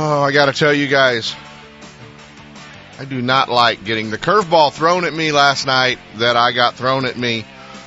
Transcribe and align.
Oh, 0.00 0.22
I 0.22 0.30
gotta 0.30 0.52
tell 0.52 0.72
you 0.72 0.86
guys, 0.86 1.34
I 3.00 3.04
do 3.04 3.20
not 3.20 3.48
like 3.48 3.82
getting 3.82 4.10
the 4.10 4.16
curveball 4.16 4.72
thrown 4.72 5.04
at 5.04 5.12
me 5.12 5.32
last 5.32 5.66
night 5.66 5.98
that 6.18 6.36
I 6.36 6.52
got 6.52 6.74
thrown 6.74 7.04
at 7.04 7.18
me. 7.18 7.44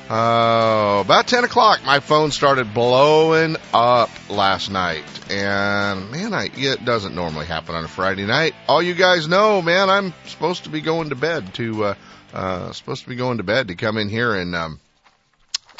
Uh, 0.09 0.99
about 1.05 1.27
10 1.27 1.45
o'clock, 1.45 1.79
my 1.85 2.01
phone 2.01 2.31
started 2.31 2.73
blowing 2.73 3.55
up 3.73 4.09
last 4.29 4.69
night. 4.69 5.05
And 5.31 6.11
man, 6.11 6.33
I, 6.33 6.49
it 6.53 6.83
doesn't 6.83 7.15
normally 7.15 7.45
happen 7.45 7.75
on 7.75 7.85
a 7.85 7.87
Friday 7.87 8.25
night. 8.25 8.55
All 8.67 8.83
you 8.83 8.93
guys 8.93 9.29
know, 9.29 9.61
man, 9.61 9.89
I'm 9.89 10.13
supposed 10.25 10.65
to 10.65 10.69
be 10.69 10.81
going 10.81 11.11
to 11.11 11.15
bed 11.15 11.53
to, 11.53 11.85
uh, 11.85 11.95
uh, 12.33 12.73
supposed 12.73 13.03
to 13.03 13.09
be 13.09 13.15
going 13.15 13.37
to 13.37 13.43
bed 13.43 13.69
to 13.69 13.75
come 13.75 13.97
in 13.97 14.09
here 14.09 14.35
and, 14.35 14.53
um, 14.53 14.81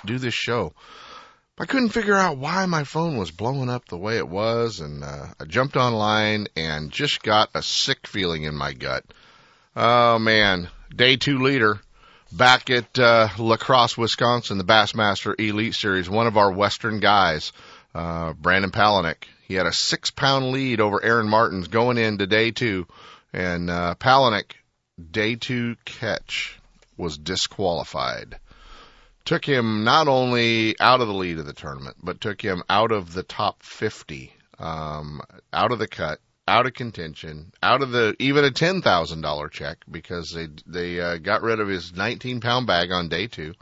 do 0.05 0.17
this 0.17 0.33
show. 0.33 0.71
I 1.61 1.67
couldn't 1.67 1.89
figure 1.89 2.15
out 2.15 2.39
why 2.39 2.65
my 2.65 2.85
phone 2.85 3.17
was 3.17 3.29
blowing 3.29 3.69
up 3.69 3.85
the 3.85 3.95
way 3.95 4.17
it 4.17 4.27
was, 4.27 4.79
and 4.79 5.03
uh, 5.03 5.27
I 5.39 5.45
jumped 5.45 5.75
online 5.75 6.47
and 6.55 6.89
just 6.89 7.21
got 7.21 7.51
a 7.53 7.61
sick 7.61 8.07
feeling 8.07 8.45
in 8.45 8.55
my 8.55 8.73
gut. 8.73 9.05
Oh 9.75 10.17
man, 10.17 10.69
day 10.89 11.17
two 11.17 11.37
leader 11.37 11.79
back 12.31 12.71
at 12.71 12.97
uh, 12.97 13.27
La 13.37 13.57
Crosse, 13.57 13.95
Wisconsin, 13.95 14.57
the 14.57 14.63
Bassmaster 14.63 15.39
Elite 15.39 15.75
Series. 15.75 16.09
One 16.09 16.25
of 16.25 16.35
our 16.35 16.51
Western 16.51 16.99
guys, 16.99 17.53
uh, 17.93 18.33
Brandon 18.33 18.71
Palaniuk, 18.71 19.23
he 19.47 19.53
had 19.53 19.67
a 19.67 19.71
six 19.71 20.09
pound 20.09 20.49
lead 20.49 20.81
over 20.81 20.99
Aaron 21.03 21.29
Martens 21.29 21.67
going 21.67 21.99
into 21.99 22.25
day 22.25 22.49
two, 22.49 22.87
and 23.33 23.69
uh, 23.69 23.93
Palaniuk, 23.99 24.53
day 25.11 25.35
two 25.35 25.75
catch 25.85 26.59
was 26.97 27.19
disqualified 27.19 28.39
took 29.25 29.45
him 29.45 29.83
not 29.83 30.07
only 30.07 30.79
out 30.79 31.01
of 31.01 31.07
the 31.07 31.13
lead 31.13 31.39
of 31.39 31.45
the 31.45 31.53
tournament, 31.53 31.97
but 32.01 32.21
took 32.21 32.41
him 32.41 32.63
out 32.69 32.91
of 32.91 33.13
the 33.13 33.23
top 33.23 33.63
50, 33.63 34.33
um, 34.59 35.21
out 35.53 35.71
of 35.71 35.79
the 35.79 35.87
cut, 35.87 36.19
out 36.47 36.65
of 36.65 36.73
contention, 36.73 37.51
out 37.61 37.81
of 37.81 37.91
the 37.91 38.15
even 38.19 38.43
a 38.43 38.51
ten 38.51 38.81
thousand 38.81 39.21
dollar 39.21 39.47
check 39.47 39.77
because 39.89 40.31
they 40.31 40.47
they 40.65 40.99
uh, 40.99 41.17
got 41.17 41.43
rid 41.43 41.59
of 41.59 41.67
his 41.67 41.95
19 41.95 42.41
pound 42.41 42.67
bag 42.67 42.91
on 42.91 43.09
day 43.09 43.27
two. 43.27 43.53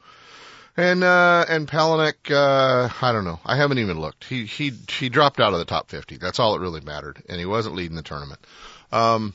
And 0.77 1.03
uh 1.03 1.45
and 1.49 1.67
Palaniuk, 1.67 2.31
uh 2.31 2.89
I 3.01 3.11
don't 3.11 3.25
know. 3.25 3.39
I 3.45 3.57
haven't 3.57 3.79
even 3.79 3.99
looked. 3.99 4.23
He 4.23 4.45
he 4.45 4.71
he 4.89 5.09
dropped 5.09 5.39
out 5.39 5.53
of 5.53 5.59
the 5.59 5.65
top 5.65 5.89
50. 5.89 6.17
That's 6.17 6.39
all 6.39 6.53
that 6.53 6.61
really 6.61 6.81
mattered, 6.81 7.21
and 7.27 7.37
he 7.37 7.45
wasn't 7.45 7.75
leading 7.75 7.97
the 7.97 8.01
tournament. 8.01 8.39
Um, 8.91 9.33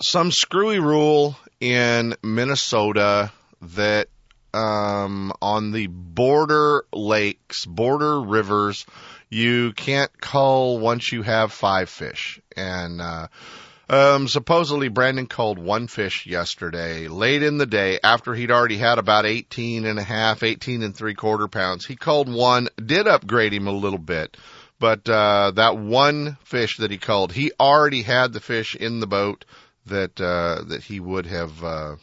some 0.00 0.30
screwy 0.30 0.78
rule 0.78 1.36
in 1.60 2.14
Minnesota 2.22 3.30
that 3.60 4.08
um, 4.54 5.32
on 5.40 5.72
the 5.72 5.86
border 5.86 6.84
lakes, 6.92 7.64
border 7.64 8.20
rivers, 8.20 8.86
you 9.30 9.72
can't 9.72 10.10
cull 10.20 10.78
once 10.78 11.10
you 11.10 11.22
have 11.22 11.52
five 11.52 11.88
fish. 11.88 12.40
And, 12.56 13.00
uh, 13.00 13.28
um, 13.88 14.28
supposedly 14.28 14.88
Brandon 14.88 15.26
culled 15.26 15.58
one 15.58 15.86
fish 15.86 16.26
yesterday, 16.26 17.08
late 17.08 17.42
in 17.42 17.58
the 17.58 17.66
day, 17.66 17.98
after 18.02 18.34
he'd 18.34 18.50
already 18.50 18.78
had 18.78 18.98
about 18.98 19.26
18 19.26 19.84
and 19.84 19.98
a 19.98 20.02
half, 20.02 20.42
18 20.42 20.82
and 20.82 20.94
three 20.94 21.14
quarter 21.14 21.48
pounds. 21.48 21.84
He 21.84 21.96
culled 21.96 22.32
one, 22.32 22.68
did 22.84 23.06
upgrade 23.06 23.52
him 23.52 23.66
a 23.66 23.72
little 23.72 23.98
bit, 23.98 24.36
but, 24.78 25.08
uh, 25.08 25.52
that 25.52 25.76
one 25.78 26.36
fish 26.44 26.78
that 26.78 26.90
he 26.90 26.98
culled, 26.98 27.32
he 27.32 27.52
already 27.58 28.02
had 28.02 28.32
the 28.32 28.40
fish 28.40 28.74
in 28.74 29.00
the 29.00 29.06
boat 29.06 29.44
that, 29.86 30.20
uh, 30.20 30.62
that 30.68 30.82
he 30.82 31.00
would 31.00 31.26
have, 31.26 31.64
uh, 31.64 31.96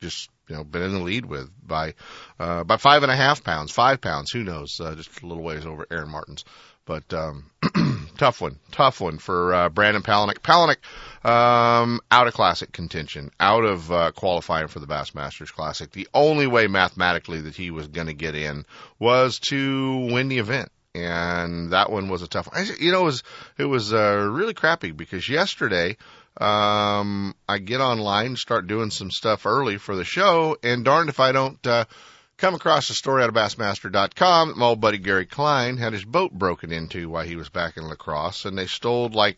just 0.00 0.28
you 0.52 0.58
know 0.58 0.64
been 0.64 0.82
in 0.82 0.92
the 0.92 1.00
lead 1.00 1.24
with 1.24 1.50
by 1.66 1.94
uh, 2.38 2.62
by 2.62 2.76
five 2.76 3.02
and 3.02 3.10
a 3.10 3.16
half 3.16 3.42
pounds, 3.42 3.72
five 3.72 4.02
pounds, 4.02 4.30
who 4.30 4.44
knows, 4.44 4.78
uh, 4.80 4.94
just 4.94 5.22
a 5.22 5.26
little 5.26 5.42
ways 5.42 5.64
over 5.64 5.86
Aaron 5.90 6.10
Martens. 6.10 6.44
But 6.84 7.14
um, 7.14 7.50
tough 8.18 8.42
one, 8.42 8.58
tough 8.70 9.00
one 9.00 9.16
for 9.16 9.54
uh, 9.54 9.68
Brandon 9.70 10.02
Palaniuk. 10.02 10.40
Palaniuk 10.40 11.26
um, 11.26 12.00
out 12.10 12.26
of 12.26 12.34
classic 12.34 12.72
contention, 12.72 13.30
out 13.40 13.64
of 13.64 13.90
uh, 13.90 14.10
qualifying 14.12 14.66
for 14.66 14.78
the 14.78 14.86
Bassmasters 14.86 15.52
Classic. 15.52 15.90
The 15.90 16.08
only 16.12 16.46
way 16.46 16.66
mathematically 16.66 17.40
that 17.42 17.56
he 17.56 17.70
was 17.70 17.88
going 17.88 18.08
to 18.08 18.14
get 18.14 18.34
in 18.34 18.66
was 18.98 19.38
to 19.48 20.08
win 20.12 20.28
the 20.28 20.38
event 20.38 20.70
and 20.94 21.70
that 21.70 21.90
one 21.90 22.10
was 22.10 22.20
a 22.20 22.28
tough 22.28 22.52
one. 22.52 22.66
You 22.78 22.92
know, 22.92 23.00
it 23.00 23.04
was 23.04 23.22
it 23.56 23.64
was 23.64 23.94
uh, 23.94 24.28
really 24.30 24.52
crappy 24.52 24.90
because 24.90 25.26
yesterday 25.26 25.96
um, 26.40 27.34
I 27.48 27.58
get 27.58 27.80
online, 27.80 28.36
start 28.36 28.66
doing 28.66 28.90
some 28.90 29.10
stuff 29.10 29.46
early 29.46 29.76
for 29.76 29.94
the 29.94 30.04
show, 30.04 30.56
and 30.62 30.84
darned 30.84 31.08
if 31.08 31.20
I 31.20 31.32
don't 31.32 31.64
uh, 31.66 31.84
come 32.38 32.54
across 32.54 32.90
a 32.90 32.94
story 32.94 33.22
out 33.22 33.28
of 33.28 33.34
Bassmaster.com 33.34 34.48
that 34.48 34.56
my 34.56 34.66
old 34.66 34.80
buddy 34.80 34.98
Gary 34.98 35.26
Klein 35.26 35.76
had 35.76 35.92
his 35.92 36.04
boat 36.04 36.32
broken 36.32 36.72
into 36.72 37.08
while 37.08 37.24
he 37.24 37.36
was 37.36 37.48
back 37.48 37.76
in 37.76 37.84
La 37.84 37.94
Crosse, 37.94 38.46
and 38.46 38.56
they 38.56 38.66
stole 38.66 39.08
like 39.10 39.36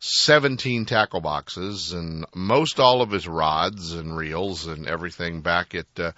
17 0.00 0.84
tackle 0.84 1.20
boxes 1.20 1.92
and 1.92 2.26
most 2.34 2.80
all 2.80 3.02
of 3.02 3.12
his 3.12 3.28
rods 3.28 3.92
and 3.92 4.16
reels 4.16 4.66
and 4.66 4.88
everything 4.88 5.42
back 5.42 5.76
at 5.76 5.86
uh, 5.96 6.10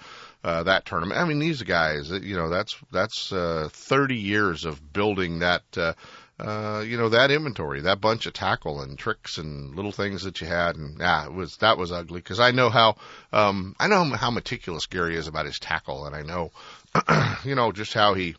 uh, 0.43 0.63
that 0.63 0.87
tournament. 0.87 1.21
I 1.21 1.27
mean, 1.27 1.39
these 1.39 1.63
guys, 1.63 2.11
you 2.11 2.35
know, 2.35 2.49
that's 2.49 2.75
that's 2.91 3.31
uh, 3.31 3.69
30 3.71 4.17
years 4.17 4.65
of 4.65 4.93
building 4.93 5.41
that. 5.41 5.63
Uh, 5.77 5.93
uh, 6.39 6.83
you 6.85 6.97
know, 6.97 7.11
that 7.11 7.31
inventory, 7.31 7.83
that 7.83 8.01
bunch 8.01 8.27
of 8.27 8.33
tackle 8.33 8.81
and 8.81 8.99
tricks 8.99 9.39
and 9.39 9.75
little 9.77 9.93
things 9.93 10.25
that 10.25 10.41
you 10.41 10.47
had. 10.47 10.77
And 10.77 10.99
yeah, 10.99 11.27
it 11.27 11.33
was, 11.33 11.57
that 11.59 11.79
was 11.79 11.93
ugly 11.93 12.21
because 12.21 12.41
I 12.41 12.51
know 12.51 12.71
how, 12.71 12.97
um, 13.33 13.77
I 13.79 13.87
know 13.87 14.05
how 14.05 14.31
meticulous 14.31 14.87
Gary 14.87 15.17
is 15.17 15.29
about 15.29 15.47
his 15.47 15.61
tackle 15.61 16.07
and 16.07 16.17
I 16.17 16.23
know, 16.23 16.51
you 17.45 17.55
know, 17.55 17.71
just 17.71 17.95
how 17.95 18.15
he, 18.15 18.35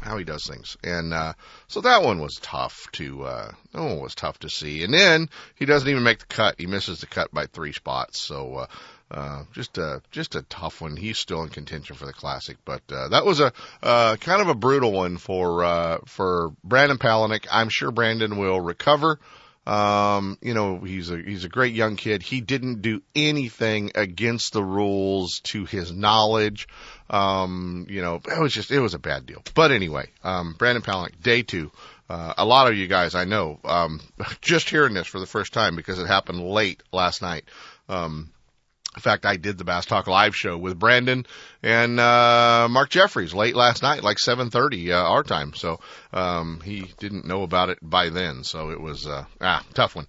how 0.00 0.16
he 0.16 0.24
does 0.24 0.46
things. 0.46 0.78
And, 0.82 1.12
uh, 1.12 1.34
so 1.66 1.82
that 1.82 2.02
one 2.02 2.20
was 2.20 2.36
tough 2.36 2.86
to, 2.92 3.24
uh, 3.24 3.52
that 3.72 3.82
one 3.82 4.00
was 4.00 4.14
tough 4.14 4.38
to 4.40 4.48
see. 4.48 4.82
And 4.82 4.94
then 4.94 5.28
he 5.56 5.66
doesn't 5.66 5.88
even 5.88 6.04
make 6.04 6.20
the 6.20 6.26
cut. 6.26 6.54
He 6.58 6.66
misses 6.66 7.00
the 7.00 7.06
cut 7.06 7.32
by 7.32 7.46
three 7.46 7.72
spots. 7.72 8.18
So, 8.18 8.54
uh, 8.54 8.66
uh, 9.10 9.44
just 9.52 9.78
a 9.78 10.02
just 10.10 10.34
a 10.34 10.42
tough 10.42 10.80
one. 10.80 10.96
He's 10.96 11.18
still 11.18 11.42
in 11.42 11.48
contention 11.48 11.96
for 11.96 12.06
the 12.06 12.12
classic, 12.12 12.58
but 12.64 12.82
uh, 12.90 13.08
that 13.08 13.24
was 13.24 13.40
a 13.40 13.52
uh, 13.82 14.16
kind 14.16 14.42
of 14.42 14.48
a 14.48 14.54
brutal 14.54 14.92
one 14.92 15.16
for 15.16 15.64
uh, 15.64 15.98
for 16.04 16.52
Brandon 16.62 16.98
Palaniuk. 16.98 17.46
I'm 17.50 17.70
sure 17.70 17.90
Brandon 17.90 18.36
will 18.36 18.60
recover. 18.60 19.18
Um, 19.66 20.38
you 20.40 20.54
know, 20.54 20.78
he's 20.78 21.10
a 21.10 21.18
he's 21.18 21.44
a 21.44 21.48
great 21.48 21.74
young 21.74 21.96
kid. 21.96 22.22
He 22.22 22.40
didn't 22.40 22.80
do 22.82 23.02
anything 23.14 23.92
against 23.94 24.52
the 24.52 24.64
rules 24.64 25.40
to 25.44 25.64
his 25.64 25.92
knowledge. 25.92 26.68
Um, 27.10 27.86
you 27.88 28.02
know, 28.02 28.16
it 28.16 28.40
was 28.40 28.52
just 28.52 28.70
it 28.70 28.80
was 28.80 28.94
a 28.94 28.98
bad 28.98 29.26
deal. 29.26 29.42
But 29.54 29.70
anyway, 29.70 30.10
um, 30.22 30.54
Brandon 30.58 30.82
Palaniuk, 30.82 31.22
day 31.22 31.42
two. 31.42 31.70
Uh, 32.10 32.32
a 32.38 32.44
lot 32.46 32.68
of 32.70 32.76
you 32.78 32.86
guys 32.86 33.14
I 33.14 33.26
know, 33.26 33.60
um, 33.64 34.00
just 34.40 34.70
hearing 34.70 34.94
this 34.94 35.06
for 35.06 35.20
the 35.20 35.26
first 35.26 35.52
time 35.52 35.76
because 35.76 35.98
it 35.98 36.06
happened 36.06 36.40
late 36.40 36.82
last 36.90 37.20
night. 37.20 37.44
Um, 37.90 38.30
in 38.98 39.00
fact, 39.00 39.24
I 39.24 39.36
did 39.36 39.58
the 39.58 39.64
Bass 39.64 39.86
Talk 39.86 40.08
live 40.08 40.34
show 40.34 40.58
with 40.58 40.76
Brandon 40.76 41.24
and 41.62 42.00
uh, 42.00 42.66
Mark 42.68 42.90
Jeffries 42.90 43.32
late 43.32 43.54
last 43.54 43.80
night, 43.80 44.02
like 44.02 44.16
7:30 44.16 44.90
uh, 44.90 44.94
our 44.94 45.22
time. 45.22 45.54
So 45.54 45.78
um, 46.12 46.60
he 46.64 46.92
didn't 46.98 47.24
know 47.24 47.44
about 47.44 47.68
it 47.68 47.78
by 47.80 48.08
then. 48.10 48.42
So 48.42 48.70
it 48.70 48.80
was 48.80 49.06
uh, 49.06 49.24
ah 49.40 49.64
tough 49.72 49.94
one. 49.94 50.08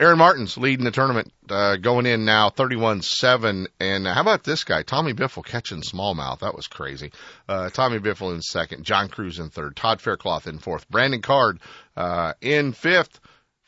Aaron 0.00 0.18
Martens 0.18 0.56
leading 0.56 0.84
the 0.84 0.92
tournament, 0.92 1.32
uh, 1.50 1.74
going 1.74 2.06
in 2.06 2.24
now 2.24 2.50
31-7. 2.50 3.66
And 3.80 4.06
how 4.06 4.20
about 4.20 4.44
this 4.44 4.62
guy, 4.62 4.82
Tommy 4.82 5.12
Biffle 5.12 5.44
catching 5.44 5.82
smallmouth? 5.82 6.38
That 6.38 6.54
was 6.54 6.68
crazy. 6.68 7.10
Uh, 7.48 7.70
Tommy 7.70 7.98
Biffle 7.98 8.32
in 8.32 8.40
second, 8.40 8.84
John 8.84 9.08
Crews 9.08 9.40
in 9.40 9.50
third, 9.50 9.74
Todd 9.74 10.00
Faircloth 10.00 10.46
in 10.46 10.60
fourth, 10.60 10.88
Brandon 10.88 11.22
Card 11.22 11.58
uh, 11.96 12.34
in 12.40 12.70
fifth. 12.70 13.18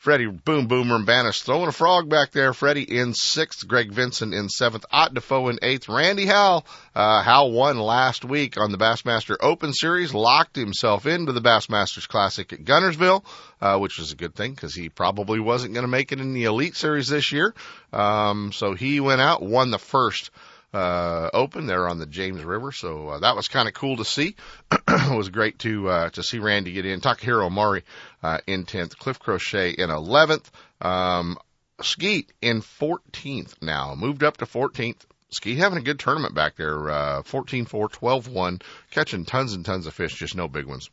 Freddie 0.01 0.25
Boom 0.25 0.65
Boomer 0.65 0.95
and 0.95 1.05
Bannis 1.05 1.43
throwing 1.43 1.67
a 1.67 1.71
frog 1.71 2.09
back 2.09 2.31
there. 2.31 2.55
Freddie 2.55 2.97
in 2.97 3.13
sixth. 3.13 3.67
Greg 3.67 3.91
Vinson 3.91 4.33
in 4.33 4.49
seventh. 4.49 4.83
Ott 4.91 5.13
Defoe 5.13 5.49
in 5.49 5.59
eighth. 5.61 5.87
Randy 5.87 6.25
Howell. 6.25 6.65
Uh, 6.95 7.47
won 7.51 7.77
last 7.77 8.25
week 8.25 8.57
on 8.57 8.71
the 8.71 8.79
Bassmaster 8.79 9.35
Open 9.39 9.73
Series. 9.73 10.11
Locked 10.11 10.55
himself 10.55 11.05
into 11.05 11.33
the 11.33 11.39
Bassmasters 11.39 12.07
Classic 12.07 12.51
at 12.51 12.63
Guntersville, 12.63 13.23
uh, 13.61 13.77
which 13.77 13.99
was 13.99 14.11
a 14.11 14.15
good 14.15 14.33
thing 14.33 14.53
because 14.55 14.73
he 14.73 14.89
probably 14.89 15.39
wasn't 15.39 15.75
going 15.75 15.83
to 15.83 15.87
make 15.87 16.11
it 16.11 16.19
in 16.19 16.33
the 16.33 16.45
Elite 16.45 16.75
Series 16.75 17.07
this 17.07 17.31
year. 17.31 17.53
Um, 17.93 18.51
so 18.53 18.73
he 18.73 18.99
went 18.99 19.21
out, 19.21 19.43
won 19.43 19.69
the 19.69 19.77
first 19.77 20.31
uh, 20.73 21.29
Open 21.33 21.67
there 21.67 21.87
on 21.87 21.99
the 21.99 22.05
James 22.05 22.43
River. 22.43 22.71
So 22.71 23.09
uh, 23.09 23.19
that 23.19 23.35
was 23.35 23.47
kind 23.47 23.67
of 23.67 23.73
cool 23.73 23.97
to 23.97 24.05
see. 24.05 24.35
it 24.71 25.15
was 25.15 25.29
great 25.29 25.59
to 25.59 25.89
uh, 25.89 26.09
to 26.11 26.23
see 26.23 26.39
Randy 26.39 26.73
get 26.73 26.85
in. 26.85 27.01
Takahiro 27.01 27.49
Omori 27.49 27.83
uh, 28.23 28.39
in 28.47 28.65
10th, 28.65 28.97
Cliff 28.97 29.19
Crochet 29.19 29.71
in 29.71 29.89
11th. 29.89 30.45
Um, 30.81 31.37
Skeet 31.81 32.31
in 32.41 32.61
14th 32.61 33.61
now, 33.61 33.95
moved 33.95 34.23
up 34.23 34.37
to 34.37 34.45
14th. 34.45 35.01
Skeet 35.31 35.57
having 35.57 35.77
a 35.77 35.83
good 35.83 35.99
tournament 35.99 36.35
back 36.35 36.57
there, 36.57 36.89
uh, 36.89 37.21
14-4, 37.23 37.67
12-1, 37.89 38.61
catching 38.91 39.25
tons 39.25 39.53
and 39.53 39.65
tons 39.65 39.87
of 39.87 39.93
fish, 39.93 40.13
just 40.15 40.35
no 40.35 40.47
big 40.47 40.65
ones. 40.65 40.89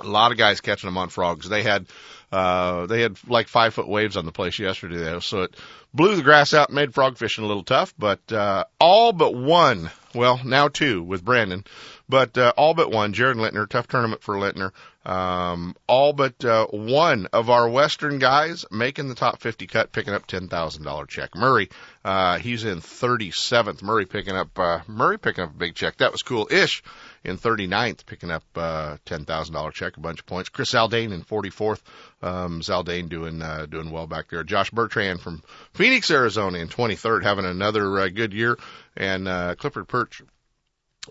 A 0.00 0.06
lot 0.06 0.32
of 0.32 0.38
guys 0.38 0.60
catching 0.60 0.88
them 0.88 0.98
on 0.98 1.08
frogs. 1.08 1.48
They 1.48 1.62
had, 1.62 1.86
uh, 2.32 2.86
they 2.86 3.02
had 3.02 3.18
like 3.28 3.48
five 3.48 3.74
foot 3.74 3.88
waves 3.88 4.16
on 4.16 4.24
the 4.24 4.32
place 4.32 4.58
yesterday 4.58 4.98
though, 4.98 5.20
so 5.20 5.42
it 5.42 5.56
blew 5.94 6.16
the 6.16 6.22
grass 6.22 6.54
out, 6.54 6.68
and 6.68 6.76
made 6.76 6.94
frog 6.94 7.16
fishing 7.16 7.44
a 7.44 7.46
little 7.46 7.64
tough, 7.64 7.94
but, 7.98 8.30
uh, 8.32 8.64
all 8.78 9.12
but 9.12 9.34
one, 9.34 9.90
well, 10.14 10.40
now 10.44 10.68
two 10.68 11.02
with 11.02 11.24
Brandon, 11.24 11.64
but, 12.08 12.36
uh, 12.36 12.52
all 12.56 12.74
but 12.74 12.90
one, 12.90 13.12
Jared 13.12 13.38
Lintner, 13.38 13.68
tough 13.68 13.88
tournament 13.88 14.22
for 14.22 14.34
Lintner, 14.36 14.72
um, 15.08 15.74
all 15.86 16.12
but 16.12 16.44
uh, 16.44 16.66
one 16.66 17.28
of 17.32 17.48
our 17.48 17.66
Western 17.66 18.18
guys 18.18 18.66
making 18.70 19.08
the 19.08 19.14
top 19.14 19.40
50 19.40 19.66
cut, 19.66 19.90
picking 19.90 20.12
up 20.12 20.26
$10,000 20.26 21.08
check. 21.08 21.34
Murray, 21.34 21.70
uh, 22.04 22.38
he's 22.38 22.64
in 22.64 22.80
37th. 22.82 23.80
Murray 23.80 24.04
picking 24.04 24.36
up, 24.36 24.58
uh, 24.58 24.80
Murray 24.86 25.18
picking 25.18 25.44
up 25.44 25.50
a 25.50 25.58
big 25.58 25.74
check. 25.74 25.96
That 25.96 26.12
was 26.12 26.22
cool. 26.22 26.46
Ish 26.50 26.82
in 27.24 27.36
39th, 27.36 28.06
picking 28.06 28.30
up, 28.30 28.44
uh, 28.56 28.96
$10,000 29.06 29.72
check, 29.72 29.96
a 29.96 30.00
bunch 30.00 30.20
of 30.20 30.26
points. 30.26 30.48
Chris 30.48 30.72
Zaldain 30.72 31.12
in 31.12 31.22
44th. 31.22 31.80
Um, 32.22 32.60
Zaldain 32.60 33.08
doing, 33.08 33.42
uh, 33.42 33.66
doing 33.66 33.90
well 33.90 34.06
back 34.06 34.30
there. 34.30 34.44
Josh 34.44 34.70
Bertrand 34.70 35.20
from 35.20 35.42
Phoenix, 35.74 36.10
Arizona 36.10 36.58
in 36.58 36.68
23rd, 36.68 37.22
having 37.22 37.44
another 37.44 38.00
uh, 38.00 38.08
good 38.08 38.32
year. 38.32 38.58
And, 38.96 39.28
uh, 39.28 39.54
Clifford 39.56 39.88
Pirch 39.88 40.22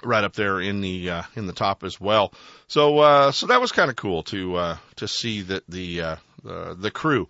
right 0.04 0.24
up 0.24 0.33
there 0.33 0.59
in 0.59 0.81
the 0.81 1.09
uh, 1.09 1.24
in 1.36 1.48
the 1.48 1.54
top 1.54 1.83
as 1.83 2.00
well. 2.00 2.33
So 2.68 3.00
uh, 3.00 3.31
so 3.31 3.48
that 3.48 3.62
was 3.62 3.71
kind 3.71 3.89
of 3.89 3.95
cool 3.95 4.24
to 4.24 4.56
uh, 4.56 4.77
to 4.98 5.07
see 5.07 5.42
that 5.44 5.63
the 5.68 6.01
uh, 6.01 6.15
the, 6.44 6.75
the 6.80 6.92
crew, 6.92 7.27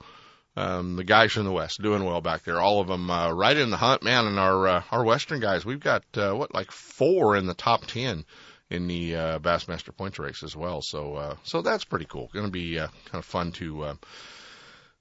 um, 0.56 0.96
the 0.96 1.04
guys 1.04 1.34
from 1.34 1.46
the 1.46 1.52
West, 1.52 1.82
doing 1.82 2.04
well 2.04 2.22
back 2.22 2.44
there. 2.44 2.60
All 2.60 2.82
of 2.82 2.88
them 2.88 3.10
uh, 3.10 3.32
right 3.32 3.56
in 3.56 3.70
the 3.70 3.78
hunt, 3.78 4.04
man. 4.04 4.26
And 4.26 4.40
our 4.40 4.68
uh, 4.68 4.84
our 4.92 5.04
Western 5.04 5.40
guys, 5.40 5.66
we've 5.66 5.80
got 5.80 6.04
uh, 6.16 6.34
what 6.34 6.54
like 6.54 6.72
four 6.72 7.36
in 7.36 7.46
the 7.46 7.54
top 7.54 7.86
ten 7.86 8.26
in 8.70 8.88
the 8.88 9.16
uh, 9.16 9.40
Bassmaster 9.40 9.96
Points 9.96 10.20
race 10.20 10.44
as 10.44 10.56
well. 10.56 10.82
So 10.82 11.16
uh, 11.16 11.36
so 11.44 11.62
that's 11.62 11.84
pretty 11.86 12.06
cool. 12.06 12.30
Going 12.34 12.46
to 12.46 12.52
be 12.52 12.80
uh, 12.80 12.88
kind 13.06 13.20
of 13.20 13.26
fun 13.26 13.52
to. 13.54 13.84
Uh, 13.84 13.96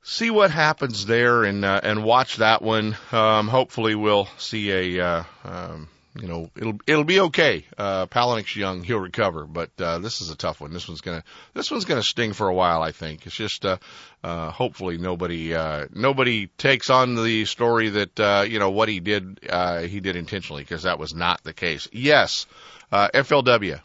See 0.09 0.31
what 0.31 0.53
happens 0.53 1.05
there 1.05 1.43
and 1.43 1.65
uh, 1.65 1.81
and 1.83 2.05
watch 2.05 2.37
that 2.37 2.63
one. 2.63 2.97
Um, 3.11 3.49
hopefully, 3.49 3.97
we'll 3.97 4.29
see 4.39 4.71
a 4.71 5.05
uh, 5.05 5.25
um, 5.43 5.89
you 6.21 6.29
know, 6.29 6.51
it'll 6.57 6.79
it'll 6.87 7.05
be 7.05 7.21
okay. 7.21 7.65
Uh, 7.77 8.07
young; 8.55 8.83
he'll 8.83 8.99
recover. 8.99 9.45
But 9.45 9.71
uh, 9.79 9.99
this 9.99 10.21
is 10.21 10.31
a 10.31 10.37
tough 10.37 10.61
one. 10.61 10.73
This 10.73 10.89
one's 10.89 11.01
gonna 11.01 11.25
this 11.55 11.71
one's 11.71 11.85
gonna 11.85 12.03
sting 12.03 12.33
for 12.33 12.49
a 12.49 12.55
while. 12.55 12.83
I 12.83 12.93
think 12.93 13.27
it's 13.27 13.37
just 13.37 13.65
uh, 13.65 13.79
uh, 14.23 14.51
hopefully 14.51 14.99
nobody 14.99 15.55
uh, 15.55 15.87
nobody 15.93 16.49
takes 16.59 16.91
on 16.91 17.15
the 17.15 17.45
story 17.45 17.91
that 17.91 18.21
uh, 18.21 18.45
you 18.49 18.59
know 18.59 18.71
what 18.71 18.89
he 18.89 19.01
did 19.01 19.41
uh, 19.49 19.81
he 19.83 20.01
did 20.01 20.17
intentionally 20.17 20.63
because 20.63 20.85
that 20.85 20.99
was 20.99 21.15
not 21.15 21.43
the 21.45 21.53
case. 21.53 21.89
Yes, 21.93 22.47
uh, 22.93 23.09
FLW. 23.15 23.81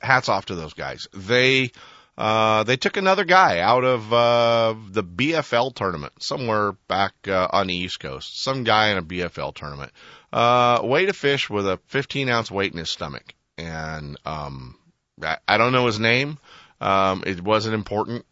Hats 0.00 0.28
off 0.28 0.46
to 0.46 0.54
those 0.54 0.74
guys. 0.74 1.08
They 1.12 1.72
uh, 2.18 2.64
they 2.64 2.76
took 2.76 2.96
another 2.96 3.24
guy 3.24 3.60
out 3.60 3.84
of 3.84 4.12
uh, 4.12 4.74
the 4.90 5.04
BFL 5.04 5.72
tournament 5.72 6.12
somewhere 6.20 6.72
back 6.88 7.12
uh, 7.28 7.46
on 7.52 7.68
the 7.68 7.74
East 7.74 8.00
Coast. 8.00 8.42
Some 8.42 8.64
guy 8.64 8.88
in 8.88 8.98
a 8.98 9.02
BFL 9.02 9.54
tournament 9.54 9.92
uh, 10.32 10.80
weighed 10.82 11.08
a 11.08 11.12
fish 11.12 11.48
with 11.48 11.68
a 11.68 11.78
15 11.86 12.28
ounce 12.28 12.50
weight 12.50 12.72
in 12.72 12.78
his 12.78 12.90
stomach, 12.90 13.34
and 13.56 14.18
um, 14.26 14.76
I, 15.22 15.36
I 15.46 15.58
don't 15.58 15.70
know 15.70 15.86
his 15.86 16.00
name. 16.00 16.38
Um, 16.80 17.22
it 17.24 17.40
wasn't 17.40 17.76
important. 17.76 18.26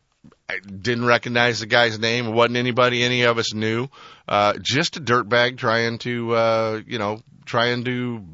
I 0.49 0.59
didn't 0.59 1.05
recognize 1.05 1.61
the 1.61 1.67
guy's 1.67 1.97
name. 1.97 2.27
It 2.27 2.33
wasn't 2.33 2.57
anybody 2.57 3.05
any 3.05 3.23
of 3.23 3.39
us 3.39 3.55
knew. 3.55 3.87
Uh, 4.27 4.55
just 4.61 4.97
a 4.97 5.01
dirtbag 5.01 5.59
trying 5.59 5.99
to, 5.99 6.35
uh, 6.35 6.81
you 6.85 6.99
know, 6.99 7.21
trying 7.45 7.85
to 7.85 8.25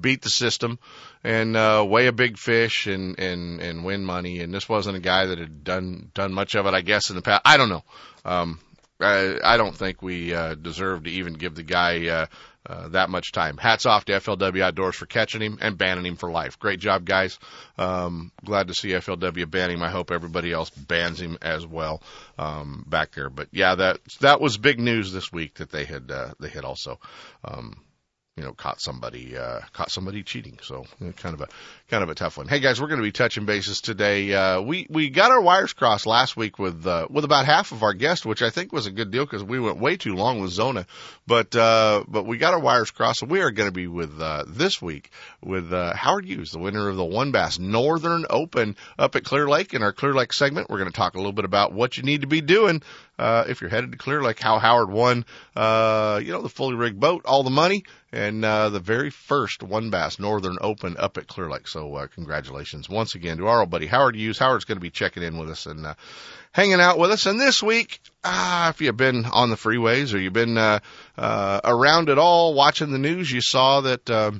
beat 0.00 0.22
the 0.22 0.30
system 0.30 0.78
and 1.24 1.56
uh, 1.56 1.84
weigh 1.88 2.06
a 2.06 2.12
big 2.12 2.38
fish 2.38 2.86
and 2.86 3.18
and 3.18 3.60
and 3.60 3.84
win 3.84 4.04
money. 4.04 4.40
And 4.40 4.52
this 4.52 4.68
wasn't 4.68 4.96
a 4.96 5.00
guy 5.00 5.26
that 5.26 5.38
had 5.38 5.64
done 5.64 6.10
done 6.14 6.32
much 6.32 6.54
of 6.54 6.66
it, 6.66 6.74
I 6.74 6.80
guess, 6.80 7.10
in 7.10 7.16
the 7.16 7.22
past. 7.22 7.42
I 7.44 7.56
don't 7.56 7.68
know. 7.68 7.84
Um, 8.24 8.60
I, 9.00 9.38
I 9.44 9.56
don't 9.56 9.76
think 9.76 10.02
we 10.02 10.34
uh, 10.34 10.54
deserve 10.54 11.04
to 11.04 11.10
even 11.10 11.34
give 11.34 11.54
the 11.54 11.62
guy 11.62 12.08
uh, 12.08 12.26
uh, 12.66 12.88
that 12.88 13.10
much 13.10 13.32
time. 13.32 13.56
Hats 13.56 13.86
off 13.86 14.04
to 14.06 14.12
FLW 14.12 14.60
Outdoors 14.60 14.96
for 14.96 15.06
catching 15.06 15.40
him 15.40 15.58
and 15.60 15.78
banning 15.78 16.04
him 16.04 16.16
for 16.16 16.30
life. 16.30 16.58
Great 16.58 16.80
job, 16.80 17.04
guys. 17.04 17.38
Um, 17.76 18.32
glad 18.44 18.68
to 18.68 18.74
see 18.74 18.88
FLW 18.88 19.48
banning 19.48 19.76
him. 19.76 19.82
I 19.82 19.90
hope 19.90 20.10
everybody 20.10 20.52
else 20.52 20.70
bans 20.70 21.20
him 21.20 21.38
as 21.40 21.64
well 21.66 22.02
um, 22.38 22.84
back 22.88 23.12
there. 23.12 23.30
But 23.30 23.48
yeah, 23.52 23.76
that 23.76 24.00
that 24.20 24.40
was 24.40 24.58
big 24.58 24.80
news 24.80 25.12
this 25.12 25.32
week 25.32 25.54
that 25.54 25.70
they 25.70 25.84
had 25.84 26.10
uh, 26.10 26.34
they 26.40 26.48
had 26.48 26.64
also 26.64 26.98
um, 27.44 27.76
you 28.38 28.44
know 28.44 28.52
caught 28.52 28.80
somebody 28.80 29.36
uh, 29.36 29.60
caught 29.72 29.90
somebody 29.90 30.22
cheating. 30.22 30.58
So 30.62 30.86
you 31.00 31.08
know, 31.08 31.12
kind 31.12 31.34
of 31.34 31.40
a 31.40 31.48
kind 31.90 32.04
of 32.04 32.08
a 32.08 32.14
tough 32.14 32.36
one. 32.36 32.46
Hey 32.46 32.60
guys, 32.60 32.80
we're 32.80 32.86
going 32.86 33.00
to 33.00 33.04
be 33.04 33.12
touching 33.12 33.46
bases 33.46 33.80
today. 33.80 34.32
Uh, 34.32 34.60
we 34.60 34.86
we 34.88 35.10
got 35.10 35.32
our 35.32 35.40
wires 35.40 35.72
crossed 35.72 36.06
last 36.06 36.36
week 36.36 36.58
with 36.58 36.86
uh, 36.86 37.08
with 37.10 37.24
about 37.24 37.46
half 37.46 37.72
of 37.72 37.82
our 37.82 37.94
guests, 37.94 38.24
which 38.24 38.40
I 38.40 38.50
think 38.50 38.72
was 38.72 38.86
a 38.86 38.92
good 38.92 39.10
deal 39.10 39.24
because 39.24 39.42
we 39.42 39.58
went 39.58 39.80
way 39.80 39.96
too 39.96 40.14
long 40.14 40.40
with 40.40 40.52
Zona. 40.52 40.86
But 41.26 41.54
uh, 41.56 42.04
but 42.06 42.26
we 42.26 42.38
got 42.38 42.54
our 42.54 42.60
wires 42.60 42.92
crossed. 42.92 43.20
So 43.20 43.26
we 43.26 43.40
are 43.40 43.50
going 43.50 43.68
to 43.68 43.74
be 43.74 43.88
with 43.88 44.20
uh, 44.20 44.44
this 44.46 44.80
week 44.80 45.10
with 45.42 45.72
uh, 45.72 45.94
Howard 45.94 46.24
Hughes, 46.24 46.52
the 46.52 46.60
winner 46.60 46.88
of 46.88 46.96
the 46.96 47.04
One 47.04 47.32
Bass 47.32 47.58
Northern 47.58 48.24
Open 48.30 48.76
up 48.98 49.16
at 49.16 49.24
Clear 49.24 49.48
Lake. 49.48 49.74
In 49.74 49.82
our 49.82 49.92
Clear 49.92 50.14
Lake 50.14 50.32
segment, 50.32 50.70
we're 50.70 50.78
going 50.78 50.90
to 50.90 50.96
talk 50.96 51.14
a 51.14 51.18
little 51.18 51.32
bit 51.32 51.44
about 51.44 51.72
what 51.72 51.96
you 51.96 52.04
need 52.04 52.20
to 52.20 52.28
be 52.28 52.40
doing 52.40 52.82
uh, 53.18 53.44
if 53.48 53.60
you're 53.60 53.70
headed 53.70 53.92
to 53.92 53.98
Clear 53.98 54.22
Lake. 54.22 54.40
How 54.40 54.58
Howard 54.58 54.90
won, 54.90 55.24
uh, 55.56 56.20
you 56.22 56.32
know, 56.32 56.42
the 56.42 56.48
fully 56.48 56.76
rigged 56.76 57.00
boat, 57.00 57.22
all 57.24 57.42
the 57.42 57.50
money, 57.50 57.84
and 58.12 58.44
uh, 58.44 58.70
the 58.70 58.80
very 58.80 59.10
first 59.10 59.62
One 59.62 59.90
Bass 59.90 60.18
Northern 60.18 60.58
Open 60.60 60.96
up 60.98 61.18
at 61.18 61.26
Clear 61.26 61.50
Lake. 61.50 61.68
So 61.68 61.94
uh, 61.94 62.06
congratulations 62.06 62.88
once 62.88 63.14
again 63.14 63.38
to 63.38 63.46
our 63.46 63.60
old 63.60 63.70
buddy 63.70 63.86
Howard 63.86 64.16
Hughes. 64.16 64.38
Howard's 64.38 64.64
going 64.64 64.76
to 64.76 64.82
be 64.82 64.90
checking 64.90 65.22
in 65.22 65.38
with 65.38 65.50
us 65.50 65.66
and 65.66 65.86
uh, 65.86 65.94
hanging 66.52 66.80
out 66.80 66.98
with 66.98 67.10
us. 67.10 67.26
And 67.26 67.40
this 67.40 67.62
week, 67.62 68.00
ah, 68.24 68.70
if 68.70 68.80
you've 68.80 68.96
been 68.96 69.24
on 69.24 69.50
the 69.50 69.56
freeways 69.56 70.14
or 70.14 70.18
you've 70.18 70.32
been 70.32 70.56
uh, 70.56 70.80
uh, 71.16 71.60
around 71.64 72.08
at 72.08 72.18
all 72.18 72.54
watching 72.54 72.92
the 72.92 72.98
news, 72.98 73.30
you 73.30 73.40
saw 73.40 73.82
that 73.82 74.08
uh, 74.08 74.32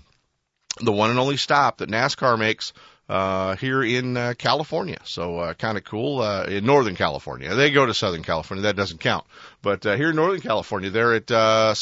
the 0.81 0.93
one 0.93 1.11
and 1.11 1.19
only 1.19 1.37
stop 1.37 1.79
that 1.79 1.91
NASCAR 1.91 2.39
makes 2.39 2.73
uh, 3.09 3.57
here 3.57 3.83
in 3.83 4.17
uh, 4.17 4.35
California. 4.37 4.99
So 5.05 5.39
uh, 5.39 5.55
kind 5.55 5.79
of 5.79 5.85
cool. 5.85 6.21
Uh, 6.21 6.45
in 6.45 6.67
Northern 6.67 6.97
California, 6.97 7.55
they 7.55 7.71
go 7.71 7.87
to 7.87 7.95
Southern 7.95 8.23
California. 8.23 8.63
That 8.63 8.77
doesn't 8.77 9.01
count. 9.01 9.25
But 9.63 9.87
uh, 9.87 9.97
here 9.97 10.11
in 10.11 10.17
Northern 10.17 10.41
California, 10.41 10.91
they're 10.91 11.15
at 11.15 11.31
uh, 11.31 11.75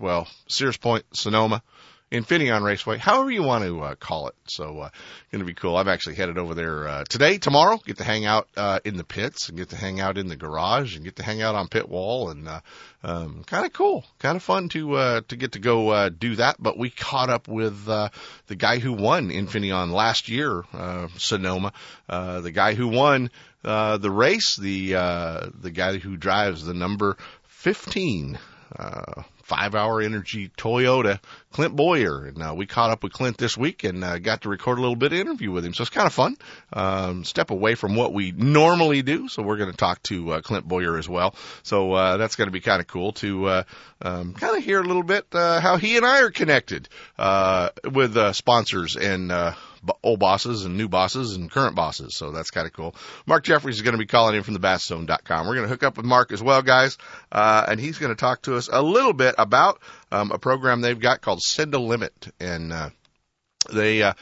well 0.00 0.28
Sears 0.48 0.76
Point, 0.76 1.04
Sonoma. 1.12 1.62
Infineon 2.12 2.62
Raceway, 2.62 2.98
however 2.98 3.30
you 3.30 3.42
want 3.42 3.64
to 3.64 3.80
uh, 3.80 3.94
call 3.94 4.28
it. 4.28 4.34
So, 4.46 4.80
uh, 4.80 4.90
going 5.30 5.40
to 5.40 5.46
be 5.46 5.54
cool. 5.54 5.78
I'm 5.78 5.88
actually 5.88 6.16
headed 6.16 6.36
over 6.36 6.54
there 6.54 6.86
uh, 6.86 7.04
today, 7.08 7.38
tomorrow. 7.38 7.78
Get 7.86 7.96
to 7.96 8.04
hang 8.04 8.26
out 8.26 8.48
uh, 8.54 8.80
in 8.84 8.98
the 8.98 9.04
pits 9.04 9.48
and 9.48 9.56
get 9.56 9.70
to 9.70 9.76
hang 9.76 9.98
out 9.98 10.18
in 10.18 10.28
the 10.28 10.36
garage 10.36 10.94
and 10.94 11.04
get 11.06 11.16
to 11.16 11.22
hang 11.22 11.40
out 11.40 11.54
on 11.54 11.68
pit 11.68 11.88
wall 11.88 12.28
and 12.28 12.46
uh, 12.46 12.60
um, 13.02 13.44
kind 13.44 13.64
of 13.64 13.72
cool, 13.72 14.04
kind 14.18 14.36
of 14.36 14.42
fun 14.42 14.68
to 14.70 14.94
uh, 14.94 15.20
to 15.28 15.36
get 15.36 15.52
to 15.52 15.58
go 15.58 15.88
uh, 15.88 16.10
do 16.10 16.36
that. 16.36 16.56
But 16.58 16.76
we 16.76 16.90
caught 16.90 17.30
up 17.30 17.48
with 17.48 17.88
uh, 17.88 18.10
the 18.46 18.56
guy 18.56 18.78
who 18.78 18.92
won 18.92 19.30
Infineon 19.30 19.90
last 19.90 20.28
year, 20.28 20.64
uh, 20.74 21.08
Sonoma, 21.16 21.72
uh, 22.10 22.42
the 22.42 22.52
guy 22.52 22.74
who 22.74 22.88
won 22.88 23.30
uh, 23.64 23.96
the 23.96 24.10
race, 24.10 24.56
the 24.56 24.96
uh, 24.96 25.46
the 25.60 25.70
guy 25.70 25.96
who 25.96 26.18
drives 26.18 26.62
the 26.62 26.74
number 26.74 27.16
15 27.46 28.38
uh, 28.76 29.22
five 29.42 29.74
hour 29.74 30.00
energy 30.00 30.50
Toyota, 30.56 31.20
Clint 31.52 31.76
Bowyer. 31.76 32.26
And 32.26 32.42
uh, 32.42 32.54
we 32.56 32.66
caught 32.66 32.90
up 32.90 33.02
with 33.02 33.12
Clint 33.12 33.38
this 33.38 33.56
week 33.56 33.84
and 33.84 34.02
uh, 34.02 34.18
got 34.18 34.42
to 34.42 34.48
record 34.48 34.78
a 34.78 34.80
little 34.80 34.96
bit 34.96 35.12
of 35.12 35.18
interview 35.18 35.50
with 35.50 35.64
him. 35.64 35.74
So 35.74 35.82
it's 35.82 35.90
kind 35.90 36.06
of 36.06 36.12
fun. 36.12 36.36
Um, 36.72 37.24
step 37.24 37.50
away 37.50 37.74
from 37.74 37.94
what 37.94 38.12
we 38.12 38.32
normally 38.32 39.02
do. 39.02 39.28
So 39.28 39.42
we're 39.42 39.56
going 39.58 39.70
to 39.70 39.76
talk 39.76 40.02
to 40.04 40.32
uh, 40.32 40.40
Clint 40.40 40.66
Bowyer 40.66 40.98
as 40.98 41.08
well. 41.08 41.34
So 41.62 41.92
uh, 41.92 42.16
that's 42.16 42.36
going 42.36 42.48
to 42.48 42.52
be 42.52 42.60
kind 42.60 42.80
of 42.80 42.86
cool 42.86 43.12
to 43.14 43.46
uh, 43.46 43.62
um, 44.00 44.34
kind 44.34 44.56
of 44.56 44.64
hear 44.64 44.80
a 44.80 44.84
little 44.84 45.02
bit 45.02 45.26
uh, 45.32 45.60
how 45.60 45.76
he 45.76 45.96
and 45.96 46.06
I 46.06 46.22
are 46.22 46.30
connected 46.30 46.88
uh, 47.18 47.70
with 47.90 48.16
uh, 48.16 48.32
sponsors 48.32 48.96
and 48.96 49.30
uh, 49.30 49.54
old 50.02 50.20
bosses 50.20 50.64
and 50.64 50.76
new 50.76 50.88
bosses 50.88 51.36
and 51.36 51.50
current 51.50 51.74
bosses. 51.74 52.14
So 52.14 52.30
that's 52.30 52.50
kind 52.50 52.66
of 52.66 52.72
cool. 52.72 52.94
Mark 53.26 53.44
Jeffries 53.44 53.76
is 53.76 53.82
going 53.82 53.92
to 53.92 53.98
be 53.98 54.06
calling 54.06 54.36
in 54.36 54.42
from 54.42 54.54
the 54.54 54.60
basszone.com. 54.60 55.46
We're 55.46 55.54
going 55.54 55.66
to 55.66 55.68
hook 55.68 55.82
up 55.82 55.96
with 55.96 56.06
Mark 56.06 56.32
as 56.32 56.42
well, 56.42 56.62
guys. 56.62 56.98
Uh, 57.30 57.64
and 57.68 57.80
he's 57.80 57.98
going 57.98 58.10
to 58.14 58.20
talk 58.20 58.42
to 58.42 58.56
us 58.56 58.68
a 58.72 58.82
little 58.82 59.12
bit 59.12 59.34
about, 59.38 59.80
um, 60.12 60.30
a 60.30 60.38
program 60.38 60.80
they've 60.80 60.98
got 60.98 61.20
called 61.20 61.40
Send 61.40 61.74
a 61.74 61.78
Limit. 61.78 62.28
And, 62.38 62.72
uh, 62.72 62.90
they, 63.72 64.02
uh, 64.02 64.14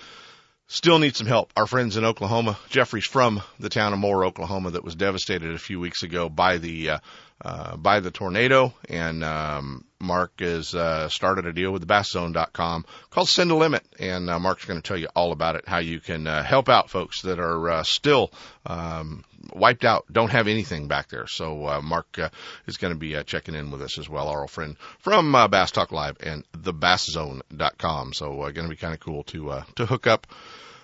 still 0.70 1.00
need 1.00 1.16
some 1.16 1.26
help. 1.26 1.52
Our 1.56 1.66
friends 1.66 1.96
in 1.96 2.04
Oklahoma, 2.04 2.56
Jeffries 2.70 3.04
from 3.04 3.42
the 3.58 3.68
town 3.68 3.92
of 3.92 3.98
Moore, 3.98 4.24
Oklahoma, 4.24 4.70
that 4.70 4.84
was 4.84 4.94
devastated 4.94 5.52
a 5.52 5.58
few 5.58 5.80
weeks 5.80 6.02
ago 6.02 6.28
by 6.28 6.58
the 6.58 6.90
uh, 6.90 6.98
uh, 7.42 7.76
by 7.76 8.00
the 8.00 8.10
tornado, 8.10 8.72
and 8.88 9.24
um, 9.24 9.84
Mark 10.00 10.40
has 10.40 10.74
uh, 10.74 11.08
started 11.08 11.46
a 11.46 11.52
deal 11.52 11.70
with 11.70 11.86
thebasszone.com 11.86 12.84
called 13.10 13.28
Send 13.28 13.50
a 13.50 13.54
Limit, 13.54 13.84
and 13.98 14.30
uh, 14.30 14.38
Mark's 14.38 14.64
going 14.64 14.80
to 14.80 14.86
tell 14.86 14.96
you 14.96 15.08
all 15.14 15.32
about 15.32 15.56
it, 15.56 15.68
how 15.68 15.78
you 15.78 16.00
can 16.00 16.26
uh, 16.26 16.42
help 16.42 16.68
out 16.68 16.90
folks 16.90 17.22
that 17.22 17.38
are 17.38 17.70
uh, 17.70 17.82
still 17.82 18.32
um, 18.66 19.24
wiped 19.54 19.84
out, 19.84 20.04
don't 20.10 20.30
have 20.30 20.48
anything 20.48 20.88
back 20.88 21.08
there. 21.08 21.26
So 21.26 21.66
uh, 21.66 21.80
Mark 21.80 22.18
uh, 22.18 22.30
is 22.66 22.76
going 22.76 22.92
to 22.92 22.98
be 22.98 23.16
uh, 23.16 23.22
checking 23.22 23.54
in 23.54 23.70
with 23.70 23.82
us 23.82 23.98
as 23.98 24.08
well, 24.08 24.28
our 24.28 24.42
old 24.42 24.50
friend 24.50 24.76
from 24.98 25.34
uh, 25.34 25.48
Bass 25.48 25.70
Talk 25.70 25.92
Live 25.92 26.16
and 26.20 26.44
thebasszone.com. 26.52 28.12
So 28.12 28.42
uh, 28.42 28.50
going 28.50 28.66
to 28.66 28.74
be 28.74 28.76
kind 28.76 28.94
of 28.94 29.00
cool 29.00 29.24
to 29.24 29.50
uh, 29.50 29.64
to 29.76 29.86
hook 29.86 30.06
up 30.06 30.26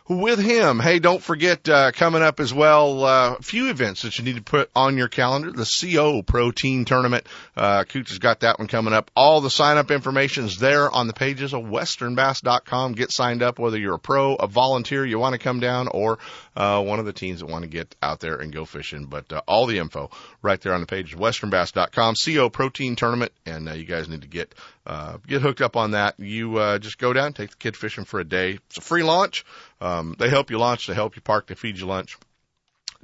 with 0.09 0.39
him. 0.39 0.79
Hey, 0.79 0.99
don't 0.99 1.23
forget 1.23 1.69
uh, 1.69 1.91
coming 1.93 2.23
up 2.23 2.41
as 2.41 2.55
well 2.55 3.05
uh, 3.05 3.35
a 3.39 3.43
few 3.43 3.71
events 3.71 4.03
that 4.03 4.19
you 4.19 4.25
need 4.25 4.37
to 4.37 4.43
put 4.43 4.71
on 4.75 4.97
your 4.97 5.09
calendar. 5.09 5.51
The 5.51 5.65
CO 5.81 6.23
Protein 6.23 6.85
Tournament. 6.85 7.27
Uh, 7.57 7.85
Cooch 7.85 8.11
has 8.11 8.19
got 8.19 8.41
that 8.41 8.59
one 8.59 8.69
coming 8.69 8.95
up. 8.95 9.11
All 9.17 9.41
the 9.41 9.51
sign 9.51 9.79
up 9.79 9.91
information 9.91 10.45
is 10.45 10.59
there 10.59 10.91
on 10.91 11.07
the 11.07 11.13
pages 11.13 11.53
of 11.53 11.63
westernbass.com. 11.63 12.93
Get 12.93 13.11
signed 13.11 13.43
up 13.43 13.59
whether 13.59 13.79
you're 13.79 13.95
a 13.95 13.99
pro, 13.99 14.35
a 14.35 14.47
volunteer, 14.47 15.05
you 15.05 15.19
want 15.19 15.33
to 15.33 15.39
come 15.39 15.61
down, 15.61 15.89
or 15.89 16.19
uh, 16.55 16.83
one 16.83 16.99
of 16.99 17.07
the 17.07 17.13
teams 17.13 17.41
that 17.41 17.47
want 17.47 17.63
to 17.63 17.69
get 17.69 17.95
out 18.03 18.21
there 18.21 18.37
and 18.37 18.53
go 18.53 18.65
fishing. 18.65 19.07
But 19.07 19.33
uh, 19.33 19.43
all 19.47 19.67
the 19.67 19.79
info 19.79 20.11
right 20.43 20.61
there 20.61 20.75
on 20.75 20.81
the 20.81 20.87
page, 20.87 21.17
westernbass.com, 21.17 22.15
CO 22.25 22.49
Protein 22.49 22.97
Tournament, 22.97 23.33
and 23.45 23.69
uh, 23.69 23.73
you 23.73 23.85
guys 23.85 24.09
need 24.09 24.23
to 24.23 24.29
get 24.29 24.55
uh, 24.87 25.19
get 25.27 25.43
hooked 25.43 25.61
up 25.61 25.77
on 25.77 25.93
that. 25.93 26.19
You 26.19 26.57
uh, 26.59 26.79
just 26.79 26.99
go 26.99 27.13
down, 27.13 27.33
take 27.33 27.51
the 27.51 27.57
kid 27.57 27.77
fishing 27.77 28.05
for 28.05 28.21
a 28.21 28.25
day. 28.25 28.59
It's 28.69 28.79
a 28.79 28.81
free 28.81 29.03
launch. 29.03 29.45
Um, 29.81 30.15
they 30.19 30.29
help 30.29 30.51
you 30.51 30.59
launch, 30.59 30.87
they 30.87 30.95
help 30.95 31.17
you 31.17 31.23
park, 31.23 31.49
they 31.49 31.55
feed 31.55 31.79
you 31.79 31.87
lunch. 31.87 32.17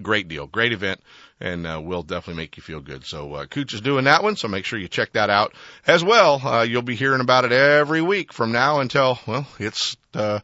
Great 0.01 0.27
deal, 0.27 0.47
great 0.47 0.73
event, 0.73 1.01
and 1.39 1.67
uh, 1.67 1.81
will 1.83 2.03
definitely 2.03 2.43
make 2.43 2.57
you 2.57 2.63
feel 2.63 2.81
good. 2.81 3.05
So 3.05 3.35
uh, 3.35 3.47
Cooch 3.47 3.75
is 3.75 3.83
doing 3.83 4.05
that 4.05 4.23
one, 4.23 4.37
so 4.37 4.49
make 4.49 4.65
sure 4.65 4.79
you 4.79 4.89
check 4.89 5.13
that 5.13 5.29
out 5.29 5.55
as 5.87 6.03
well. 6.03 6.41
Uh, 6.45 6.63
you'll 6.63 6.83
be 6.83 6.95
hearing 6.95 7.21
about 7.21 7.45
it 7.45 7.53
every 7.53 8.01
week 8.01 8.33
from 8.33 8.53
now 8.53 8.81
until 8.81 9.19
well, 9.27 9.47
it's 9.59 9.97
uh, 10.15 10.41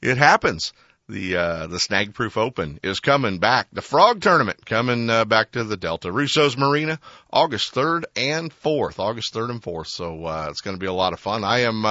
it 0.00 0.18
happens 0.18 0.72
the 1.12 1.36
uh, 1.36 1.66
the 1.66 1.78
Snag 1.78 2.14
Proof 2.14 2.36
Open 2.36 2.80
is 2.82 3.00
coming 3.00 3.38
back. 3.38 3.68
The 3.72 3.82
Frog 3.82 4.20
Tournament 4.20 4.64
coming 4.64 5.10
uh, 5.10 5.24
back 5.24 5.52
to 5.52 5.64
the 5.64 5.76
Delta 5.76 6.10
Russo's 6.10 6.56
Marina, 6.56 6.98
August 7.30 7.72
third 7.72 8.06
and 8.16 8.52
fourth. 8.52 8.98
August 8.98 9.32
third 9.32 9.50
and 9.50 9.62
fourth. 9.62 9.88
So 9.88 10.24
uh, 10.24 10.48
it's 10.50 10.62
going 10.62 10.76
to 10.76 10.80
be 10.80 10.86
a 10.86 10.92
lot 10.92 11.12
of 11.12 11.20
fun. 11.20 11.44
I 11.44 11.60
am 11.60 11.84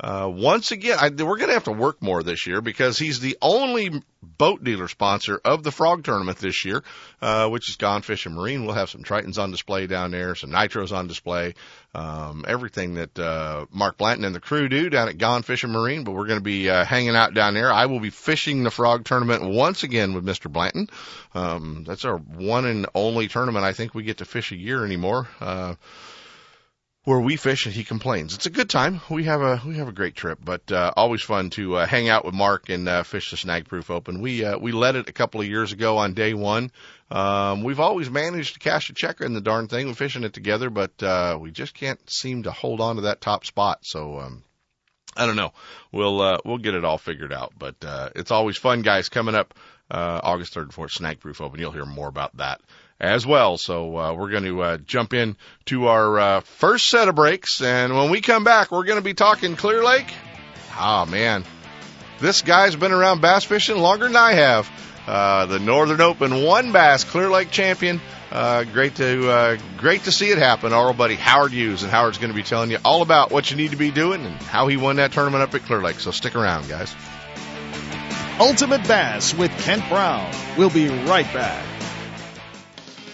uh, 0.00 0.30
once 0.32 0.70
again. 0.70 0.96
I, 0.98 1.08
we're 1.10 1.36
going 1.36 1.48
to 1.48 1.54
have 1.54 1.64
to 1.64 1.72
work 1.72 2.02
more 2.02 2.22
this 2.22 2.46
year 2.46 2.60
because 2.60 2.98
he's 2.98 3.20
the 3.20 3.36
only 3.42 4.02
boat 4.22 4.64
dealer 4.64 4.88
sponsor 4.88 5.40
of 5.44 5.62
the 5.62 5.70
Frog 5.70 6.04
Tournament 6.04 6.38
this 6.38 6.64
year, 6.64 6.82
uh, 7.20 7.48
which 7.48 7.68
is 7.68 7.76
Gone 7.76 8.02
Fishing 8.02 8.34
Marine. 8.34 8.64
We'll 8.64 8.74
have 8.74 8.88
some 8.90 9.02
Tritons 9.02 9.38
on 9.38 9.50
display 9.50 9.86
down 9.86 10.10
there, 10.10 10.34
some 10.34 10.50
Nitros 10.50 10.92
on 10.92 11.06
display, 11.06 11.54
um, 11.94 12.44
everything 12.48 12.94
that 12.94 13.18
uh, 13.18 13.66
Mark 13.70 13.98
Blanton 13.98 14.24
and 14.24 14.34
the 14.34 14.40
crew 14.40 14.68
do 14.68 14.88
down 14.88 15.08
at 15.08 15.18
Gone 15.18 15.42
Fishing 15.42 15.70
Marine. 15.70 16.04
But 16.04 16.12
we're 16.12 16.26
going 16.26 16.38
to 16.38 16.44
be 16.44 16.70
uh, 16.70 16.84
hanging 16.84 17.16
out 17.16 17.34
down 17.34 17.54
there. 17.54 17.70
I 17.70 17.86
will 17.86 18.00
be 18.00 18.10
fishing 18.10 18.62
the 18.62 18.70
Frog 18.70 19.04
Tournament 19.04 19.42
once 19.44 19.82
again 19.82 20.14
with 20.14 20.24
Mr. 20.24 20.50
Blanton. 20.50 20.88
Um, 21.34 21.84
that's 21.86 22.06
our 22.06 22.16
one 22.16 22.64
and 22.64 22.86
only 22.94 23.28
tournament 23.28 23.64
I 23.64 23.74
think 23.74 23.94
we 23.94 24.02
get 24.02 24.18
to 24.18 24.24
fish 24.24 24.52
a 24.52 24.56
year 24.56 24.84
anymore. 24.84 25.28
Uh, 25.40 25.74
where 27.04 27.20
we 27.20 27.36
fish 27.36 27.64
and 27.64 27.74
he 27.74 27.82
complains. 27.82 28.34
It's 28.34 28.46
a 28.46 28.50
good 28.50 28.68
time. 28.68 29.00
We 29.08 29.24
have 29.24 29.40
a 29.40 29.62
we 29.66 29.76
have 29.76 29.88
a 29.88 29.92
great 29.92 30.14
trip, 30.14 30.38
but 30.44 30.70
uh, 30.70 30.92
always 30.96 31.22
fun 31.22 31.50
to 31.50 31.76
uh, 31.76 31.86
hang 31.86 32.08
out 32.08 32.24
with 32.24 32.34
Mark 32.34 32.68
and 32.68 32.88
uh, 32.88 33.02
fish 33.04 33.30
the 33.30 33.36
Snag 33.36 33.68
Proof 33.68 33.90
Open. 33.90 34.20
We 34.20 34.44
uh, 34.44 34.58
we 34.58 34.72
led 34.72 34.96
it 34.96 35.08
a 35.08 35.12
couple 35.12 35.40
of 35.40 35.46
years 35.46 35.72
ago 35.72 35.98
on 35.98 36.14
day 36.14 36.34
one. 36.34 36.70
Um, 37.10 37.64
we've 37.64 37.80
always 37.80 38.10
managed 38.10 38.54
to 38.54 38.60
cash 38.60 38.90
a 38.90 38.92
checker 38.92 39.24
in 39.24 39.32
the 39.32 39.40
darn 39.40 39.66
thing. 39.66 39.86
We're 39.86 39.94
fishing 39.94 40.24
it 40.24 40.34
together, 40.34 40.68
but 40.70 41.02
uh, 41.02 41.38
we 41.40 41.50
just 41.50 41.74
can't 41.74 41.98
seem 42.08 42.44
to 42.44 42.52
hold 42.52 42.80
on 42.80 42.96
to 42.96 43.02
that 43.02 43.20
top 43.20 43.46
spot. 43.46 43.80
So 43.82 44.20
um, 44.20 44.44
I 45.16 45.26
don't 45.26 45.36
know. 45.36 45.52
We'll 45.92 46.20
uh, 46.20 46.38
we'll 46.44 46.58
get 46.58 46.74
it 46.74 46.84
all 46.84 46.98
figured 46.98 47.32
out. 47.32 47.54
But 47.58 47.76
uh, 47.82 48.10
it's 48.14 48.30
always 48.30 48.58
fun, 48.58 48.82
guys. 48.82 49.08
Coming 49.08 49.34
up 49.34 49.54
uh, 49.90 50.20
August 50.22 50.52
third 50.52 50.64
and 50.64 50.74
fourth, 50.74 50.92
Snag 50.92 51.18
Proof 51.18 51.40
Open. 51.40 51.60
You'll 51.60 51.72
hear 51.72 51.86
more 51.86 52.08
about 52.08 52.36
that 52.36 52.60
as 53.00 53.26
well. 53.26 53.56
So 53.56 53.96
uh, 53.96 54.14
we're 54.14 54.30
going 54.30 54.44
to 54.44 54.62
uh, 54.62 54.76
jump 54.78 55.14
in 55.14 55.36
to 55.66 55.86
our 55.86 56.18
uh, 56.18 56.40
first 56.40 56.88
set 56.88 57.08
of 57.08 57.14
breaks, 57.14 57.62
and 57.62 57.96
when 57.96 58.10
we 58.10 58.20
come 58.20 58.44
back, 58.44 58.70
we're 58.70 58.84
going 58.84 58.98
to 58.98 59.04
be 59.04 59.14
talking 59.14 59.56
Clear 59.56 59.82
Lake. 59.82 60.12
Oh 60.78 61.06
man, 61.06 61.44
this 62.20 62.42
guy's 62.42 62.76
been 62.76 62.92
around 62.92 63.20
bass 63.20 63.44
fishing 63.44 63.78
longer 63.78 64.06
than 64.06 64.16
I 64.16 64.34
have. 64.34 64.70
Uh, 65.06 65.46
the 65.46 65.58
Northern 65.58 66.00
Open 66.00 66.44
one 66.44 66.72
bass 66.72 67.04
Clear 67.04 67.30
Lake 67.30 67.50
champion. 67.50 68.00
Uh, 68.30 68.62
great 68.62 68.94
to 68.94 69.28
uh, 69.28 69.56
great 69.76 70.04
to 70.04 70.12
see 70.12 70.30
it 70.30 70.38
happen. 70.38 70.72
Our 70.72 70.88
old 70.88 70.98
buddy 70.98 71.16
Howard 71.16 71.52
Hughes, 71.52 71.82
and 71.82 71.90
Howard's 71.90 72.18
going 72.18 72.30
to 72.30 72.36
be 72.36 72.44
telling 72.44 72.70
you 72.70 72.78
all 72.84 73.02
about 73.02 73.32
what 73.32 73.50
you 73.50 73.56
need 73.56 73.72
to 73.72 73.76
be 73.76 73.90
doing 73.90 74.24
and 74.24 74.36
how 74.42 74.68
he 74.68 74.76
won 74.76 74.96
that 74.96 75.12
tournament 75.12 75.42
up 75.42 75.54
at 75.54 75.62
Clear 75.62 75.82
Lake. 75.82 75.98
So 75.98 76.12
stick 76.12 76.36
around, 76.36 76.68
guys. 76.68 76.94
Ultimate 78.38 78.86
Bass 78.86 79.34
with 79.34 79.50
Kent 79.62 79.86
Brown. 79.88 80.32
We'll 80.56 80.70
be 80.70 80.88
right 80.88 81.30
back. 81.34 81.69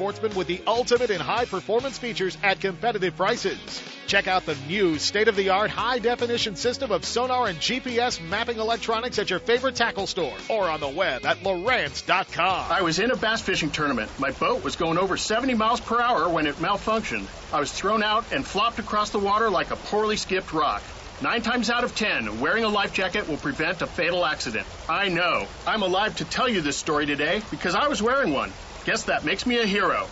sportsmen 0.00 0.34
with 0.34 0.46
the 0.46 0.62
ultimate 0.66 1.10
in 1.10 1.20
high 1.20 1.44
performance 1.44 1.98
features 1.98 2.38
at 2.42 2.58
competitive 2.58 3.14
prices. 3.18 3.82
Check 4.06 4.28
out 4.28 4.46
the 4.46 4.56
new 4.66 4.98
state 4.98 5.28
of 5.28 5.36
the 5.36 5.50
art 5.50 5.68
high 5.68 5.98
definition 5.98 6.56
system 6.56 6.90
of 6.90 7.04
sonar 7.04 7.48
and 7.48 7.58
GPS 7.58 8.18
mapping 8.18 8.58
electronics 8.58 9.18
at 9.18 9.28
your 9.28 9.40
favorite 9.40 9.76
tackle 9.76 10.06
store 10.06 10.34
or 10.48 10.70
on 10.70 10.80
the 10.80 10.88
web 10.88 11.26
at 11.26 11.40
Lowrance.com. 11.40 12.72
I 12.72 12.80
was 12.80 12.98
in 12.98 13.10
a 13.10 13.16
bass 13.16 13.42
fishing 13.42 13.68
tournament. 13.68 14.10
My 14.18 14.30
boat 14.30 14.64
was 14.64 14.74
going 14.74 14.96
over 14.96 15.18
70 15.18 15.52
miles 15.52 15.82
per 15.82 16.00
hour 16.00 16.30
when 16.30 16.46
it 16.46 16.54
malfunctioned. 16.54 17.26
I 17.52 17.60
was 17.60 17.70
thrown 17.70 18.02
out 18.02 18.24
and 18.32 18.42
flopped 18.42 18.78
across 18.78 19.10
the 19.10 19.18
water 19.18 19.50
like 19.50 19.70
a 19.70 19.76
poorly 19.76 20.16
skipped 20.16 20.54
rock. 20.54 20.82
Nine 21.20 21.42
times 21.42 21.68
out 21.68 21.84
of 21.84 21.94
ten, 21.94 22.40
wearing 22.40 22.64
a 22.64 22.68
life 22.70 22.94
jacket 22.94 23.28
will 23.28 23.36
prevent 23.36 23.82
a 23.82 23.86
fatal 23.86 24.24
accident. 24.24 24.66
I 24.88 25.10
know. 25.10 25.46
I'm 25.66 25.82
alive 25.82 26.16
to 26.16 26.24
tell 26.24 26.48
you 26.48 26.62
this 26.62 26.78
story 26.78 27.04
today 27.04 27.42
because 27.50 27.74
I 27.74 27.88
was 27.88 28.00
wearing 28.00 28.32
one. 28.32 28.50
Guess 28.84 29.04
that 29.04 29.24
makes 29.24 29.46
me 29.46 29.58
a 29.58 29.66
hero. 29.66 30.08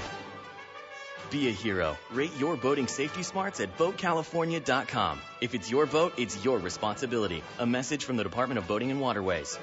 Be 1.30 1.48
a 1.48 1.52
hero. 1.52 1.96
Rate 2.12 2.36
your 2.38 2.56
boating 2.56 2.86
safety 2.86 3.22
smarts 3.22 3.60
at 3.60 3.76
BoatCalifornia.com. 3.76 5.20
If 5.40 5.54
it's 5.54 5.70
your 5.70 5.86
boat, 5.86 6.14
it's 6.16 6.42
your 6.44 6.58
responsibility. 6.58 7.42
A 7.58 7.66
message 7.66 8.04
from 8.04 8.16
the 8.16 8.24
Department 8.24 8.58
of 8.58 8.66
Boating 8.66 8.90
and 8.90 9.00
Waterways. 9.00 9.58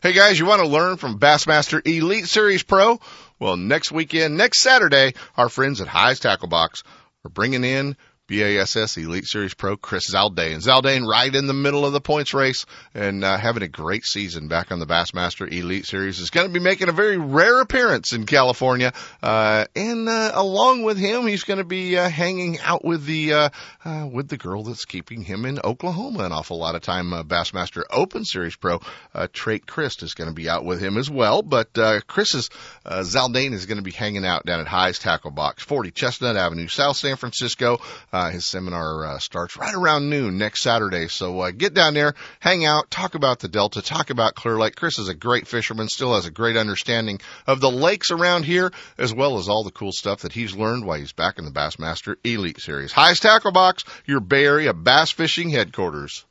Hey 0.00 0.12
guys, 0.12 0.38
you 0.38 0.46
want 0.46 0.62
to 0.62 0.68
learn 0.68 0.96
from 0.96 1.18
Bassmaster 1.18 1.84
Elite 1.84 2.26
Series 2.26 2.62
Pro? 2.62 3.00
Well, 3.40 3.56
next 3.56 3.90
weekend, 3.90 4.36
next 4.36 4.60
Saturday, 4.60 5.14
our 5.36 5.48
friends 5.48 5.80
at 5.80 5.88
Hi's 5.88 6.20
Tackle 6.20 6.48
Box 6.48 6.84
are 7.24 7.30
bringing 7.30 7.64
in 7.64 7.96
BASS 8.28 8.96
Elite 8.98 9.24
Series 9.24 9.54
Pro 9.54 9.76
Chris 9.76 10.10
Zaldain. 10.10 10.58
Zaldain 10.62 11.06
right 11.06 11.34
in 11.34 11.46
the 11.46 11.54
middle 11.54 11.84
of 11.84 11.92
the 11.92 12.00
points 12.00 12.34
race 12.34 12.66
and 12.94 13.24
uh, 13.24 13.38
having 13.38 13.62
a 13.62 13.68
great 13.68 14.04
season 14.04 14.48
back 14.48 14.70
on 14.70 14.78
the 14.78 14.86
Bassmaster 14.86 15.50
Elite 15.50 15.86
Series. 15.86 16.20
Is 16.20 16.30
going 16.30 16.46
to 16.46 16.52
be 16.52 16.60
making 16.60 16.88
a 16.88 16.92
very 16.92 17.16
rare 17.16 17.60
appearance 17.60 18.12
in 18.12 18.26
California, 18.26 18.92
uh, 19.22 19.64
and 19.74 20.08
uh, 20.08 20.32
along 20.34 20.82
with 20.82 20.98
him, 20.98 21.26
he's 21.26 21.44
going 21.44 21.58
to 21.58 21.64
be 21.64 21.96
uh, 21.96 22.08
hanging 22.08 22.58
out 22.60 22.84
with 22.84 23.04
the 23.06 23.32
uh, 23.32 23.48
uh, 23.84 24.06
with 24.12 24.28
the 24.28 24.36
girl 24.36 24.62
that's 24.62 24.84
keeping 24.84 25.22
him 25.22 25.44
in 25.44 25.58
Oklahoma 25.64 26.24
an 26.24 26.32
awful 26.32 26.58
lot 26.58 26.74
of 26.74 26.82
time. 26.82 27.12
Uh, 27.12 27.22
Bassmaster 27.22 27.82
Open 27.90 28.24
Series 28.24 28.56
Pro 28.56 28.80
uh, 29.14 29.28
Trait 29.32 29.66
Christ 29.66 30.02
is 30.02 30.14
going 30.14 30.28
to 30.28 30.34
be 30.34 30.48
out 30.48 30.64
with 30.64 30.80
him 30.80 30.98
as 30.98 31.10
well, 31.10 31.42
but 31.42 31.76
uh, 31.78 32.00
Chris's 32.06 32.50
uh, 32.84 33.00
Zaldain 33.00 33.52
is 33.52 33.66
going 33.66 33.78
to 33.78 33.82
be 33.82 33.90
hanging 33.90 34.26
out 34.26 34.44
down 34.44 34.60
at 34.60 34.66
Hi's 34.66 34.98
Tackle 34.98 35.30
Box, 35.30 35.62
40 35.62 35.90
Chestnut 35.92 36.36
Avenue, 36.36 36.68
South 36.68 36.96
San 36.96 37.16
Francisco. 37.16 37.78
Uh, 38.12 38.17
his 38.26 38.46
seminar 38.46 39.04
uh, 39.04 39.18
starts 39.18 39.56
right 39.56 39.74
around 39.74 40.10
noon 40.10 40.38
next 40.38 40.62
Saturday. 40.62 41.08
So 41.08 41.40
uh, 41.40 41.50
get 41.50 41.74
down 41.74 41.94
there, 41.94 42.14
hang 42.40 42.64
out, 42.64 42.90
talk 42.90 43.14
about 43.14 43.38
the 43.38 43.48
Delta, 43.48 43.80
talk 43.82 44.10
about 44.10 44.34
Clear 44.34 44.58
Lake. 44.58 44.76
Chris 44.76 44.98
is 44.98 45.08
a 45.08 45.14
great 45.14 45.46
fisherman, 45.46 45.88
still 45.88 46.14
has 46.14 46.26
a 46.26 46.30
great 46.30 46.56
understanding 46.56 47.20
of 47.46 47.60
the 47.60 47.70
lakes 47.70 48.10
around 48.10 48.44
here, 48.44 48.72
as 48.98 49.14
well 49.14 49.38
as 49.38 49.48
all 49.48 49.64
the 49.64 49.70
cool 49.70 49.92
stuff 49.92 50.20
that 50.20 50.32
he's 50.32 50.54
learned 50.54 50.84
while 50.84 50.98
he's 50.98 51.12
back 51.12 51.38
in 51.38 51.44
the 51.44 51.50
Bassmaster 51.50 52.16
Elite 52.24 52.60
Series. 52.60 52.92
Highest 52.92 53.22
Tackle 53.22 53.52
Box, 53.52 53.84
your 54.06 54.20
Bay 54.20 54.44
Area 54.44 54.74
bass 54.74 55.10
fishing 55.10 55.50
headquarters. 55.50 56.24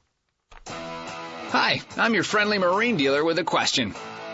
Hi, 0.66 1.82
I'm 1.96 2.14
your 2.14 2.24
friendly 2.24 2.58
marine 2.58 2.98
dealer 2.98 3.24
with 3.24 3.40
a 3.40 3.44
question. 3.44 3.96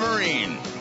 Marine. 0.00 0.71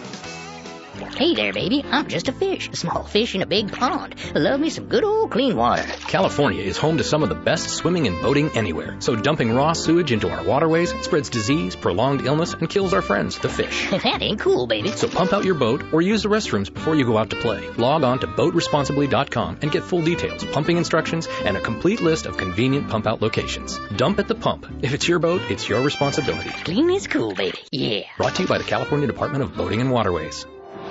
Hey 1.02 1.34
there, 1.34 1.52
baby. 1.52 1.84
I'm 1.84 2.08
just 2.08 2.28
a 2.28 2.32
fish, 2.32 2.70
a 2.70 2.76
small 2.76 3.04
fish 3.04 3.34
in 3.34 3.42
a 3.42 3.46
big 3.46 3.72
pond. 3.72 4.16
Love 4.36 4.60
me 4.60 4.70
some 4.70 4.86
good 4.88 5.04
old 5.04 5.32
clean 5.32 5.56
water. 5.56 5.84
California 6.08 6.62
is 6.62 6.78
home 6.78 6.98
to 6.98 7.04
some 7.04 7.24
of 7.24 7.30
the 7.30 7.36
best 7.36 7.70
swimming 7.70 8.06
and 8.08 8.22
boating 8.22 8.50
anywhere. 8.56 8.96
So 9.00 9.16
dumping 9.16 9.54
raw 9.54 9.74
sewage 9.74 10.12
into 10.12 10.30
our 10.30 10.44
waterways 10.44 10.94
spreads 11.04 11.30
disease, 11.30 11.76
prolonged 11.76 12.26
illness, 12.26 12.54
and 12.54 12.70
kills 12.70 12.94
our 12.94 13.02
friends, 13.02 13.40
the 13.40 13.50
fish. 13.50 13.90
that 14.04 14.22
ain't 14.22 14.40
cool, 14.40 14.68
baby. 14.68 14.90
So 14.92 15.08
pump 15.08 15.34
out 15.34 15.44
your 15.44 15.56
boat 15.56 15.84
or 15.92 16.02
use 16.02 16.24
the 16.24 16.30
restrooms 16.30 16.72
before 16.72 16.96
you 16.96 17.06
go 17.06 17.18
out 17.18 17.32
to 17.32 17.36
play. 17.36 17.68
Log 17.72 18.04
on 18.04 18.20
to 18.20 18.28
boatresponsibly.com 18.28 19.60
and 19.62 19.72
get 19.72 19.84
full 19.84 20.04
details, 20.04 20.46
pumping 20.46 20.78
instructions, 20.78 21.28
and 21.46 21.58
a 21.58 21.62
complete 21.62 22.02
list 22.02 22.26
of 22.28 22.38
convenient 22.38 22.90
pump 22.90 23.08
out 23.08 23.22
locations. 23.22 23.80
Dump 23.98 24.20
at 24.20 24.28
the 24.28 24.36
pump. 24.36 24.68
If 24.82 24.94
it's 24.94 25.08
your 25.08 25.20
boat, 25.20 25.42
it's 25.50 25.68
your 25.68 25.82
responsibility. 25.82 26.50
Clean 26.50 26.90
is 26.92 27.08
cool, 27.08 27.34
baby. 27.34 27.58
Yeah. 27.72 28.04
Brought 28.18 28.36
to 28.36 28.44
you 28.44 28.48
by 28.48 28.58
the 28.58 28.64
California 28.64 29.08
Department 29.08 29.44
of 29.44 29.56
Boating 29.56 29.82
and 29.82 29.92
Waterways. 29.92 30.46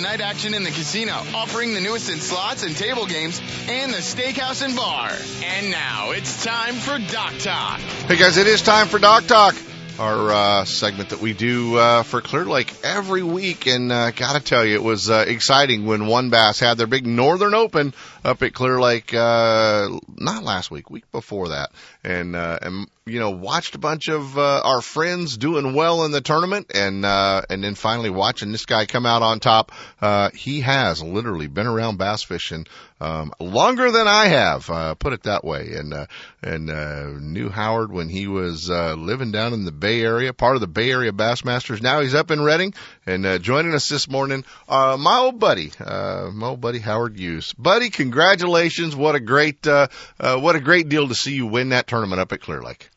night 0.00 0.20
action 0.20 0.54
in 0.54 0.62
the 0.62 0.70
casino, 0.70 1.12
offering 1.34 1.74
the 1.74 1.80
newest 1.80 2.10
in 2.10 2.18
slots 2.18 2.62
and 2.62 2.76
table 2.76 3.06
games, 3.06 3.40
and 3.68 3.92
the 3.92 3.98
steakhouse 3.98 4.62
and 4.64 4.76
bar. 4.76 5.10
And 5.44 5.70
now 5.70 6.10
it's 6.12 6.44
time 6.44 6.74
for 6.74 6.98
Dock 6.98 7.34
Talk. 7.38 7.80
Hey 7.80 8.16
guys, 8.16 8.36
it 8.36 8.46
is 8.46 8.62
time 8.62 8.88
for 8.88 8.98
Dock 8.98 9.26
Talk, 9.26 9.54
our 9.98 10.30
uh, 10.30 10.64
segment 10.64 11.10
that 11.10 11.20
we 11.20 11.32
do 11.32 11.76
uh, 11.76 12.02
for 12.02 12.20
Clear 12.20 12.44
Lake 12.44 12.72
every 12.84 13.22
week. 13.22 13.66
And 13.66 13.90
uh, 13.90 14.10
gotta 14.10 14.40
tell 14.40 14.64
you, 14.64 14.74
it 14.74 14.82
was 14.82 15.10
uh, 15.10 15.24
exciting 15.26 15.86
when 15.86 16.06
One 16.06 16.30
Bass 16.30 16.60
had 16.60 16.78
their 16.78 16.86
big 16.86 17.06
Northern 17.06 17.54
Open 17.54 17.94
up 18.24 18.42
at 18.42 18.52
Clear 18.52 18.80
Lake. 18.80 19.14
Uh, 19.14 19.98
not 20.16 20.42
last 20.42 20.70
week, 20.70 20.90
week 20.90 21.10
before 21.12 21.48
that, 21.50 21.70
and 22.04 22.36
uh, 22.36 22.58
and 22.60 22.88
you 23.06 23.20
know 23.20 23.30
watched 23.30 23.74
a 23.74 23.78
bunch 23.78 24.08
of 24.08 24.36
uh, 24.36 24.60
our 24.64 24.82
friends 24.82 25.36
doing 25.36 25.74
well 25.74 26.04
in 26.04 26.10
the 26.10 26.20
tournament, 26.20 26.70
and 26.74 27.04
uh, 27.04 27.42
and 27.48 27.62
then 27.62 27.74
finally 27.74 28.10
watching 28.10 28.52
this 28.52 28.66
guy 28.66 28.86
come 28.86 29.06
out 29.06 29.22
on 29.22 29.40
top. 29.40 29.72
Uh, 30.00 30.30
he 30.34 30.60
has 30.60 31.02
literally 31.02 31.46
been 31.46 31.66
around 31.66 31.98
bass 31.98 32.22
fishing 32.22 32.66
um, 33.00 33.32
longer 33.38 33.90
than 33.90 34.08
I 34.08 34.26
have, 34.26 34.70
uh, 34.70 34.94
put 34.94 35.12
it 35.12 35.24
that 35.24 35.44
way, 35.44 35.74
and 35.74 35.92
uh, 35.92 36.06
and 36.42 36.70
uh, 36.70 37.06
knew 37.18 37.48
Howard 37.48 37.92
when 37.92 38.08
he 38.08 38.26
was 38.26 38.70
uh, 38.70 38.94
living 38.94 39.32
down 39.32 39.52
in 39.52 39.64
the 39.64 39.72
Bay 39.72 40.00
Area, 40.00 40.32
part 40.32 40.56
of 40.56 40.60
the 40.60 40.66
Bay 40.66 40.90
Area 40.90 41.12
Bassmasters. 41.12 41.82
Now 41.82 42.00
he's 42.00 42.14
up 42.14 42.30
in 42.30 42.42
Redding 42.42 42.74
and 43.04 43.26
uh, 43.26 43.38
joining 43.38 43.74
us 43.74 43.88
this 43.88 44.08
morning. 44.08 44.44
Uh, 44.68 44.96
my 44.98 45.18
old 45.18 45.38
buddy, 45.38 45.72
uh, 45.78 46.30
my 46.32 46.48
old 46.48 46.60
buddy 46.60 46.78
Howard 46.78 47.18
Hughes, 47.18 47.52
buddy, 47.54 47.90
congratulations! 47.90 48.96
What 48.96 49.14
a 49.14 49.20
great 49.20 49.66
uh, 49.66 49.88
uh, 50.18 50.38
what 50.38 50.56
a 50.56 50.60
great 50.60 50.88
deal 50.88 51.08
to 51.08 51.14
see 51.14 51.34
you 51.34 51.46
win 51.46 51.70
that 51.70 51.86
tournament 51.86 52.20
up 52.20 52.32
at 52.32 52.40
Clear 52.40 52.62
Lake. 52.62 52.88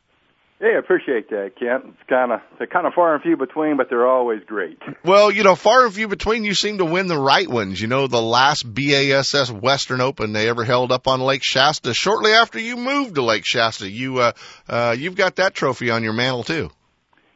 Yeah, 0.61 0.75
I 0.75 0.79
appreciate 0.79 1.29
that, 1.29 1.53
Kent. 1.57 1.85
It's 1.87 2.09
kind 2.09 2.33
of 2.33 2.41
they're 2.57 2.67
kind 2.67 2.85
of 2.85 2.93
far 2.93 3.13
and 3.13 3.23
few 3.23 3.37
between, 3.37 3.77
but 3.77 3.87
they're 3.89 4.07
always 4.07 4.41
great. 4.45 4.77
Well, 5.05 5.31
you 5.31 5.43
know, 5.43 5.55
far 5.55 5.85
and 5.85 5.93
few 5.93 6.09
between. 6.09 6.43
You 6.43 6.53
seem 6.53 6.79
to 6.79 6.85
win 6.85 7.07
the 7.07 7.17
right 7.17 7.49
ones. 7.49 7.79
You 7.79 7.87
know, 7.87 8.07
the 8.07 8.21
last 8.21 8.63
BASS 8.63 9.49
Western 9.49 10.01
Open 10.01 10.33
they 10.33 10.49
ever 10.49 10.65
held 10.65 10.91
up 10.91 11.07
on 11.07 11.21
Lake 11.21 11.41
Shasta. 11.43 11.93
Shortly 11.93 12.31
after 12.31 12.59
you 12.59 12.75
moved 12.75 13.15
to 13.15 13.23
Lake 13.23 13.45
Shasta, 13.45 13.89
you 13.89 14.19
uh, 14.19 14.33
uh, 14.67 14.95
you've 14.97 15.15
got 15.15 15.37
that 15.37 15.53
trophy 15.53 15.89
on 15.89 16.03
your 16.03 16.13
mantle 16.13 16.43
too. 16.43 16.69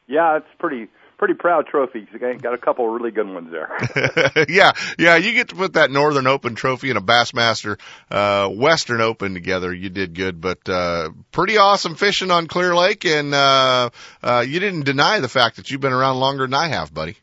Yeah, 0.07 0.37
it's 0.37 0.45
pretty 0.59 0.89
pretty 1.23 1.39
proud 1.39 1.65
trophy. 1.67 2.05
Got 2.41 2.53
a 2.53 2.57
couple 2.57 2.85
of 2.85 2.99
really 2.99 3.11
good 3.11 3.29
ones 3.29 3.49
there. 3.49 3.69
yeah, 4.49 4.73
yeah, 4.99 5.15
you 5.15 5.31
get 5.31 5.47
to 5.49 5.55
put 5.55 5.73
that 5.73 5.89
Northern 5.89 6.27
Open 6.27 6.53
trophy 6.53 6.89
and 6.89 6.97
a 6.97 7.01
Bassmaster 7.01 7.79
uh, 8.11 8.49
Western 8.49 8.99
Open 8.99 9.33
together. 9.33 9.73
You 9.73 9.89
did 9.89 10.15
good, 10.15 10.41
but 10.41 10.67
uh, 10.67 11.11
pretty 11.31 11.55
awesome 11.55 11.95
fishing 11.95 12.29
on 12.29 12.47
Clear 12.47 12.75
Lake, 12.75 13.05
and 13.05 13.33
uh, 13.33 13.89
uh, 14.21 14.43
you 14.45 14.59
didn't 14.59 14.83
deny 14.83 15.21
the 15.21 15.29
fact 15.29 15.55
that 15.55 15.71
you've 15.71 15.79
been 15.79 15.93
around 15.93 16.19
longer 16.19 16.43
than 16.43 16.55
I 16.55 16.67
have, 16.67 16.93
buddy. 16.93 17.15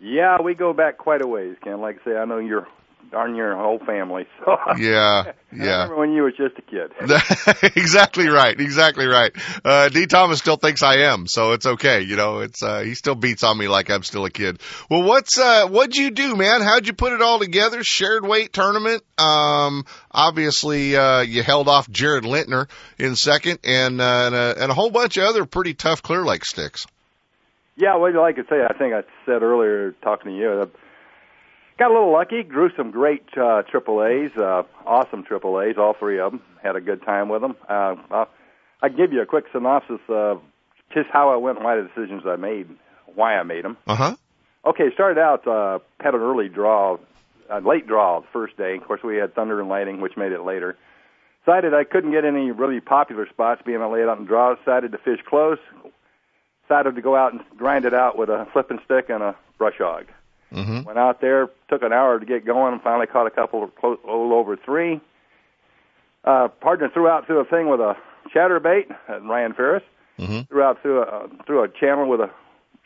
yeah, 0.00 0.42
we 0.42 0.52
go 0.52 0.74
back 0.74 0.98
quite 0.98 1.22
a 1.22 1.26
ways, 1.26 1.56
Ken. 1.64 1.80
Like 1.80 2.00
I 2.02 2.04
say, 2.04 2.16
I 2.18 2.26
know 2.26 2.36
you're 2.36 2.68
darn 3.10 3.34
your 3.34 3.56
whole 3.56 3.78
family. 3.78 4.26
So 4.44 4.56
Yeah, 4.78 5.32
yeah. 5.52 5.82
remember 5.82 5.96
when 5.96 6.12
you 6.12 6.22
was 6.22 6.34
just 6.34 6.56
a 6.56 6.62
kid. 6.62 6.92
exactly 7.76 8.28
right. 8.28 8.58
Exactly 8.58 9.06
right. 9.06 9.32
Uh, 9.62 9.90
Dee 9.90 10.06
Thomas 10.06 10.38
still 10.38 10.56
thinks 10.56 10.82
I 10.82 11.10
am, 11.12 11.26
so 11.26 11.52
it's 11.52 11.66
okay. 11.66 12.00
You 12.00 12.16
know, 12.16 12.40
it's, 12.40 12.62
uh, 12.62 12.80
he 12.80 12.94
still 12.94 13.14
beats 13.14 13.42
on 13.42 13.58
me 13.58 13.68
like 13.68 13.90
I'm 13.90 14.02
still 14.02 14.24
a 14.24 14.30
kid. 14.30 14.60
Well, 14.88 15.02
what's, 15.02 15.38
uh, 15.38 15.68
what'd 15.68 15.94
you 15.94 16.10
do, 16.10 16.36
man? 16.36 16.62
How'd 16.62 16.86
you 16.86 16.94
put 16.94 17.12
it 17.12 17.20
all 17.20 17.38
together? 17.38 17.84
Shared 17.84 18.24
weight 18.24 18.54
tournament. 18.54 19.02
Um, 19.18 19.84
obviously, 20.10 20.96
uh, 20.96 21.20
you 21.20 21.42
held 21.42 21.68
off 21.68 21.90
Jared 21.90 22.24
Lintner 22.24 22.68
in 22.98 23.14
second 23.14 23.58
and, 23.62 24.00
uh, 24.00 24.22
and, 24.26 24.34
a, 24.34 24.54
and 24.62 24.70
a 24.70 24.74
whole 24.74 24.90
bunch 24.90 25.18
of 25.18 25.24
other 25.24 25.44
pretty 25.44 25.74
tough 25.74 26.02
Clear 26.02 26.24
Lake 26.24 26.46
sticks. 26.46 26.86
Yeah, 27.76 27.96
well, 27.96 28.14
like 28.20 28.38
I 28.38 28.42
say, 28.42 28.62
I 28.68 28.74
think 28.74 28.94
I 28.94 29.02
said 29.24 29.42
earlier 29.42 29.92
talking 30.02 30.32
to 30.32 30.36
you, 30.36 30.70
got 31.80 31.90
a 31.90 31.94
little 31.94 32.12
lucky, 32.12 32.42
grew 32.42 32.70
some 32.76 32.90
great 32.90 33.24
uh, 33.36 33.62
triple 33.62 34.04
A's, 34.04 34.30
uh, 34.36 34.64
awesome 34.86 35.24
triple 35.24 35.60
A's, 35.60 35.76
all 35.78 35.94
three 35.94 36.20
of 36.20 36.32
them. 36.32 36.42
Had 36.62 36.76
a 36.76 36.80
good 36.80 37.02
time 37.02 37.30
with 37.30 37.40
them. 37.40 37.56
Uh, 37.68 37.96
I'll, 38.10 38.28
I'll 38.82 38.90
give 38.90 39.14
you 39.14 39.22
a 39.22 39.26
quick 39.26 39.46
synopsis 39.50 40.00
of 40.08 40.42
just 40.92 41.08
how 41.10 41.30
I 41.30 41.36
went 41.36 41.56
and 41.56 41.64
why 41.64 41.76
the 41.76 41.88
decisions 41.88 42.24
I 42.26 42.36
made, 42.36 42.68
why 43.14 43.36
I 43.36 43.42
made 43.44 43.64
them. 43.64 43.78
Uh 43.86 43.96
huh. 43.96 44.16
Okay, 44.66 44.92
started 44.92 45.18
out, 45.18 45.46
uh, 45.48 45.78
had 46.00 46.14
an 46.14 46.20
early 46.20 46.50
draw, 46.50 46.98
a 47.48 47.60
late 47.60 47.86
draw 47.86 48.20
the 48.20 48.26
first 48.30 48.58
day. 48.58 48.76
Of 48.76 48.84
course, 48.84 49.02
we 49.02 49.16
had 49.16 49.34
thunder 49.34 49.58
and 49.58 49.70
lightning, 49.70 50.02
which 50.02 50.18
made 50.18 50.32
it 50.32 50.42
later. 50.42 50.76
Decided 51.46 51.72
I 51.72 51.84
couldn't 51.84 52.12
get 52.12 52.26
any 52.26 52.50
really 52.50 52.80
popular 52.80 53.26
spots 53.26 53.62
being 53.64 53.80
I 53.80 53.86
laid 53.86 54.06
out 54.06 54.18
and 54.18 54.28
draw. 54.28 54.54
Decided 54.54 54.92
to 54.92 54.98
fish 54.98 55.20
close. 55.26 55.58
Decided 56.68 56.94
to 56.96 57.00
go 57.00 57.16
out 57.16 57.32
and 57.32 57.40
grind 57.56 57.86
it 57.86 57.94
out 57.94 58.18
with 58.18 58.28
a 58.28 58.46
flipping 58.52 58.80
stick 58.84 59.08
and 59.08 59.22
a 59.22 59.34
brush 59.56 59.78
hog. 59.78 60.04
Mm-hmm. 60.52 60.82
Went 60.82 60.98
out 60.98 61.20
there, 61.20 61.48
took 61.68 61.82
an 61.82 61.92
hour 61.92 62.18
to 62.18 62.26
get 62.26 62.44
going, 62.44 62.72
and 62.72 62.82
finally 62.82 63.06
caught 63.06 63.26
a 63.26 63.30
couple 63.30 63.62
of 63.62 63.74
close, 63.76 63.98
a 64.04 64.06
little 64.06 64.34
over 64.34 64.56
three. 64.56 65.00
Uh, 66.24 66.48
partner 66.48 66.90
threw 66.92 67.08
out 67.08 67.26
through 67.26 67.40
a 67.40 67.44
thing 67.44 67.68
with 67.68 67.80
a 67.80 67.94
chatterbait, 68.34 68.94
and 69.08 69.28
Ryan 69.28 69.54
Ferris. 69.54 69.82
Mm-hmm. 70.18 70.40
Threw 70.48 70.62
out 70.62 70.82
through 70.82 71.02
a 71.02 71.06
uh, 71.06 71.26
through 71.46 71.64
a 71.64 71.68
channel 71.68 72.08
with 72.08 72.20
a 72.20 72.30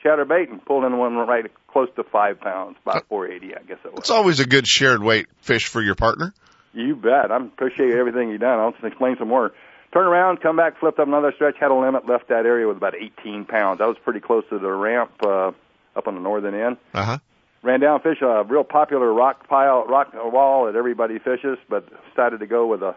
chatterbait 0.04 0.50
and 0.50 0.64
pulled 0.64 0.84
in 0.84 0.96
one 0.98 1.16
right 1.16 1.46
close 1.68 1.88
to 1.96 2.04
five 2.04 2.40
pounds, 2.40 2.76
about 2.82 3.06
480, 3.08 3.56
I 3.56 3.62
guess 3.62 3.78
it 3.84 3.92
was. 3.92 3.98
It's 3.98 4.10
always 4.10 4.40
a 4.40 4.46
good 4.46 4.66
shared 4.66 5.02
weight 5.02 5.26
fish 5.40 5.66
for 5.66 5.82
your 5.82 5.96
partner. 5.96 6.32
You 6.72 6.94
bet. 6.94 7.30
I 7.30 7.36
appreciate 7.36 7.94
everything 7.94 8.30
you've 8.30 8.40
done. 8.40 8.60
I'll 8.60 8.72
just 8.72 8.84
explain 8.84 9.16
some 9.18 9.28
more. 9.28 9.52
Turn 9.92 10.06
around, 10.06 10.40
come 10.40 10.56
back, 10.56 10.78
flipped 10.80 10.98
up 10.98 11.06
another 11.06 11.32
stretch, 11.34 11.54
had 11.58 11.70
a 11.70 11.74
limit, 11.74 12.08
left 12.08 12.28
that 12.28 12.46
area 12.46 12.66
with 12.66 12.76
about 12.76 12.94
18 12.96 13.44
pounds. 13.44 13.80
I 13.80 13.86
was 13.86 13.96
pretty 14.04 14.20
close 14.20 14.44
to 14.50 14.58
the 14.58 14.70
ramp 14.70 15.12
uh, 15.24 15.52
up 15.96 16.06
on 16.06 16.14
the 16.14 16.20
northern 16.20 16.54
end. 16.54 16.76
Uh 16.92 17.04
huh. 17.04 17.18
Ran 17.64 17.80
down 17.80 18.00
fish 18.00 18.18
a 18.20 18.44
real 18.44 18.62
popular 18.62 19.10
rock 19.12 19.48
pile, 19.48 19.84
rock 19.86 20.12
wall 20.14 20.66
that 20.66 20.76
everybody 20.76 21.18
fishes, 21.18 21.56
but 21.70 21.88
decided 22.10 22.40
to 22.40 22.46
go 22.46 22.66
with 22.66 22.82
a 22.82 22.94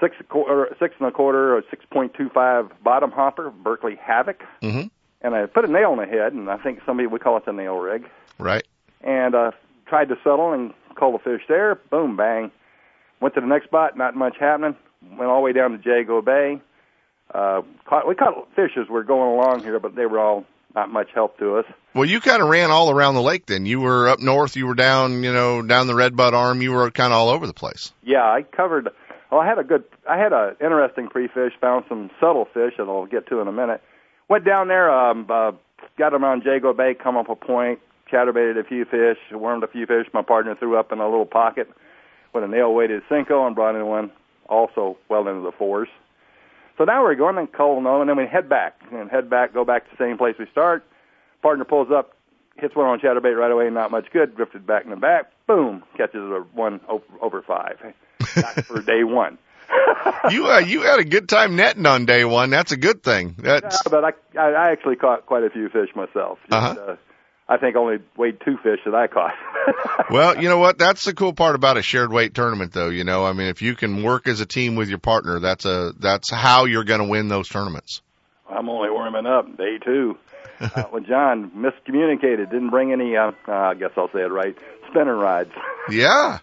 six 0.00 0.14
a 0.20 0.22
quarter, 0.22 0.74
six 0.78 0.94
and 1.00 1.08
a 1.08 1.10
quarter, 1.10 1.56
or 1.56 1.62
six 1.68 1.84
point 1.92 2.14
two 2.14 2.28
five 2.32 2.70
bottom 2.84 3.10
hopper, 3.10 3.50
Berkley 3.50 3.96
Havoc, 3.96 4.40
Mm-hmm. 4.62 4.86
and 5.22 5.34
I 5.34 5.46
put 5.46 5.64
a 5.64 5.68
nail 5.72 5.92
in 5.92 5.98
the 5.98 6.06
head, 6.06 6.32
and 6.32 6.48
I 6.48 6.58
think 6.58 6.78
somebody 6.86 7.08
would 7.08 7.22
call 7.22 7.36
it 7.38 7.44
the 7.44 7.52
nail 7.52 7.74
rig, 7.76 8.08
Right. 8.38 8.64
and 9.02 9.34
uh, 9.34 9.50
tried 9.86 10.10
to 10.10 10.16
settle 10.22 10.52
and 10.52 10.72
call 10.94 11.10
the 11.12 11.18
fish 11.18 11.42
there. 11.48 11.74
Boom, 11.74 12.16
bang. 12.16 12.52
Went 13.20 13.34
to 13.34 13.40
the 13.40 13.48
next 13.48 13.64
spot, 13.66 13.98
not 13.98 14.14
much 14.14 14.36
happening. 14.38 14.76
Went 15.18 15.24
all 15.28 15.40
the 15.40 15.44
way 15.44 15.52
down 15.52 15.76
to 15.76 15.78
Jago 15.84 16.22
Bay. 16.22 16.60
Uh, 17.34 17.62
caught, 17.84 18.06
we 18.06 18.14
caught 18.14 18.48
fish 18.54 18.72
as 18.80 18.88
we're 18.88 19.02
going 19.02 19.32
along 19.38 19.62
here, 19.64 19.80
but 19.80 19.96
they 19.96 20.06
were 20.06 20.20
all 20.20 20.44
not 20.74 20.90
much 20.90 21.08
help 21.14 21.38
to 21.38 21.56
us. 21.56 21.64
Well, 21.94 22.04
you 22.04 22.20
kind 22.20 22.42
of 22.42 22.48
ran 22.48 22.70
all 22.70 22.90
around 22.90 23.14
the 23.14 23.22
lake 23.22 23.46
then. 23.46 23.66
You 23.66 23.80
were 23.80 24.08
up 24.08 24.20
north, 24.20 24.56
you 24.56 24.66
were 24.66 24.74
down, 24.74 25.22
you 25.24 25.32
know, 25.32 25.62
down 25.62 25.86
the 25.86 25.94
Redbud 25.94 26.34
Arm, 26.34 26.62
you 26.62 26.72
were 26.72 26.90
kind 26.90 27.12
of 27.12 27.18
all 27.18 27.28
over 27.28 27.46
the 27.46 27.54
place. 27.54 27.92
Yeah, 28.02 28.22
I 28.22 28.42
covered. 28.42 28.88
Well, 29.30 29.40
I 29.40 29.46
had 29.46 29.58
a 29.58 29.64
good. 29.64 29.84
I 30.08 30.18
had 30.18 30.32
a 30.32 30.56
interesting 30.60 31.08
pre-fish. 31.08 31.52
Found 31.60 31.84
some 31.88 32.10
subtle 32.18 32.46
fish 32.46 32.74
that 32.78 32.84
I'll 32.88 33.06
get 33.06 33.28
to 33.28 33.40
in 33.40 33.48
a 33.48 33.52
minute. 33.52 33.80
Went 34.28 34.44
down 34.44 34.68
there. 34.68 34.90
Um, 34.90 35.26
uh, 35.30 35.52
got 35.96 36.10
them 36.10 36.24
on 36.24 36.42
Jago 36.44 36.72
Bay. 36.72 36.94
Come 37.00 37.16
up 37.16 37.28
a 37.28 37.36
point. 37.36 37.78
Chatterbaited 38.10 38.58
a 38.58 38.64
few 38.64 38.84
fish. 38.84 39.18
Wormed 39.32 39.62
a 39.62 39.68
few 39.68 39.86
fish. 39.86 40.06
My 40.12 40.22
partner 40.22 40.56
threw 40.56 40.76
up 40.76 40.90
in 40.90 40.98
a 40.98 41.08
little 41.08 41.26
pocket 41.26 41.68
with 42.32 42.42
a 42.42 42.48
nail-weighted 42.48 43.02
Senko 43.08 43.46
and 43.46 43.54
brought 43.54 43.76
in 43.76 43.86
one 43.86 44.10
also 44.48 44.98
well 45.08 45.28
into 45.28 45.42
the 45.42 45.52
fours. 45.56 45.88
So 46.80 46.84
now 46.84 47.02
we're 47.02 47.14
going 47.14 47.36
and 47.36 47.52
cold 47.52 47.84
no, 47.84 48.00
and 48.00 48.08
then 48.08 48.16
we 48.16 48.26
head 48.26 48.48
back 48.48 48.80
and 48.90 49.10
head 49.10 49.28
back. 49.28 49.52
Go 49.52 49.66
back 49.66 49.84
to 49.84 49.90
the 49.94 50.02
same 50.02 50.16
place 50.16 50.36
we 50.38 50.46
start. 50.50 50.82
Partner 51.42 51.66
pulls 51.66 51.88
up, 51.94 52.14
hits 52.56 52.74
one 52.74 52.86
on 52.86 52.98
chatterbait 53.00 53.36
right 53.36 53.50
away. 53.50 53.68
Not 53.68 53.90
much 53.90 54.06
good. 54.14 54.34
Drifted 54.34 54.66
back 54.66 54.84
in 54.84 54.90
the 54.90 54.96
back. 54.96 55.30
Boom! 55.46 55.82
Catches 55.98 56.22
a 56.22 56.42
one 56.54 56.80
over 57.20 57.42
five. 57.42 57.76
That's 58.34 58.62
for 58.62 58.80
day 58.80 59.04
one. 59.04 59.36
you 60.30 60.46
uh, 60.46 60.60
you 60.60 60.80
had 60.80 61.00
a 61.00 61.04
good 61.04 61.28
time 61.28 61.54
netting 61.54 61.84
on 61.84 62.06
day 62.06 62.24
one. 62.24 62.48
That's 62.48 62.72
a 62.72 62.78
good 62.78 63.02
thing. 63.02 63.34
That's 63.36 63.82
Yeah, 63.84 63.90
but 63.90 64.02
I, 64.02 64.12
I 64.40 64.52
I 64.52 64.72
actually 64.72 64.96
caught 64.96 65.26
quite 65.26 65.42
a 65.44 65.50
few 65.50 65.68
fish 65.68 65.90
myself. 65.94 66.38
Just, 66.48 66.52
Uh-huh. 66.52 66.92
uh, 66.92 66.96
I 67.50 67.56
think 67.56 67.74
only 67.74 67.98
weighed 68.16 68.38
two 68.44 68.56
fish 68.58 68.78
that 68.84 68.94
I 68.94 69.08
caught. 69.08 69.34
well, 70.10 70.40
you 70.40 70.48
know 70.48 70.58
what? 70.58 70.78
That's 70.78 71.04
the 71.04 71.12
cool 71.12 71.32
part 71.32 71.56
about 71.56 71.76
a 71.76 71.82
shared 71.82 72.12
weight 72.12 72.32
tournament, 72.32 72.72
though. 72.72 72.90
You 72.90 73.02
know, 73.02 73.24
I 73.24 73.32
mean, 73.32 73.48
if 73.48 73.60
you 73.60 73.74
can 73.74 74.04
work 74.04 74.28
as 74.28 74.40
a 74.40 74.46
team 74.46 74.76
with 74.76 74.88
your 74.88 74.98
partner, 74.98 75.40
that's 75.40 75.64
a 75.64 75.92
that's 75.98 76.30
how 76.30 76.66
you're 76.66 76.84
going 76.84 77.00
to 77.00 77.08
win 77.08 77.26
those 77.26 77.48
tournaments. 77.48 78.02
I'm 78.48 78.68
only 78.68 78.88
warming 78.90 79.26
up. 79.26 79.56
Day 79.56 79.78
two. 79.84 80.16
Uh, 80.60 80.84
well, 80.92 81.00
John 81.00 81.50
miscommunicated. 81.56 82.50
Didn't 82.50 82.68
bring 82.68 82.92
any. 82.92 83.16
Uh, 83.16 83.32
uh, 83.48 83.52
I 83.52 83.74
guess 83.74 83.92
I'll 83.96 84.10
say 84.12 84.20
it 84.20 84.30
right. 84.30 84.54
Spinning 84.90 85.08
rods. 85.08 85.50
Yeah. 85.90 86.40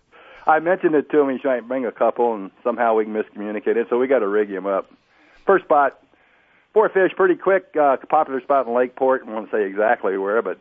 I 0.47 0.57
mentioned 0.57 0.95
it 0.95 1.11
to 1.11 1.19
him. 1.19 1.29
He 1.29 1.37
trying 1.37 1.61
to 1.61 1.67
bring 1.67 1.85
a 1.85 1.91
couple, 1.91 2.33
and 2.33 2.49
somehow 2.63 2.95
we 2.95 3.05
miscommunicated. 3.05 3.89
So 3.91 3.99
we 3.99 4.07
got 4.07 4.19
to 4.19 4.27
rig 4.27 4.49
him 4.49 4.65
up. 4.65 4.91
First 5.45 5.65
spot, 5.65 5.99
four 6.73 6.89
fish, 6.89 7.11
pretty 7.15 7.35
quick. 7.35 7.75
Uh, 7.79 7.97
popular 8.09 8.41
spot 8.41 8.65
in 8.65 8.73
Lakeport. 8.73 9.21
I 9.27 9.31
won't 9.31 9.51
say 9.51 9.67
exactly 9.67 10.17
where, 10.17 10.41
but 10.41 10.59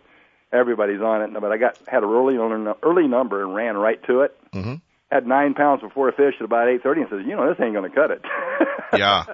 everybody's 0.53 1.01
on 1.01 1.23
it. 1.23 1.41
But 1.41 1.53
I 1.53 1.57
got 1.59 1.79
had 1.87 2.03
a 2.03 2.07
early 2.07 2.37
early 2.37 3.09
number 3.09 3.43
and 3.43 3.55
ran 3.55 3.77
right 3.77 4.03
to 4.07 4.21
it. 4.23 4.37
Mm-hmm. 4.53 4.75
Had 5.11 5.27
nine 5.27 5.55
pounds 5.55 5.83
before 5.83 6.13
four 6.13 6.13
fish 6.13 6.35
at 6.41 6.45
about 6.45 6.69
eight 6.69 6.83
thirty, 6.83 7.03
and 7.03 7.11
says, 7.11 7.21
"You 7.27 7.37
know, 7.37 7.49
this 7.49 7.61
ain't 7.63 7.75
going 7.75 7.89
to 7.89 7.95
cut 7.95 8.11
it." 8.11 8.23
Yeah. 8.97 9.25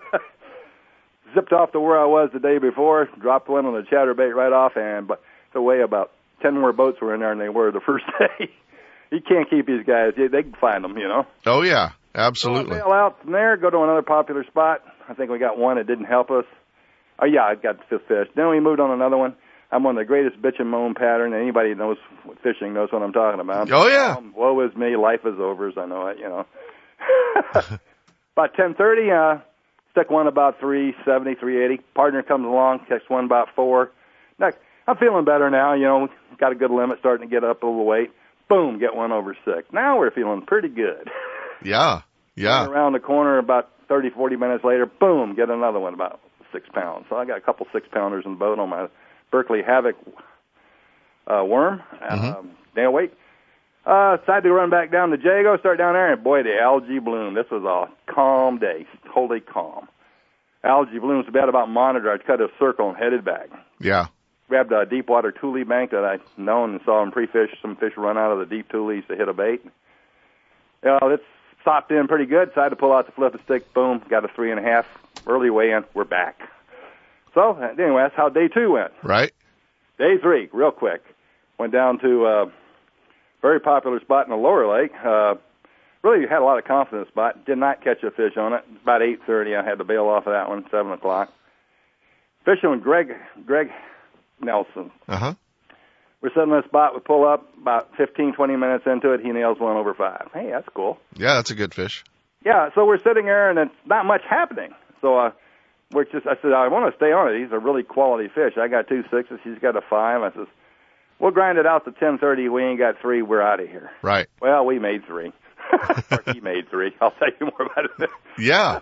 Zipped 1.34 1.52
off 1.52 1.72
to 1.72 1.80
where 1.80 2.00
I 2.00 2.06
was 2.06 2.30
the 2.32 2.40
day 2.40 2.58
before. 2.58 3.08
Dropped 3.20 3.48
one 3.48 3.66
on 3.66 3.74
the 3.74 3.82
chatterbait 3.82 4.34
right 4.34 4.52
off, 4.52 4.76
and 4.76 5.06
but 5.06 5.22
the 5.52 5.60
way 5.60 5.82
about 5.82 6.10
ten 6.40 6.58
more 6.58 6.72
boats 6.72 7.00
were 7.00 7.14
in 7.14 7.20
there 7.20 7.30
than 7.30 7.38
they 7.38 7.48
were 7.48 7.70
the 7.70 7.80
first 7.86 8.04
day. 8.18 8.50
you 9.10 9.20
can't 9.20 9.48
keep 9.48 9.66
these 9.66 9.84
guys. 9.86 10.14
They 10.16 10.28
they 10.28 10.42
can 10.42 10.54
find 10.54 10.82
them, 10.82 10.96
you 10.96 11.06
know. 11.08 11.26
Oh 11.46 11.62
yeah. 11.62 11.92
Absolutely. 12.14 12.76
So 12.78 12.84
bail 12.84 12.92
out 12.92 13.22
from 13.22 13.32
there, 13.32 13.56
go 13.56 13.70
to 13.70 13.82
another 13.82 14.02
popular 14.02 14.44
spot. 14.44 14.82
I 15.08 15.14
think 15.14 15.30
we 15.30 15.38
got 15.38 15.58
one 15.58 15.76
that 15.76 15.86
didn't 15.86 16.04
help 16.04 16.30
us. 16.30 16.44
Oh 17.18 17.26
yeah, 17.26 17.42
I 17.42 17.54
got 17.54 17.78
the 17.78 17.84
fifth 17.88 18.08
fish. 18.08 18.28
Then 18.34 18.48
we 18.48 18.60
moved 18.60 18.80
on 18.80 18.90
another 18.90 19.16
one. 19.16 19.34
I'm 19.72 19.86
on 19.86 19.94
the 19.94 20.04
greatest 20.04 20.40
bitch 20.40 20.60
and 20.60 20.70
moan 20.70 20.94
pattern. 20.94 21.32
Anybody 21.32 21.70
who 21.70 21.76
knows 21.76 21.96
fishing 22.42 22.74
knows 22.74 22.92
what 22.92 23.02
I'm 23.02 23.12
talking 23.12 23.40
about. 23.40 23.72
Oh, 23.72 23.88
yeah. 23.88 24.16
Um, 24.18 24.34
woe 24.36 24.60
is 24.60 24.76
me, 24.76 24.96
life 24.96 25.20
is 25.24 25.40
over, 25.40 25.68
as 25.68 25.74
I 25.78 25.86
know 25.86 26.08
it. 26.08 26.18
You 26.18 26.28
know. 26.28 26.46
about 28.36 28.54
10:30, 28.54 29.38
uh, 29.38 29.40
stuck 29.92 30.10
one 30.10 30.26
about 30.26 30.60
370, 30.60 31.36
380. 31.36 31.82
Partner 31.94 32.22
comes 32.22 32.44
along, 32.44 32.80
catch 32.86 33.02
one 33.08 33.24
about 33.24 33.48
four. 33.56 33.90
Next, 34.38 34.58
I'm 34.86 34.96
feeling 34.98 35.24
better 35.24 35.48
now. 35.48 35.72
You 35.72 35.84
know, 35.84 36.08
got 36.38 36.52
a 36.52 36.54
good 36.54 36.70
limit, 36.70 36.98
starting 37.00 37.26
to 37.26 37.34
get 37.34 37.42
up 37.42 37.62
a 37.62 37.66
little 37.66 37.86
weight. 37.86 38.10
Boom, 38.50 38.78
get 38.78 38.94
one 38.94 39.10
over 39.10 39.34
six. 39.46 39.64
Now 39.72 39.98
we're 39.98 40.10
feeling 40.10 40.42
pretty 40.46 40.68
good. 40.68 41.10
Yeah. 41.64 42.00
Yeah. 42.34 42.64
Turn 42.64 42.72
around 42.72 42.92
the 42.94 42.98
corner 42.98 43.38
about 43.38 43.70
30, 43.86 44.10
40 44.10 44.34
minutes 44.34 44.64
later, 44.64 44.84
boom, 44.84 45.36
get 45.36 45.48
another 45.48 45.78
one 45.78 45.94
about 45.94 46.20
six 46.52 46.68
pounds. 46.74 47.06
So 47.08 47.14
I 47.14 47.24
got 47.24 47.38
a 47.38 47.40
couple 47.40 47.66
six 47.72 47.86
pounders 47.92 48.24
in 48.26 48.32
the 48.32 48.38
boat 48.38 48.58
on 48.58 48.68
my 48.68 48.88
Berkley 49.32 49.62
Havoc 49.62 49.96
uh, 51.26 51.42
worm, 51.44 51.82
Mhm. 52.00 52.38
um, 52.38 52.50
nail 52.76 52.92
weight. 52.92 53.12
Uh, 53.84 54.16
decided 54.18 54.42
to 54.44 54.52
run 54.52 54.70
back 54.70 54.92
down 54.92 55.10
to 55.10 55.16
Jago, 55.16 55.56
start 55.56 55.78
down 55.78 55.94
there, 55.94 56.12
and 56.12 56.22
boy, 56.22 56.44
the 56.44 56.56
algae 56.60 57.00
bloom. 57.00 57.34
This 57.34 57.50
was 57.50 57.64
a 57.64 58.12
calm 58.12 58.58
day, 58.58 58.86
totally 59.12 59.40
calm. 59.40 59.88
Algae 60.62 61.00
blooms 61.00 61.26
about 61.26 61.48
about 61.48 61.68
monitor. 61.68 62.12
I 62.12 62.18
cut 62.18 62.40
a 62.40 62.48
circle 62.60 62.88
and 62.90 62.96
headed 62.96 63.24
back. 63.24 63.48
Yeah. 63.80 64.06
Grabbed 64.48 64.70
a 64.70 64.86
deep 64.86 65.08
water 65.08 65.32
tule 65.32 65.64
bank 65.64 65.90
that 65.90 66.04
I'd 66.04 66.20
known 66.36 66.72
and 66.72 66.80
saw 66.84 67.00
them 67.00 67.10
pre-fish. 67.10 67.50
Some 67.60 67.74
fish 67.74 67.94
run 67.96 68.16
out 68.18 68.30
of 68.30 68.38
the 68.38 68.46
deep 68.46 68.68
tules 68.68 69.04
to 69.08 69.16
hit 69.16 69.28
a 69.28 69.32
bait. 69.32 69.64
Yeah, 70.84 70.98
it's 71.02 71.24
sopped 71.64 71.90
in 71.90 72.06
pretty 72.06 72.26
good. 72.26 72.50
Decided 72.50 72.70
to 72.70 72.76
pull 72.76 72.92
out 72.92 73.06
the 73.06 73.12
flip 73.12 73.34
and 73.34 73.42
stick. 73.44 73.72
Boom, 73.74 74.02
got 74.08 74.24
a 74.24 74.28
three 74.28 74.52
and 74.52 74.60
a 74.60 74.62
half 74.62 74.86
early 75.26 75.50
weigh 75.50 75.72
in. 75.72 75.84
We're 75.94 76.04
back. 76.04 76.40
So 77.34 77.56
anyway, 77.58 78.02
that's 78.02 78.14
how 78.16 78.28
day 78.28 78.48
two 78.48 78.72
went. 78.72 78.92
Right. 79.02 79.32
Day 79.98 80.16
three, 80.20 80.48
real 80.52 80.70
quick, 80.70 81.02
went 81.58 81.72
down 81.72 81.98
to 82.00 82.26
a 82.26 82.52
very 83.40 83.60
popular 83.60 84.00
spot 84.00 84.26
in 84.26 84.30
the 84.30 84.36
lower 84.36 84.66
lake. 84.80 84.92
Uh, 85.04 85.34
really 86.02 86.26
had 86.26 86.40
a 86.40 86.44
lot 86.44 86.58
of 86.58 86.64
confidence 86.64 87.08
spot. 87.08 87.44
Did 87.46 87.58
not 87.58 87.82
catch 87.82 88.02
a 88.02 88.10
fish 88.10 88.36
on 88.36 88.52
it. 88.52 88.64
About 88.82 89.02
eight 89.02 89.20
thirty, 89.26 89.54
I 89.54 89.64
had 89.64 89.78
to 89.78 89.84
bail 89.84 90.06
off 90.06 90.26
of 90.26 90.32
that 90.32 90.48
one. 90.48 90.64
Seven 90.70 90.92
o'clock. 90.92 91.32
Fishing 92.44 92.70
with 92.70 92.82
Greg 92.82 93.12
Greg 93.46 93.70
Nelson. 94.40 94.90
Uh 95.08 95.16
huh. 95.16 95.34
We're 96.20 96.30
sitting 96.30 96.50
in 96.50 96.58
a 96.58 96.64
spot. 96.68 96.94
We 96.94 97.00
pull 97.00 97.26
up 97.26 97.48
about 97.60 97.96
fifteen 97.96 98.32
twenty 98.34 98.56
minutes 98.56 98.84
into 98.86 99.12
it. 99.12 99.20
He 99.20 99.30
nails 99.30 99.58
one 99.58 99.76
over 99.76 99.94
five. 99.94 100.28
Hey, 100.32 100.50
that's 100.50 100.68
cool. 100.74 100.98
Yeah, 101.14 101.34
that's 101.34 101.50
a 101.50 101.54
good 101.54 101.74
fish. 101.74 102.04
Yeah, 102.44 102.70
so 102.74 102.84
we're 102.84 102.98
sitting 102.98 103.26
there 103.26 103.50
and 103.50 103.58
it's 103.58 103.74
not 103.86 104.04
much 104.04 104.22
happening. 104.28 104.70
So 105.00 105.18
uh, 105.18 105.30
we're 105.92 106.04
just, 106.04 106.26
I 106.26 106.34
said, 106.42 106.52
I 106.52 106.68
want 106.68 106.90
to 106.92 106.96
stay 106.96 107.12
on 107.12 107.32
it. 107.34 107.40
He's 107.42 107.52
a 107.52 107.58
really 107.58 107.82
quality 107.82 108.28
fish. 108.28 108.54
I 108.60 108.68
got 108.68 108.88
two 108.88 109.02
sixes. 109.10 109.38
He's 109.44 109.58
got 109.58 109.76
a 109.76 109.80
five. 109.88 110.22
I 110.22 110.32
says, 110.34 110.46
we'll 111.18 111.30
grind 111.32 111.58
it 111.58 111.66
out 111.66 111.84
to 111.84 111.92
ten 111.92 112.18
thirty. 112.18 112.48
We 112.48 112.62
ain't 112.64 112.78
got 112.78 113.00
three. 113.00 113.22
We're 113.22 113.42
out 113.42 113.60
of 113.60 113.68
here. 113.68 113.90
Right. 114.02 114.26
Well, 114.40 114.64
we 114.64 114.78
made 114.78 115.04
three. 115.06 115.32
or 116.10 116.22
he 116.32 116.40
made 116.40 116.68
three. 116.70 116.92
I'll 117.00 117.12
tell 117.12 117.28
you 117.40 117.46
more 117.46 117.66
about 117.70 117.84
it. 118.00 118.10
Yeah. 118.38 118.80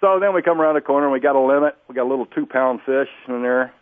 So 0.00 0.18
then 0.20 0.32
we 0.34 0.42
come 0.42 0.60
around 0.60 0.74
the 0.74 0.80
corner 0.80 1.06
and 1.06 1.12
we 1.12 1.20
got 1.20 1.34
a 1.36 1.40
limit. 1.40 1.76
We 1.88 1.94
got 1.94 2.04
a 2.04 2.08
little 2.10 2.26
two 2.26 2.46
pound 2.46 2.80
fish 2.86 3.08
in 3.26 3.42
there. 3.42 3.72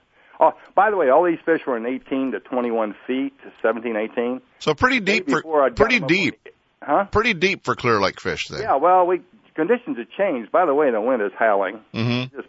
Oh, 0.40 0.52
by 0.74 0.90
the 0.90 0.96
way, 0.96 1.08
all 1.10 1.24
these 1.24 1.38
fish 1.44 1.60
were 1.66 1.76
in 1.78 1.86
18 1.86 2.32
to 2.32 2.40
21 2.40 2.94
feet, 3.06 3.32
17, 3.62 3.96
18. 3.96 4.40
So 4.58 4.74
pretty 4.74 5.00
deep 5.00 5.28
for 5.30 5.70
pretty 5.70 6.00
deep. 6.00 6.48
Huh? 6.82 7.04
Pretty 7.10 7.32
deep 7.34 7.64
for 7.64 7.74
Clear 7.74 8.00
Lake 8.00 8.20
fish 8.20 8.48
then. 8.48 8.60
Yeah, 8.60 8.76
well, 8.76 9.06
we 9.06 9.22
conditions 9.54 9.96
have 9.98 10.08
changed. 10.10 10.52
By 10.52 10.66
the 10.66 10.74
way, 10.74 10.90
the 10.90 11.00
wind 11.00 11.22
is 11.22 11.32
howling, 11.38 11.80
Mm-hmm. 11.94 12.36
just 12.36 12.48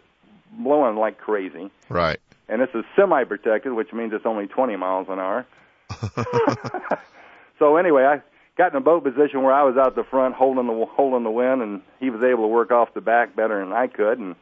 blowing 0.50 0.96
like 0.96 1.18
crazy. 1.18 1.70
Right. 1.88 2.18
And 2.48 2.62
this 2.62 2.70
is 2.74 2.84
semi-protected, 2.96 3.72
which 3.72 3.92
means 3.92 4.12
it's 4.14 4.26
only 4.26 4.46
20 4.46 4.76
miles 4.76 5.06
an 5.08 5.18
hour. 5.18 5.46
so 7.58 7.76
anyway, 7.76 8.04
I 8.04 8.22
got 8.56 8.72
in 8.72 8.76
a 8.76 8.80
boat 8.80 9.04
position 9.04 9.42
where 9.42 9.52
I 9.52 9.64
was 9.64 9.76
out 9.76 9.94
the 9.94 10.04
front 10.04 10.34
holding 10.34 10.66
the 10.66 10.86
holding 10.86 11.24
the 11.24 11.30
wind, 11.30 11.62
and 11.62 11.82
he 12.00 12.10
was 12.10 12.22
able 12.22 12.44
to 12.44 12.48
work 12.48 12.70
off 12.70 12.94
the 12.94 13.00
back 13.00 13.36
better 13.36 13.60
than 13.60 13.72
I 13.72 13.86
could, 13.86 14.18
and 14.18 14.34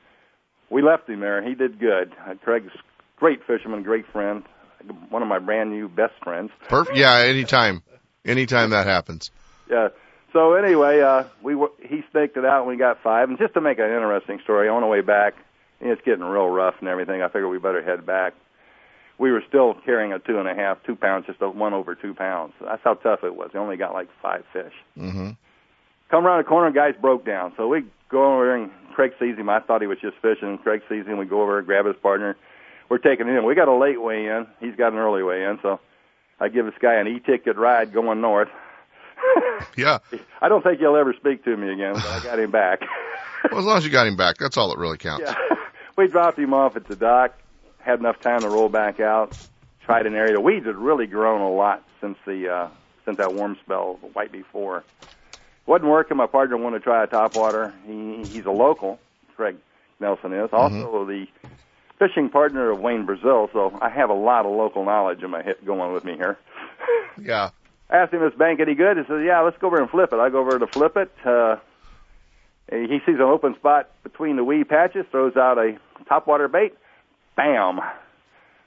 we 0.71 0.83
left 0.83 1.09
him 1.09 1.21
there. 1.21 1.47
He 1.47 1.55
did 1.55 1.79
good. 1.79 2.12
Uh, 2.27 2.35
Craig's 2.42 2.73
great 3.16 3.40
fisherman, 3.47 3.83
great 3.83 4.07
friend, 4.12 4.45
one 5.11 5.23
of 5.23 5.29
my 5.29 5.38
brand 5.38 5.71
new 5.71 5.88
best 5.88 6.14
friends. 6.23 6.51
Perfect. 6.69 6.97
Yeah. 6.97 7.19
Anytime. 7.19 7.83
Anytime 8.25 8.71
that 8.71 8.87
happens. 8.87 9.31
Yeah. 9.71 9.88
So 10.33 10.55
anyway, 10.55 11.01
uh, 11.01 11.25
we 11.42 11.55
were, 11.55 11.71
he 11.81 12.03
staked 12.11 12.37
it 12.37 12.45
out 12.45 12.61
and 12.61 12.69
we 12.69 12.77
got 12.77 13.03
five. 13.03 13.29
And 13.29 13.38
just 13.38 13.55
to 13.55 13.61
make 13.61 13.79
an 13.79 13.87
interesting 13.87 14.40
story, 14.42 14.69
on 14.69 14.83
the 14.83 14.87
way 14.87 15.01
back, 15.01 15.35
it's 15.80 16.02
getting 16.04 16.24
real 16.24 16.48
rough 16.48 16.74
and 16.80 16.88
everything. 16.88 17.22
I 17.22 17.28
figured 17.28 17.50
we 17.50 17.58
better 17.58 17.82
head 17.82 18.06
back. 18.06 18.34
We 19.18 19.32
were 19.32 19.42
still 19.48 19.74
carrying 19.84 20.12
a 20.12 20.18
two 20.18 20.38
and 20.38 20.48
a 20.48 20.54
half, 20.54 20.82
two 20.84 20.94
pounds, 20.96 21.26
just 21.26 21.40
a 21.40 21.48
one 21.48 21.72
over 21.72 21.94
two 21.94 22.14
pounds. 22.14 22.52
That's 22.60 22.82
how 22.84 22.94
tough 22.94 23.24
it 23.24 23.34
was. 23.34 23.50
We 23.54 23.60
only 23.60 23.76
got 23.76 23.94
like 23.94 24.08
five 24.20 24.44
fish. 24.52 24.74
Mm-hmm. 24.98 25.30
Come 26.10 26.26
around 26.26 26.38
the 26.38 26.48
corner, 26.48 26.70
guys 26.70 26.94
broke 27.00 27.24
down. 27.24 27.52
So 27.56 27.66
we 27.66 27.84
go 28.10 28.34
over 28.34 28.54
and 28.54 28.70
Craig 28.94 29.12
sees 29.18 29.36
him. 29.36 29.48
I 29.48 29.60
thought 29.60 29.80
he 29.80 29.86
was 29.86 29.98
just 30.00 30.16
fishing. 30.22 30.58
Craig 30.58 30.82
sees 30.88 31.06
him. 31.06 31.18
We 31.18 31.24
go 31.24 31.42
over 31.42 31.58
and 31.58 31.66
grab 31.66 31.86
his 31.86 31.96
partner. 31.96 32.36
We're 32.88 32.98
taking 32.98 33.26
him. 33.26 33.44
We 33.44 33.54
got 33.54 33.68
a 33.68 33.76
late 33.76 34.00
weigh 34.00 34.26
in. 34.26 34.46
He's 34.60 34.76
got 34.76 34.92
an 34.92 34.98
early 34.98 35.22
weigh 35.22 35.44
in. 35.44 35.58
So 35.62 35.80
I 36.38 36.48
give 36.48 36.66
this 36.66 36.74
guy 36.80 36.94
an 36.94 37.08
e-ticket 37.08 37.56
ride 37.56 37.92
going 37.92 38.20
north. 38.20 38.48
yeah. 39.76 39.98
I 40.40 40.48
don't 40.48 40.62
think 40.62 40.78
he'll 40.78 40.96
ever 40.96 41.14
speak 41.14 41.44
to 41.44 41.56
me 41.56 41.72
again, 41.72 41.94
but 41.94 42.06
I 42.06 42.22
got 42.22 42.38
him 42.38 42.50
back. 42.50 42.80
well, 43.50 43.58
as 43.58 43.64
long 43.64 43.78
as 43.78 43.84
you 43.84 43.90
got 43.90 44.06
him 44.06 44.16
back, 44.16 44.36
that's 44.38 44.56
all 44.56 44.68
that 44.70 44.78
really 44.78 44.98
counts. 44.98 45.24
Yeah. 45.26 45.56
We 45.96 46.09
dropped 46.09 46.38
him 46.38 46.52
off 46.52 46.76
at 46.76 46.87
the 46.87 46.96
dock, 46.96 47.32
had 47.78 48.00
enough 48.00 48.20
time 48.20 48.40
to 48.40 48.48
roll 48.48 48.68
back 48.68 49.00
out, 49.00 49.37
tried 49.80 50.06
an 50.06 50.14
area. 50.14 50.35
The 50.35 50.40
weeds 50.40 50.66
had 50.66 50.76
really 50.76 51.06
grown 51.06 51.40
a 51.40 51.50
lot 51.50 51.82
since 52.00 52.18
the 52.26 52.48
uh, 52.48 52.68
since 53.04 53.16
that 53.16 53.32
warm 53.32 53.56
spell 53.64 53.98
the 54.02 54.11
night 54.14 54.30
before. 54.30 54.85
Wasn't 55.64 55.88
working. 55.88 56.16
My 56.16 56.26
partner 56.26 56.56
wanted 56.56 56.80
to 56.80 56.85
try 56.85 57.02
a 57.02 57.06
topwater. 57.06 57.72
He, 57.87 58.28
he's 58.28 58.44
a 58.44 58.50
local. 58.50 59.00
Craig 59.37 59.56
Nelson 59.98 60.32
is 60.32 60.50
also 60.52 60.74
mm-hmm. 60.74 61.11
the 61.11 61.26
fishing 61.98 62.28
partner 62.28 62.70
of 62.70 62.80
Wayne 62.80 63.06
Breazile, 63.06 63.50
so 63.52 63.76
I 63.80 63.88
have 63.88 64.11
a 64.11 64.14
lot 64.14 64.44
of 64.44 64.52
local 64.52 64.85
knowledge 64.85 65.22
in 65.22 65.30
my 65.30 65.42
head 65.42 65.56
going 65.64 65.92
with 65.92 66.04
me 66.04 66.16
here. 66.16 66.38
Yeah. 67.18 67.48
I 67.88 67.96
asked 67.96 68.12
him, 68.12 68.22
"Is 68.22 68.35
bank 68.35 68.61
any 68.61 68.74
good?" 68.74 68.98
He 68.98 69.04
says, 69.04 69.22
"Yeah, 69.24 69.40
let's 69.40 69.56
go 69.56 69.68
over 69.68 69.80
and 69.80 69.88
flip 69.88 70.12
it." 70.12 70.18
I 70.18 70.28
go 70.28 70.40
over 70.40 70.59
to 70.59 70.66
flip 70.66 70.98
it. 70.98 71.11
Uh, 71.24 71.56
he 72.70 72.98
sees 73.06 73.14
an 73.14 73.22
open 73.22 73.54
spot 73.54 73.88
between 74.02 74.37
the 74.37 74.44
weed 74.44 74.68
patches, 74.68 75.06
throws 75.11 75.35
out 75.35 75.56
a 75.56 75.78
topwater 76.11 76.51
bait. 76.51 76.75
Bam! 77.37 77.81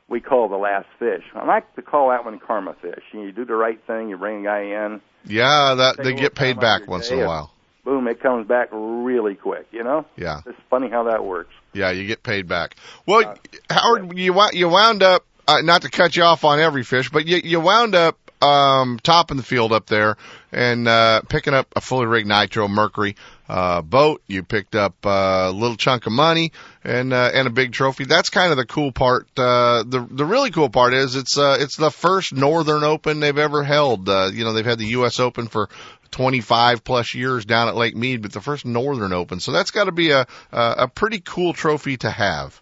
We 0.08 0.22
call 0.22 0.50
the 0.50 0.58
last 0.58 0.88
fish. 0.98 1.24
I 1.36 1.46
like 1.46 1.76
to 1.76 1.82
call 1.82 2.10
that 2.10 2.26
one 2.26 2.40
karma 2.40 2.76
fish. 2.82 3.04
You 3.14 3.32
do 3.32 3.46
the 3.46 3.56
right 3.56 3.80
thing, 3.86 4.10
you 4.10 4.18
bring 4.18 4.42
a 4.42 4.50
guy 4.50 4.62
in. 4.62 5.02
Yeah, 5.26 5.76
that 5.76 6.04
they 6.04 6.14
get 6.14 6.36
paid 6.36 6.60
back 6.60 6.88
once 6.88 7.12
in 7.12 7.20
a 7.20 7.28
while. 7.28 7.52
Boom! 7.86 8.08
It 8.08 8.22
comes 8.22 8.48
back 8.48 8.70
really 8.72 9.36
quick. 9.36 9.68
You 9.72 9.84
know. 9.84 10.06
Yeah. 10.16 10.42
It's 10.46 10.60
funny 10.70 10.90
how 10.90 11.04
that 11.04 11.24
works. 11.24 11.54
Yeah, 11.74 11.92
you 11.92 12.08
get 12.08 12.24
paid 12.24 12.48
back. 12.48 12.76
Well, 13.06 13.28
uh, 13.28 13.36
Howard, 13.70 14.18
you 14.18 14.36
you 14.54 14.70
wound 14.70 15.04
up 15.04 15.26
uh, 15.48 15.62
not 15.62 15.84
to 15.84 15.90
cut 15.90 16.16
you 16.16 16.24
off 16.24 16.44
on 16.44 16.60
every 16.60 16.84
fish, 16.84 17.10
but 17.10 17.28
you 17.28 17.38
you 17.44 17.60
wound 17.60 17.96
up 17.96 18.18
um, 18.42 19.00
topping 19.04 19.38
the 19.38 19.44
field 19.44 19.74
up 19.74 19.88
there 19.88 20.18
and 20.52 20.88
uh, 20.88 21.22
picking 21.30 21.54
up 21.54 21.68
a 21.76 21.82
fully 21.82 22.06
rigged 22.06 22.28
nitro 22.28 22.68
Mercury 22.68 23.16
uh, 23.48 23.82
boat. 23.82 24.22
You 24.28 24.44
picked 24.44 24.76
up 24.76 25.06
uh, 25.06 25.48
a 25.48 25.52
little 25.52 25.76
chunk 25.76 26.06
of 26.06 26.14
money 26.14 26.52
and 26.84 27.14
uh, 27.14 27.32
and 27.34 27.48
a 27.48 27.52
big 27.52 27.74
trophy. 27.74 28.06
That's 28.06 28.30
kind 28.30 28.52
of 28.52 28.58
the 28.58 28.66
cool 28.66 28.92
part. 28.92 29.28
Uh, 29.38 29.84
the 29.84 30.08
the 30.10 30.26
really 30.26 30.52
cool 30.52 30.70
part 30.70 30.94
is 30.94 31.16
it's 31.16 31.38
uh, 31.38 31.58
it's 31.60 31.76
the 31.76 31.92
first 31.92 32.34
Northern 32.34 32.84
Open 32.84 33.20
they've 33.20 33.38
ever 33.38 33.64
held. 33.64 34.08
Uh, 34.08 34.30
you 34.34 34.44
know 34.44 34.54
they've 34.54 34.66
had 34.66 34.80
the 34.80 34.88
U.S. 34.88 35.20
Open 35.20 35.48
for 35.48 35.70
25 36.12 36.84
plus 36.84 37.14
years 37.14 37.46
down 37.46 37.68
at 37.68 37.76
Lake 37.76 37.96
Mead, 37.96 38.22
but 38.22 38.32
the 38.32 38.42
first 38.42 38.66
Northern 38.66 39.14
Open. 39.14 39.40
So 39.40 39.52
that's 39.52 39.72
got 39.72 39.86
to 39.86 39.92
be 39.92 40.12
a, 40.12 40.26
a 40.52 40.76
a 40.78 40.88
pretty 40.88 41.20
cool 41.20 41.54
trophy 41.54 41.98
to 41.98 42.10
have. 42.10 42.60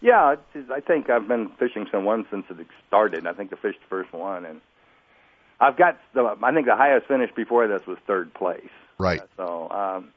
Yeah, 0.00 0.36
I 0.70 0.80
think 0.80 1.08
I've 1.08 1.26
been 1.26 1.50
fishing 1.58 1.86
some 1.90 2.04
one 2.04 2.26
since 2.30 2.44
it 2.50 2.66
started. 2.88 3.26
I 3.26 3.32
think 3.32 3.52
I 3.54 3.56
fished 3.56 3.80
the 3.80 3.88
first 3.88 4.12
one, 4.12 4.44
and 4.44 4.60
I've 5.60 5.76
got 5.76 5.98
the. 6.12 6.36
I 6.42 6.52
think 6.52 6.66
the 6.66 6.76
highest 6.76 7.06
finish 7.06 7.30
before 7.34 7.66
this 7.68 7.86
was 7.86 7.96
third 8.06 8.34
place. 8.34 8.68
Right. 8.98 9.20
So 9.36 9.70
um, 9.70 10.10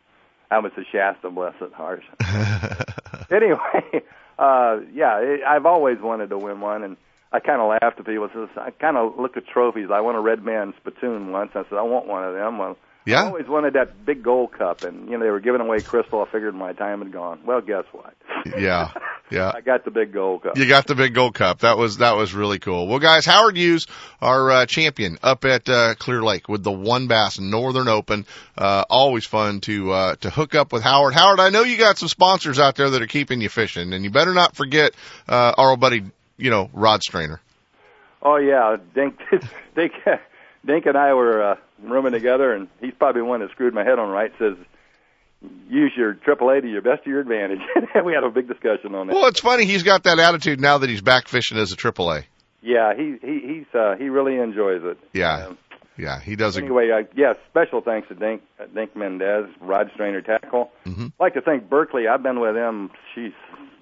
that 0.50 0.64
was 0.64 0.72
the 0.76 0.86
Shasta 0.92 1.30
Blessed 1.30 1.74
Heart. 1.74 2.04
anyway, 3.32 4.04
uh, 4.40 4.80
yeah, 4.94 5.20
it, 5.20 5.42
I've 5.46 5.66
always 5.66 5.98
wanted 6.00 6.30
to 6.30 6.38
win 6.38 6.62
one, 6.62 6.84
and 6.84 6.98
I 7.32 7.40
kind 7.40 7.62
of 7.62 7.70
laughed 7.70 8.00
at 8.00 8.06
people. 8.06 8.30
Says 8.34 8.50
I 8.58 8.72
kind 8.72 8.98
of 8.98 9.20
look 9.20 9.38
at 9.38 9.48
trophies. 9.48 9.90
I 9.92 10.00
won 10.02 10.16
a 10.16 10.22
Red 10.22 10.44
Man 10.44 10.74
spittoon 10.80 11.32
once. 11.32 11.52
I 11.56 11.64
said 11.70 11.78
I 11.78 11.84
want 11.84 12.08
one 12.08 12.24
of 12.24 12.34
them. 12.34 12.58
Well, 12.58 12.78
yeah. 13.08 13.24
I 13.24 13.28
always 13.28 13.48
wanted 13.48 13.74
that 13.76 14.06
big 14.06 14.22
gold 14.22 14.52
cup, 14.52 14.84
and 14.84 15.10
you 15.10 15.18
know 15.18 15.24
they 15.24 15.32
were 15.32 15.40
giving 15.40 15.62
away 15.62 15.80
crystal. 15.80 16.22
I 16.22 16.30
figured 16.30 16.54
my 16.54 16.74
time 16.74 17.00
had 17.00 17.14
gone. 17.14 17.40
Well, 17.46 17.62
guess 17.62 17.86
what? 17.94 18.14
Yeah, 18.46 18.92
yeah. 19.32 19.50
I 19.56 19.62
got 19.62 19.86
the 19.86 19.92
big 19.92 20.12
gold 20.12 20.44
cup. 20.44 20.58
You 20.58 20.68
got 20.68 20.88
the 20.88 20.96
big 20.96 21.14
gold 21.14 21.34
cup. 21.34 21.60
That 21.60 21.78
was 21.78 21.98
that 22.00 22.18
was 22.18 22.34
really 22.34 22.60
cool. 22.60 22.86
Well, 22.86 23.00
guys, 23.00 23.26
Howard 23.26 23.56
Hughes, 23.56 23.88
our 24.22 24.52
uh, 24.52 24.66
champion 24.66 25.20
up 25.24 25.46
at 25.46 25.70
uh, 25.70 25.96
Clear 25.96 26.22
Lake 26.22 26.50
with 26.50 26.64
the 26.64 26.72
One 26.72 27.08
Bass 27.08 27.40
Northern 27.40 27.88
Open. 27.88 28.26
Uh, 28.58 28.84
always 28.90 29.26
fun 29.26 29.62
to 29.62 29.92
uh, 29.94 30.16
to 30.18 30.30
hook 30.30 30.54
up 30.54 30.74
with 30.74 30.84
Howard. 30.84 31.14
Howard, 31.14 31.40
I 31.40 31.50
know 31.50 31.64
you 31.64 31.78
got 31.78 31.98
some 31.98 32.10
sponsors 32.10 32.60
out 32.60 32.76
there 32.76 32.90
that 32.90 33.02
are 33.02 33.08
keeping 33.08 33.40
you 33.40 33.48
fishing, 33.48 33.94
and 33.94 34.04
you 34.04 34.12
better 34.12 34.34
not 34.34 34.54
forget 34.54 34.92
uh, 35.30 35.54
our 35.58 35.72
old 35.72 35.80
buddy, 35.80 36.04
you 36.36 36.50
know, 36.50 36.70
Rod 36.74 37.02
Strainer. 37.04 37.40
Oh 38.22 38.36
yeah, 38.36 38.76
Dink, 38.94 39.18
Dink, 39.78 39.94
Dink 40.66 40.86
and 40.86 40.98
I 40.98 41.14
were. 41.14 41.52
Uh, 41.52 41.56
rooming 41.82 42.12
together, 42.12 42.54
and 42.54 42.68
he's 42.82 42.94
probably 42.98 43.22
the 43.22 43.26
one 43.26 43.42
that 43.42 43.52
screwed 43.52 43.74
my 43.74 43.84
head 43.84 44.00
on 44.00 44.10
right. 44.10 44.32
Says 44.40 44.56
use 45.70 45.92
your 45.96 46.16
AAA 46.16 46.62
to 46.62 46.68
your 46.68 46.82
best 46.82 47.02
of 47.02 47.08
your 47.08 47.20
advantage. 47.20 47.60
we 48.06 48.14
had 48.14 48.24
a 48.24 48.30
big 48.30 48.48
discussion 48.48 48.96
on 48.96 49.08
that. 49.08 49.14
Well, 49.14 49.28
it's 49.28 49.40
funny 49.40 49.66
he's 49.66 49.84
got 49.84 50.04
that 50.04 50.20
attitude 50.20 50.60
now 50.60 50.80
that 50.80 50.90
he's 50.90 51.02
back 51.02 51.28
fishing 51.28 51.58
as 51.58 51.72
a 51.72 51.76
AAA. 51.76 52.26
Yeah, 52.62 52.94
he 52.96 53.18
he 53.22 53.40
he's 53.40 53.76
uh, 53.76 53.96
he 53.98 54.10
really 54.10 54.38
enjoys 54.38 54.82
it. 54.84 54.98
Yeah. 55.14 55.48
Um, 55.48 55.58
yeah, 55.98 56.20
he 56.20 56.36
does. 56.36 56.58
Anyway, 56.58 56.92
uh, 56.92 57.08
yes, 57.16 57.38
special 57.50 57.82
thanks 57.82 58.08
to 58.10 58.14
Dink, 58.14 58.44
uh, 58.60 58.66
Dink 58.74 58.96
Mendez, 58.96 59.48
Rod 59.60 59.90
Strainer 59.96 60.22
Tackle. 60.22 60.72
Mm-hmm. 60.86 61.06
I'd 61.06 61.20
like 61.20 61.34
to 61.34 61.42
thank 61.42 61.68
Berkley. 61.70 62.08
I've 62.08 62.22
been 62.22 62.40
with 62.40 62.54
them, 62.54 62.92
she's 63.16 63.34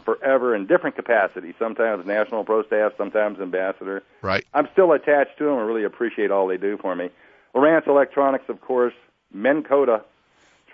forever 0.06 0.56
in 0.56 0.66
different 0.68 0.96
capacities. 0.96 1.56
Sometimes 1.60 2.06
national 2.06 2.46
pro 2.46 2.64
staff, 2.64 2.94
sometimes 2.98 3.40
ambassador. 3.40 4.04
Right. 4.22 4.46
I'm 4.54 4.70
still 4.72 4.94
attached 4.94 5.38
to 5.40 5.46
them. 5.46 5.56
I 5.56 5.62
really 5.64 5.84
appreciate 5.84 6.32
all 6.32 6.48
they 6.48 6.58
do 6.58 6.78
for 6.78 6.96
me. 6.96 7.10
Lowrance 7.56 7.88
Electronics, 7.88 8.46
of 8.50 8.62
course, 8.62 8.94
Minn 9.34 9.64
Kota 9.64 10.04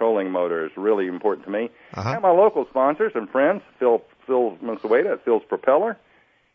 trolling 0.02 0.32
motors, 0.32 0.72
really 0.76 1.06
important 1.06 1.46
to 1.46 1.52
me. 1.52 1.70
Uh-huh. 1.94 2.10
And 2.10 2.22
my 2.24 2.32
local 2.32 2.66
sponsors 2.70 3.12
and 3.14 3.30
friends, 3.30 3.62
Phil 3.78 4.02
Phil 4.26 4.58
Mansueta 4.64 5.14
at 5.14 5.24
Phil's 5.24 5.44
Propeller, 5.48 5.96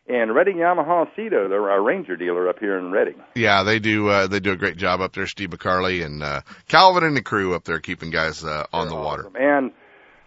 and 0.09 0.35
Redding 0.35 0.57
Yamaha 0.57 1.07
Cito, 1.15 1.47
they're 1.47 1.69
our 1.69 1.81
Ranger 1.81 2.17
dealer 2.17 2.49
up 2.49 2.59
here 2.59 2.77
in 2.77 2.91
Redding. 2.91 3.15
Yeah, 3.35 3.63
they 3.63 3.79
do. 3.79 4.09
Uh, 4.09 4.27
they 4.27 4.41
do 4.41 4.51
a 4.51 4.57
great 4.57 4.75
job 4.75 4.99
up 4.99 5.13
there. 5.13 5.27
Steve 5.27 5.51
McCarley 5.51 6.05
and 6.05 6.21
uh, 6.21 6.41
Calvin 6.67 7.03
and 7.05 7.15
the 7.15 7.21
crew 7.21 7.55
up 7.55 7.63
there 7.63 7.79
keeping 7.79 8.09
guys 8.09 8.43
uh, 8.43 8.65
on 8.73 8.89
they're 8.89 8.97
the 8.97 9.01
water. 9.01 9.29
And 9.39 9.71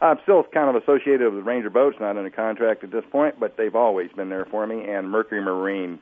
I'm 0.01 0.19
still 0.23 0.43
kind 0.45 0.75
of 0.75 0.83
associated 0.83 1.33
with 1.33 1.45
Ranger 1.45 1.71
Boats, 1.71 1.97
not 2.01 2.17
in 2.17 2.25
a 2.25 2.31
contract 2.31 2.85
at 2.85 2.91
this 2.91 3.05
point, 3.11 3.39
but 3.39 3.59
they've 3.59 3.77
always 3.77 4.11
been 4.13 4.31
there 4.31 4.47
for 4.47 4.67
me. 4.67 4.89
And 4.89 5.11
Mercury 5.11 5.43
Marine, 5.43 5.99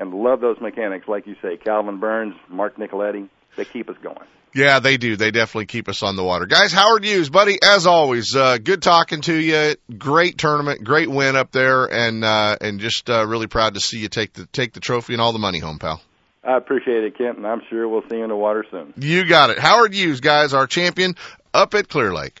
and 0.00 0.12
love 0.12 0.40
those 0.40 0.60
mechanics, 0.60 1.06
like 1.06 1.28
you 1.28 1.36
say, 1.40 1.56
Calvin 1.56 2.00
Burns, 2.00 2.34
Mark 2.48 2.76
Nicoletti, 2.76 3.28
they 3.56 3.64
keep 3.64 3.88
us 3.88 3.96
going. 4.02 4.26
Yeah, 4.54 4.78
they 4.78 4.96
do. 4.96 5.16
They 5.16 5.30
definitely 5.30 5.66
keep 5.66 5.86
us 5.88 6.02
on 6.02 6.16
the 6.16 6.24
water. 6.24 6.46
Guys, 6.46 6.72
Howard 6.72 7.04
Hughes, 7.04 7.28
buddy, 7.28 7.58
as 7.62 7.86
always, 7.86 8.34
uh, 8.34 8.56
good 8.56 8.80
talking 8.80 9.20
to 9.22 9.34
you. 9.34 9.74
Great 9.98 10.38
tournament, 10.38 10.82
great 10.82 11.10
win 11.10 11.36
up 11.36 11.52
there, 11.52 11.84
and 11.84 12.24
uh, 12.24 12.56
and 12.60 12.80
just 12.80 13.10
uh, 13.10 13.26
really 13.26 13.48
proud 13.48 13.74
to 13.74 13.80
see 13.80 13.98
you 13.98 14.08
take 14.08 14.32
the 14.32 14.46
take 14.46 14.72
the 14.72 14.80
trophy 14.80 15.12
and 15.12 15.20
all 15.20 15.32
the 15.34 15.38
money 15.38 15.58
home, 15.58 15.78
pal. 15.78 16.00
I 16.42 16.56
appreciate 16.56 17.04
it, 17.04 17.18
Kent, 17.18 17.38
and 17.38 17.46
I'm 17.46 17.60
sure 17.68 17.88
we'll 17.88 18.08
see 18.08 18.16
you 18.16 18.22
in 18.22 18.30
the 18.30 18.36
water 18.36 18.64
soon. 18.70 18.94
You 18.96 19.26
got 19.26 19.50
it. 19.50 19.58
Howard 19.58 19.92
Hughes, 19.92 20.20
guys, 20.20 20.54
our 20.54 20.66
champion 20.66 21.16
up 21.52 21.74
at 21.74 21.88
Clear 21.88 22.14
Lake. 22.14 22.40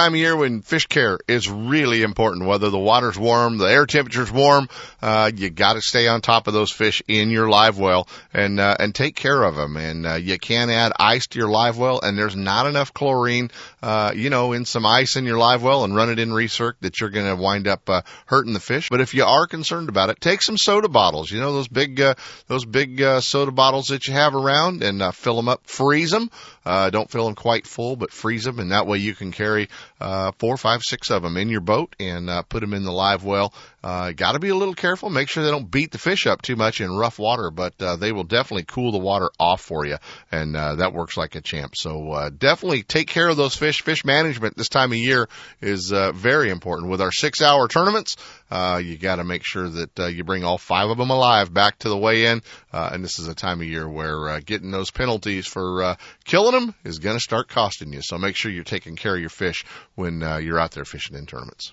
time 0.00 0.14
of 0.14 0.18
year 0.18 0.34
when 0.34 0.62
fish 0.62 0.86
care 0.86 1.18
is 1.28 1.50
really 1.50 2.02
important. 2.02 2.46
Whether 2.46 2.70
the 2.70 2.78
water's 2.78 3.18
warm, 3.18 3.58
the 3.58 3.66
air 3.66 3.84
temperature's 3.84 4.32
warm, 4.32 4.68
uh, 5.02 5.30
you 5.34 5.50
got 5.50 5.74
to 5.74 5.82
stay 5.82 6.08
on 6.08 6.22
top 6.22 6.46
of 6.46 6.54
those 6.54 6.72
fish 6.72 7.02
in 7.06 7.28
your 7.28 7.50
live 7.50 7.78
well 7.78 8.08
and 8.32 8.58
uh, 8.58 8.76
and 8.78 8.94
take 8.94 9.14
care 9.14 9.42
of 9.42 9.56
them. 9.56 9.76
And 9.76 10.06
uh, 10.06 10.14
you 10.14 10.38
can 10.38 10.70
add 10.70 10.92
ice 10.98 11.26
to 11.28 11.38
your 11.38 11.50
live 11.50 11.76
well, 11.76 12.00
and 12.02 12.16
there's 12.16 12.34
not 12.34 12.66
enough 12.66 12.94
chlorine, 12.94 13.50
uh, 13.82 14.12
you 14.14 14.30
know, 14.30 14.52
in 14.52 14.64
some 14.64 14.84
ice 14.84 15.16
in 15.16 15.24
your 15.24 15.38
live 15.38 15.62
well, 15.62 15.84
and 15.84 15.94
run 15.94 16.10
it 16.10 16.18
in 16.18 16.30
recirc 16.30 16.74
that 16.80 17.00
you're 17.00 17.10
going 17.10 17.26
to 17.26 17.40
wind 17.40 17.66
up 17.66 17.88
uh, 17.88 18.02
hurting 18.26 18.52
the 18.52 18.60
fish. 18.60 18.88
But 18.90 19.00
if 19.00 19.14
you 19.14 19.24
are 19.24 19.46
concerned 19.46 19.88
about 19.88 20.10
it, 20.10 20.20
take 20.20 20.42
some 20.42 20.56
soda 20.56 20.88
bottles. 20.88 21.30
You 21.30 21.40
know 21.40 21.52
those 21.52 21.68
big 21.68 22.00
uh, 22.00 22.14
those 22.46 22.64
big 22.64 23.00
uh, 23.00 23.20
soda 23.20 23.52
bottles 23.52 23.88
that 23.88 24.06
you 24.06 24.14
have 24.14 24.34
around, 24.34 24.82
and 24.82 25.02
uh, 25.02 25.12
fill 25.12 25.36
them 25.36 25.48
up. 25.48 25.66
Freeze 25.66 26.10
them. 26.10 26.30
Uh, 26.64 26.90
don't 26.90 27.10
fill 27.10 27.24
them 27.24 27.34
quite 27.34 27.66
full, 27.66 27.96
but 27.96 28.12
freeze 28.12 28.44
them, 28.44 28.58
and 28.58 28.72
that 28.72 28.86
way 28.86 28.98
you 28.98 29.14
can 29.14 29.32
carry 29.32 29.68
uh, 30.00 30.32
four, 30.38 30.56
five, 30.56 30.82
six 30.82 31.10
of 31.10 31.22
them 31.22 31.36
in 31.36 31.48
your 31.48 31.60
boat 31.60 31.96
and 31.98 32.28
uh, 32.28 32.42
put 32.42 32.60
them 32.60 32.74
in 32.74 32.84
the 32.84 32.92
live 32.92 33.24
well. 33.24 33.54
Uh, 33.82 34.12
got 34.12 34.32
to 34.32 34.38
be 34.38 34.50
a 34.50 34.54
little 34.54 34.74
careful. 34.74 35.08
Make 35.08 35.28
sure 35.28 35.42
they 35.42 35.50
don't 35.50 35.70
beat 35.70 35.90
the 35.90 35.98
fish 35.98 36.26
up 36.26 36.42
too 36.42 36.56
much 36.56 36.80
in 36.80 36.90
rough 36.94 37.18
water, 37.18 37.50
but 37.50 37.80
uh, 37.80 37.96
they 37.96 38.12
will 38.12 38.24
definitely 38.24 38.64
cool 38.64 38.92
the 38.92 38.98
water 38.98 39.30
off 39.38 39.62
for 39.62 39.86
you, 39.86 39.96
and 40.30 40.54
uh, 40.54 40.76
that 40.76 40.92
works 40.92 41.16
like 41.16 41.34
a 41.34 41.40
champ. 41.40 41.74
So 41.76 42.12
uh, 42.12 42.30
definitely 42.30 42.82
take 42.82 43.08
care 43.08 43.28
of 43.28 43.36
those 43.36 43.56
fish. 43.56 43.82
Fish 43.82 44.04
management 44.04 44.56
this 44.56 44.68
time 44.68 44.92
of 44.92 44.98
year 44.98 45.28
is 45.62 45.92
uh, 45.92 46.12
very 46.12 46.50
important. 46.50 46.90
With 46.90 47.00
our 47.00 47.12
six-hour 47.12 47.68
tournaments, 47.68 48.16
uh, 48.50 48.80
you 48.84 48.98
got 48.98 49.16
to 49.16 49.24
make 49.24 49.44
sure 49.44 49.68
that 49.68 49.98
uh, 49.98 50.06
you 50.06 50.24
bring 50.24 50.44
all 50.44 50.58
five 50.58 50.90
of 50.90 50.98
them 50.98 51.10
alive 51.10 51.52
back 51.52 51.78
to 51.78 51.88
the 51.88 51.96
weigh-in. 51.96 52.42
Uh, 52.72 52.90
and 52.92 53.02
this 53.02 53.18
is 53.18 53.28
a 53.28 53.34
time 53.34 53.60
of 53.60 53.66
year 53.66 53.88
where 53.88 54.28
uh, 54.28 54.40
getting 54.44 54.70
those 54.70 54.90
penalties 54.90 55.46
for 55.46 55.82
uh, 55.82 55.96
killing 56.24 56.52
them 56.52 56.74
is 56.84 56.98
going 56.98 57.16
to 57.16 57.20
start 57.20 57.48
costing 57.48 57.92
you. 57.92 58.02
So 58.02 58.18
make 58.18 58.36
sure 58.36 58.50
you're 58.50 58.64
taking 58.64 58.96
care 58.96 59.14
of 59.14 59.20
your 59.20 59.30
fish 59.30 59.64
when 59.94 60.22
uh, 60.22 60.36
you're 60.36 60.60
out 60.60 60.72
there 60.72 60.84
fishing 60.84 61.16
in 61.16 61.26
tournaments. 61.26 61.72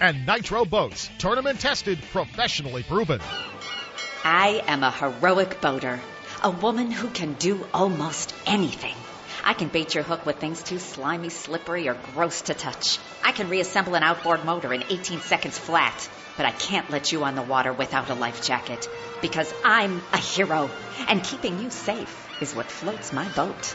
and 0.00 0.26
Nitro 0.26 0.64
Boats. 0.64 1.10
Tournament 1.18 1.60
tested, 1.60 2.00
professionally 2.12 2.82
proven. 2.82 3.20
I 4.24 4.62
am 4.66 4.82
a 4.82 4.90
heroic 4.90 5.60
boater, 5.60 6.00
a 6.42 6.50
woman 6.50 6.90
who 6.90 7.08
can 7.08 7.34
do 7.34 7.66
almost 7.72 8.34
anything. 8.46 8.94
I 9.44 9.54
can 9.54 9.68
bait 9.68 9.94
your 9.94 10.04
hook 10.04 10.26
with 10.26 10.36
things 10.36 10.62
too 10.62 10.78
slimy, 10.78 11.30
slippery, 11.30 11.88
or 11.88 11.96
gross 12.14 12.42
to 12.42 12.54
touch. 12.54 12.98
I 13.22 13.32
can 13.32 13.48
reassemble 13.48 13.94
an 13.94 14.02
outboard 14.02 14.44
motor 14.44 14.72
in 14.74 14.82
18 14.82 15.20
seconds 15.20 15.56
flat, 15.56 16.08
but 16.36 16.46
I 16.46 16.50
can't 16.50 16.90
let 16.90 17.12
you 17.12 17.24
on 17.24 17.34
the 17.34 17.42
water 17.42 17.72
without 17.72 18.10
a 18.10 18.14
life 18.14 18.42
jacket 18.42 18.88
because 19.20 19.52
I'm 19.64 20.02
a 20.12 20.18
hero, 20.18 20.70
and 21.08 21.24
keeping 21.24 21.60
you 21.60 21.70
safe 21.70 22.28
is 22.40 22.54
what 22.54 22.70
floats 22.70 23.12
my 23.12 23.28
boat. 23.30 23.74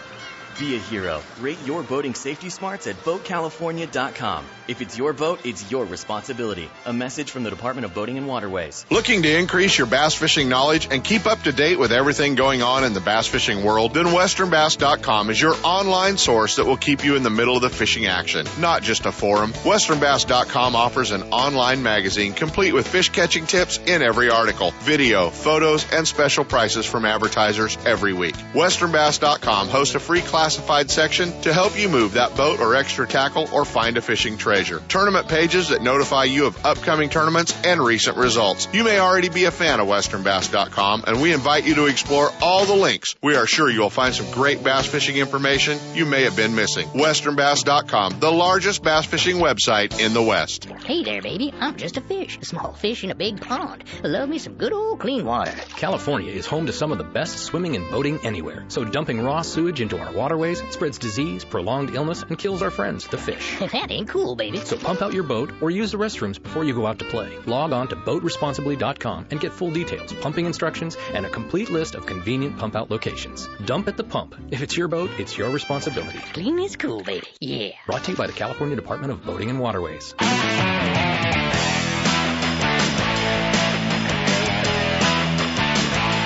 Be 0.59 0.75
a 0.75 0.79
hero. 0.79 1.21
Rate 1.39 1.57
your 1.65 1.83
boating 1.83 2.13
safety 2.13 2.49
smarts 2.49 2.87
at 2.87 2.95
BoatCalifornia.com. 3.03 4.45
If 4.67 4.81
it's 4.81 4.97
your 4.97 5.11
boat, 5.11 5.45
it's 5.45 5.69
your 5.69 5.85
responsibility. 5.85 6.69
A 6.85 6.93
message 6.93 7.31
from 7.31 7.43
the 7.43 7.49
Department 7.49 7.85
of 7.85 7.93
Boating 7.93 8.17
and 8.17 8.27
Waterways. 8.27 8.85
Looking 8.89 9.23
to 9.23 9.37
increase 9.37 9.77
your 9.77 9.87
bass 9.87 10.13
fishing 10.13 10.47
knowledge 10.47 10.87
and 10.89 11.03
keep 11.03 11.25
up 11.25 11.41
to 11.43 11.51
date 11.51 11.77
with 11.77 11.91
everything 11.91 12.35
going 12.35 12.61
on 12.61 12.83
in 12.83 12.93
the 12.93 13.01
bass 13.01 13.27
fishing 13.27 13.63
world? 13.63 13.93
Then 13.93 14.05
WesternBass.com 14.05 15.29
is 15.31 15.41
your 15.41 15.55
online 15.63 16.17
source 16.17 16.55
that 16.55 16.65
will 16.65 16.77
keep 16.77 17.03
you 17.03 17.15
in 17.15 17.23
the 17.23 17.29
middle 17.29 17.57
of 17.57 17.61
the 17.61 17.69
fishing 17.69 18.05
action, 18.05 18.47
not 18.59 18.83
just 18.83 19.05
a 19.05 19.11
forum. 19.11 19.51
WesternBass.com 19.51 20.75
offers 20.75 21.11
an 21.11 21.23
online 21.33 21.83
magazine 21.83 22.33
complete 22.33 22.73
with 22.73 22.87
fish 22.87 23.09
catching 23.09 23.45
tips 23.45 23.77
in 23.77 24.01
every 24.01 24.29
article, 24.29 24.71
video, 24.81 25.29
photos, 25.29 25.91
and 25.91 26.07
special 26.07 26.45
prices 26.45 26.85
from 26.85 27.05
advertisers 27.05 27.77
every 27.85 28.13
week. 28.13 28.35
WesternBass.com 28.53 29.67
hosts 29.67 29.95
a 29.95 29.99
free 29.99 30.21
classified 30.43 30.91
section 30.91 31.31
to 31.39 31.53
help 31.53 31.79
you 31.79 31.87
move 31.87 32.13
that 32.13 32.35
boat 32.35 32.59
or 32.59 32.75
extra 32.75 33.07
tackle 33.07 33.47
or 33.53 33.63
find 33.63 33.95
a 33.95 34.01
fishing 34.01 34.37
treasure. 34.37 34.83
Tournament 34.89 35.29
pages 35.29 35.69
that 35.69 35.81
notify 35.81 36.25
you 36.25 36.47
of 36.47 36.65
upcoming 36.65 37.09
tournaments 37.09 37.55
and 37.63 37.79
recent 37.79 38.17
results. 38.17 38.67
You 38.73 38.83
may 38.83 38.99
already 38.99 39.29
be 39.29 39.45
a 39.45 39.51
fan 39.51 39.79
of 39.79 39.87
WesternBass.com, 39.87 41.05
and 41.07 41.21
we 41.21 41.31
invite 41.31 41.65
you 41.65 41.75
to 41.75 41.85
explore 41.85 42.29
all 42.41 42.65
the 42.65 42.75
links. 42.75 43.15
We 43.21 43.37
are 43.37 43.47
sure 43.47 43.69
you 43.69 43.79
will 43.79 43.89
find 43.89 44.13
some 44.13 44.29
great 44.31 44.61
bass 44.61 44.85
fishing 44.85 45.15
information 45.15 45.79
you 45.93 46.05
may 46.05 46.23
have 46.23 46.35
been 46.35 46.55
missing. 46.55 46.89
WesternBass.com, 46.89 48.19
the 48.19 48.31
largest 48.31 48.83
bass 48.83 49.05
fishing 49.05 49.37
website 49.37 49.97
in 49.97 50.13
the 50.13 50.21
West. 50.21 50.65
Hey 50.65 51.05
there, 51.05 51.21
baby. 51.21 51.53
I'm 51.57 51.77
just 51.77 51.95
a 51.95 52.01
fish, 52.01 52.37
a 52.41 52.43
small 52.43 52.73
fish 52.73 53.05
in 53.05 53.11
a 53.11 53.15
big 53.15 53.39
pond. 53.39 53.85
Love 54.03 54.27
me 54.27 54.39
some 54.39 54.55
good 54.55 54.73
old 54.73 54.99
clean 54.99 55.23
water. 55.23 55.53
California 55.77 56.33
is 56.33 56.45
home 56.45 56.65
to 56.65 56.73
some 56.73 56.91
of 56.91 56.97
the 56.97 57.05
best 57.05 57.37
swimming 57.37 57.77
and 57.77 57.89
boating 57.89 58.19
anywhere. 58.25 58.65
So 58.67 58.83
dumping 58.83 59.23
raw 59.23 59.41
sewage 59.41 59.79
into 59.79 59.97
our 59.97 60.11
waterways 60.33 60.63
spreads 60.73 60.97
disease, 60.97 61.45
prolonged 61.45 61.93
illness, 61.93 62.23
and 62.23 62.39
kills 62.39 62.63
our 62.63 62.71
friends, 62.71 63.07
the 63.07 63.17
fish. 63.17 63.59
that 63.59 63.91
ain't 63.91 64.07
cool, 64.09 64.35
baby. 64.35 64.57
So 64.57 64.77
pump 64.77 65.03
out 65.03 65.13
your 65.13 65.23
boat 65.23 65.51
or 65.61 65.69
use 65.69 65.91
the 65.91 65.97
restrooms 65.99 66.41
before 66.41 66.63
you 66.63 66.73
go 66.73 66.87
out 66.87 66.97
to 66.99 67.05
play. 67.05 67.37
Log 67.45 67.71
on 67.71 67.87
to 67.89 67.95
boatresponsibly.com 67.95 69.27
and 69.29 69.39
get 69.39 69.53
full 69.53 69.69
details, 69.69 70.11
pumping 70.13 70.47
instructions, 70.47 70.97
and 71.13 71.27
a 71.27 71.29
complete 71.29 71.69
list 71.69 71.93
of 71.93 72.07
convenient 72.07 72.57
pump 72.57 72.75
out 72.75 72.89
locations. 72.89 73.47
Dump 73.65 73.87
at 73.87 73.95
the 73.95 74.03
pump. 74.03 74.35
If 74.49 74.63
it's 74.63 74.75
your 74.75 74.87
boat, 74.87 75.11
it's 75.19 75.37
your 75.37 75.51
responsibility. 75.51 76.17
Clean 76.33 76.57
is 76.57 76.75
cool, 76.77 77.03
baby. 77.03 77.27
Yeah. 77.39 77.73
Brought 77.85 78.03
to 78.05 78.11
you 78.11 78.17
by 78.17 78.25
the 78.25 78.33
California 78.33 78.75
Department 78.75 79.13
of 79.13 79.23
Boating 79.23 79.51
and 79.51 79.59
Waterways. 79.59 80.15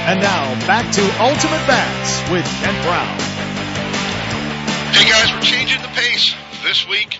And 0.07 0.21
now 0.21 0.55
back 0.65 0.89
to 0.93 1.01
Ultimate 1.21 1.67
Bass 1.67 2.31
with 2.31 2.45
Kent 2.45 2.81
Brown. 2.83 3.36
Hey 4.97 5.11
guys, 5.11 5.31
we're 5.31 5.41
changing 5.41 5.79
the 5.83 5.93
pace 5.93 6.33
this 6.63 6.89
week. 6.89 7.19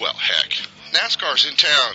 Well, 0.00 0.14
heck, 0.14 0.50
NASCAR's 0.94 1.46
in 1.46 1.56
town. 1.56 1.94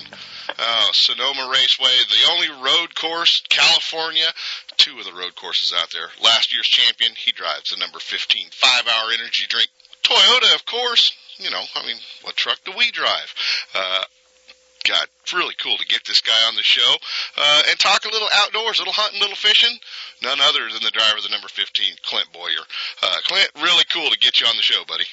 Uh, 0.49 0.87
Sonoma 0.91 1.49
Raceway, 1.49 1.95
the 2.09 2.29
only 2.29 2.49
road 2.61 2.93
course, 2.93 3.41
California. 3.47 4.27
Two 4.75 4.99
of 4.99 5.05
the 5.05 5.13
road 5.13 5.33
courses 5.35 5.73
out 5.73 5.87
there. 5.93 6.09
Last 6.21 6.51
year's 6.51 6.67
champion, 6.67 7.13
he 7.15 7.31
drives 7.31 7.69
the 7.69 7.77
number 7.77 7.99
15 7.99 8.47
five-hour 8.51 9.11
energy 9.13 9.45
drink. 9.47 9.69
Toyota, 10.03 10.55
of 10.55 10.65
course. 10.65 11.09
You 11.37 11.51
know, 11.51 11.63
I 11.73 11.87
mean, 11.87 11.95
what 12.23 12.35
truck 12.35 12.59
do 12.65 12.73
we 12.77 12.91
drive? 12.91 13.33
Uh, 13.73 14.03
God, 14.83 15.07
really 15.33 15.55
cool 15.63 15.77
to 15.77 15.87
get 15.87 16.03
this 16.05 16.21
guy 16.21 16.47
on 16.47 16.55
the 16.55 16.63
show 16.63 16.91
uh, 17.37 17.61
and 17.69 17.79
talk 17.79 18.03
a 18.05 18.11
little 18.11 18.27
outdoors, 18.35 18.79
a 18.79 18.81
little 18.81 18.93
hunting, 18.93 19.19
a 19.19 19.23
little 19.23 19.39
fishing. 19.39 19.71
None 20.21 20.39
other 20.41 20.67
than 20.67 20.83
the 20.83 20.91
driver 20.91 21.17
of 21.17 21.23
the 21.23 21.31
number 21.31 21.47
15, 21.47 21.95
Clint 22.03 22.27
Bowyer. 22.33 22.63
Uh, 23.01 23.17
Clint, 23.25 23.49
really 23.63 23.85
cool 23.93 24.09
to 24.09 24.17
get 24.19 24.41
you 24.41 24.47
on 24.47 24.55
the 24.57 24.63
show, 24.63 24.83
buddy. 24.87 25.05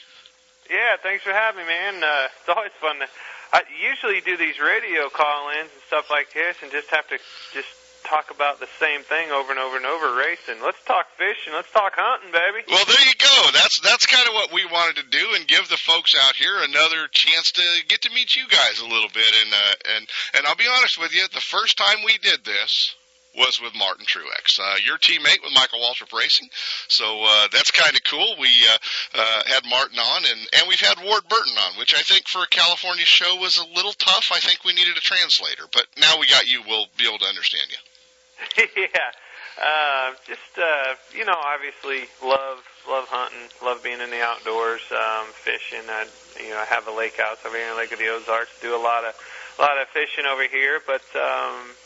Yeah, 0.68 0.96
thanks 1.02 1.24
for 1.24 1.33
having 1.33 1.62
me, 1.62 1.68
man. 1.70 2.02
Uh, 2.02 2.28
it's 2.38 2.48
always 2.48 2.74
fun 2.80 2.98
to. 2.98 3.06
I 3.52 3.62
usually 3.83 4.20
do 4.20 4.37
these 4.37 4.61
radio 4.61 5.09
call-ins 5.09 5.70
and 5.70 5.83
stuff 5.87 6.11
like 6.11 6.33
this, 6.33 6.56
and 6.62 6.70
just 6.70 6.90
have 6.90 7.09
to 7.09 7.18
just 7.52 7.66
talk 8.04 8.30
about 8.30 8.60
the 8.60 8.68
same 8.78 9.02
thing 9.02 9.30
over 9.30 9.50
and 9.50 9.60
over 9.60 9.76
and 9.76 9.86
over 9.86 10.14
racing. 10.16 10.62
Let's 10.62 10.82
talk 10.84 11.06
fishing. 11.16 11.52
Let's 11.52 11.70
talk 11.72 11.92
hunting, 11.96 12.32
baby. 12.32 12.64
Well, 12.68 12.84
there 12.86 13.06
you 13.06 13.16
go. 13.18 13.50
That's 13.52 13.80
that's 13.80 14.06
kind 14.06 14.26
of 14.28 14.34
what 14.34 14.52
we 14.52 14.64
wanted 14.66 15.02
to 15.02 15.06
do, 15.10 15.34
and 15.34 15.46
give 15.46 15.68
the 15.68 15.76
folks 15.76 16.14
out 16.16 16.36
here 16.36 16.58
another 16.62 17.08
chance 17.10 17.52
to 17.52 17.66
get 17.88 18.02
to 18.02 18.10
meet 18.10 18.36
you 18.36 18.48
guys 18.48 18.80
a 18.80 18.88
little 18.88 19.10
bit. 19.12 19.30
And 19.44 19.50
uh, 19.52 19.74
and 19.96 20.02
and 20.36 20.46
I'll 20.46 20.56
be 20.56 20.70
honest 20.70 21.00
with 21.00 21.14
you, 21.14 21.26
the 21.32 21.40
first 21.40 21.78
time 21.78 22.04
we 22.04 22.18
did 22.18 22.44
this 22.44 22.94
was 23.36 23.60
with 23.62 23.74
Martin 23.76 24.06
Truex, 24.06 24.58
uh, 24.58 24.76
your 24.84 24.98
teammate 24.98 25.42
with 25.42 25.54
Michael 25.54 25.80
Waltrip 25.80 26.12
Racing. 26.16 26.48
So 26.88 27.24
uh, 27.24 27.48
that's 27.52 27.70
kind 27.70 27.94
of 27.94 28.02
cool. 28.04 28.34
We 28.40 28.48
uh, 28.48 28.78
uh, 29.14 29.42
had 29.46 29.62
Martin 29.68 29.98
on, 29.98 30.24
and 30.24 30.40
and 30.58 30.68
we've 30.68 30.80
had 30.80 30.98
Ward 31.02 31.22
Burton 31.28 31.54
on, 31.54 31.78
which 31.78 31.94
I 31.94 32.02
think 32.02 32.26
for 32.28 32.42
a 32.42 32.48
California 32.48 33.06
show 33.06 33.36
was 33.36 33.58
a 33.58 33.74
little 33.74 33.92
tough. 33.92 34.30
I 34.32 34.40
think 34.40 34.64
we 34.64 34.74
needed 34.74 34.96
a 34.96 35.00
translator, 35.00 35.64
but 35.72 35.86
now 35.98 36.18
we 36.18 36.26
got 36.26 36.46
you. 36.46 36.62
We'll 36.66 36.86
be 36.98 37.06
able 37.06 37.18
to 37.18 37.26
understand 37.30 37.70
you. 37.70 37.78
yeah. 38.76 39.11
Uh, 39.61 40.12
just 40.26 40.57
uh, 40.57 40.94
you 41.12 41.24
know, 41.24 41.37
obviously 41.37 42.09
love 42.24 42.64
love 42.88 43.05
hunting, 43.09 43.44
love 43.62 43.83
being 43.83 44.00
in 44.00 44.09
the 44.09 44.22
outdoors, 44.22 44.81
um, 44.92 45.26
fishing. 45.37 45.85
I 45.88 46.07
you 46.40 46.50
know 46.50 46.59
I 46.59 46.64
have 46.64 46.88
a 46.88 46.94
lake 46.94 47.20
house 47.20 47.38
over 47.44 47.57
here 47.57 47.68
in 47.70 47.76
Lake 47.76 47.92
of 47.92 47.98
the 47.98 48.09
Ozarks. 48.09 48.57
Do 48.62 48.74
a 48.74 48.81
lot 48.81 49.05
of 49.05 49.12
a 49.59 49.61
lot 49.61 49.76
of 49.76 49.88
fishing 49.88 50.24
over 50.24 50.48
here, 50.48 50.81
but 50.87 51.05
um, 51.12 51.76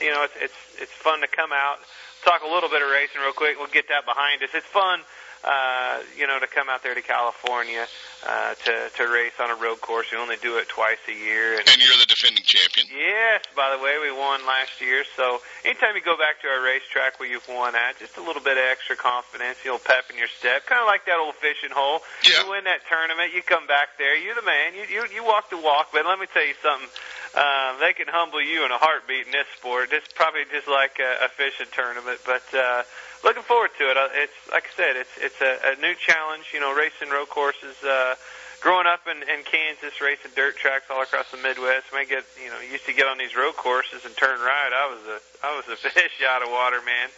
you 0.00 0.08
know 0.08 0.24
it's 0.24 0.36
it's 0.40 0.88
it's 0.88 0.96
fun 0.96 1.20
to 1.20 1.28
come 1.28 1.52
out, 1.52 1.78
talk 2.24 2.40
a 2.40 2.48
little 2.48 2.70
bit 2.70 2.80
of 2.80 2.88
racing 2.88 3.20
real 3.20 3.36
quick. 3.36 3.58
We'll 3.58 3.72
get 3.72 3.88
that 3.92 4.06
behind 4.06 4.42
us. 4.42 4.50
It's 4.54 4.66
fun 4.72 5.04
uh, 5.44 6.00
you 6.18 6.26
know, 6.26 6.38
to 6.38 6.46
come 6.46 6.68
out 6.68 6.82
there 6.82 6.94
to 6.94 7.02
California 7.02 7.86
uh, 8.26 8.54
to 8.54 8.90
to 8.96 9.02
race 9.08 9.32
on 9.40 9.50
a 9.50 9.56
road 9.56 9.80
course. 9.80 10.12
We 10.12 10.18
only 10.18 10.36
do 10.36 10.58
it 10.58 10.68
twice 10.68 11.00
a 11.08 11.16
year. 11.16 11.56
And, 11.56 11.68
and 11.68 11.80
you're 11.80 11.96
the 11.96 12.08
defending 12.08 12.44
champion. 12.44 12.86
Yes, 12.92 13.44
by 13.56 13.74
the 13.74 13.82
way, 13.82 13.96
we 14.02 14.12
won 14.12 14.44
last 14.44 14.80
year. 14.80 15.04
So 15.16 15.40
anytime 15.64 15.96
you 15.96 16.02
go 16.04 16.16
back 16.20 16.42
to 16.42 16.48
our 16.48 16.60
racetrack 16.60 17.18
where 17.18 17.28
you've 17.28 17.48
won 17.48 17.74
at, 17.74 17.98
just 17.98 18.18
a 18.18 18.22
little 18.22 18.42
bit 18.42 18.60
of 18.60 18.64
extra 18.68 18.96
confidence, 18.96 19.56
you'll 19.64 19.80
pep 19.80 20.12
in 20.12 20.18
your 20.18 20.28
step, 20.28 20.66
kind 20.66 20.80
of 20.80 20.86
like 20.86 21.06
that 21.06 21.16
old 21.16 21.34
fishing 21.40 21.72
hole. 21.72 22.04
Yeah. 22.28 22.44
You 22.44 22.50
win 22.52 22.64
that 22.64 22.84
tournament, 22.84 23.32
you 23.32 23.40
come 23.40 23.66
back 23.66 23.96
there, 23.96 24.16
you're 24.20 24.36
the 24.36 24.44
man. 24.44 24.76
You 24.76 24.84
you 24.84 25.00
you 25.08 25.24
walk 25.24 25.48
the 25.48 25.58
walk. 25.58 25.88
But 25.92 26.04
let 26.04 26.20
me 26.20 26.26
tell 26.28 26.44
you 26.44 26.58
something. 26.60 26.88
Um, 27.30 27.78
they 27.78 27.94
can 27.94 28.10
humble 28.10 28.42
you 28.42 28.66
in 28.66 28.72
a 28.72 28.78
heartbeat 28.78 29.26
in 29.26 29.32
this 29.32 29.46
sport. 29.56 29.88
It's 29.92 30.10
probably 30.12 30.42
just 30.50 30.66
like 30.66 30.98
a, 30.98 31.26
a 31.26 31.28
fishing 31.28 31.70
tournament, 31.70 32.18
but 32.26 32.42
uh, 32.52 32.82
looking 33.24 33.42
forward 33.42 33.70
to 33.78 33.90
it. 33.90 33.96
Uh, 33.96 34.08
It's 34.12 34.38
like 34.52 34.64
I 34.64 34.72
said, 34.76 34.96
it's 34.96 35.14
it's 35.18 35.40
a, 35.40 35.76
a 35.76 35.80
new 35.80 35.94
challenge. 35.94 36.50
You 36.52 36.60
know, 36.60 36.74
racing 36.74 37.10
road 37.10 37.28
courses. 37.28 37.76
Uh, 37.82 38.14
growing 38.60 38.86
up 38.86 39.00
in, 39.08 39.22
in 39.28 39.42
Kansas, 39.44 40.00
racing 40.00 40.32
dirt 40.36 40.56
tracks 40.56 40.84
all 40.90 41.02
across 41.02 41.30
the 41.30 41.38
Midwest, 41.38 41.86
I 41.94 42.04
get 42.04 42.24
you 42.42 42.50
know 42.50 42.60
used 42.60 42.86
to 42.86 42.92
get 42.92 43.06
on 43.06 43.18
these 43.18 43.34
road 43.36 43.56
courses 43.56 44.04
and 44.04 44.16
turn 44.16 44.38
right. 44.40 44.72
I 44.72 44.86
was 44.92 45.02
a 45.08 45.18
I 45.46 45.56
was 45.56 45.66
a 45.68 45.76
fish 45.90 46.22
out 46.28 46.42
of 46.42 46.50
water, 46.50 46.80
man. 46.84 47.08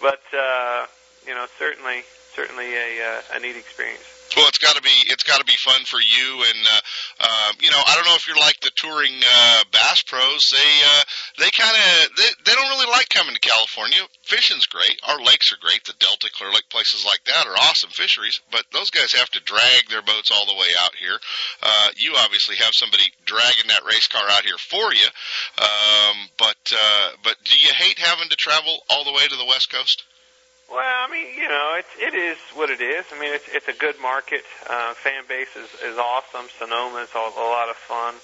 But 0.00 0.22
uh, 0.36 0.86
you 1.26 1.34
know, 1.34 1.46
certainly 1.58 2.02
certainly 2.34 2.74
a 2.74 2.90
uh, 3.02 3.36
a 3.36 3.40
neat 3.40 3.56
experience. 3.56 4.17
Well, 4.38 4.46
it's 4.46 4.62
got 4.62 4.78
to 4.78 4.82
be 4.86 4.94
it's 5.10 5.26
got 5.26 5.42
to 5.42 5.50
be 5.50 5.58
fun 5.58 5.82
for 5.82 5.98
you, 5.98 6.46
and 6.46 6.62
uh, 6.62 6.82
uh, 7.26 7.50
you 7.58 7.74
know 7.74 7.82
I 7.82 7.98
don't 7.98 8.06
know 8.06 8.14
if 8.14 8.30
you're 8.30 8.38
like 8.38 8.54
the 8.62 8.70
touring 8.70 9.18
uh, 9.18 9.66
bass 9.74 10.06
pros. 10.06 10.54
They 10.54 10.70
uh, 10.86 11.02
they 11.42 11.50
kind 11.50 11.74
of 11.74 12.14
they, 12.14 12.30
they 12.46 12.54
don't 12.54 12.70
really 12.70 12.86
like 12.86 13.10
coming 13.10 13.34
to 13.34 13.42
California. 13.42 13.98
Fishing's 14.22 14.70
great. 14.70 14.94
Our 15.10 15.18
lakes 15.18 15.50
are 15.50 15.58
great. 15.58 15.82
The 15.82 15.98
Delta, 15.98 16.30
Clear 16.30 16.54
Lake, 16.54 16.70
places 16.70 17.02
like 17.02 17.26
that 17.26 17.50
are 17.50 17.58
awesome 17.66 17.90
fisheries. 17.90 18.38
But 18.54 18.62
those 18.70 18.94
guys 18.94 19.10
have 19.18 19.30
to 19.34 19.42
drag 19.42 19.90
their 19.90 20.06
boats 20.06 20.30
all 20.30 20.46
the 20.46 20.54
way 20.54 20.70
out 20.86 20.94
here. 20.94 21.18
Uh, 21.58 21.88
you 21.98 22.14
obviously 22.22 22.62
have 22.62 22.78
somebody 22.78 23.10
dragging 23.26 23.74
that 23.74 23.90
race 23.90 24.06
car 24.06 24.22
out 24.22 24.46
here 24.46 24.62
for 24.70 24.94
you. 24.94 25.08
Um, 25.58 26.30
but 26.38 26.62
uh, 26.70 27.18
but 27.26 27.34
do 27.42 27.58
you 27.58 27.74
hate 27.74 27.98
having 27.98 28.30
to 28.30 28.38
travel 28.38 28.86
all 28.86 29.02
the 29.02 29.18
way 29.18 29.26
to 29.26 29.34
the 29.34 29.50
West 29.50 29.66
Coast? 29.74 30.06
Well, 30.70 30.84
I 30.84 31.10
mean, 31.10 31.34
you 31.34 31.48
know, 31.48 31.80
it's 31.80 31.94
it 31.98 32.14
is 32.14 32.36
what 32.52 32.68
it 32.68 32.80
is. 32.80 33.06
I 33.12 33.18
mean, 33.18 33.32
it's 33.32 33.48
it's 33.48 33.68
a 33.68 33.72
good 33.72 33.96
market. 34.02 34.44
Uh, 34.68 34.92
fan 34.94 35.24
base 35.26 35.56
is 35.56 35.68
is 35.80 35.96
awesome. 35.96 36.46
Sonoma 36.58 36.98
is 36.98 37.10
a, 37.14 37.18
a 37.18 37.48
lot 37.48 37.68
of 37.70 37.76
fun. 37.76 38.14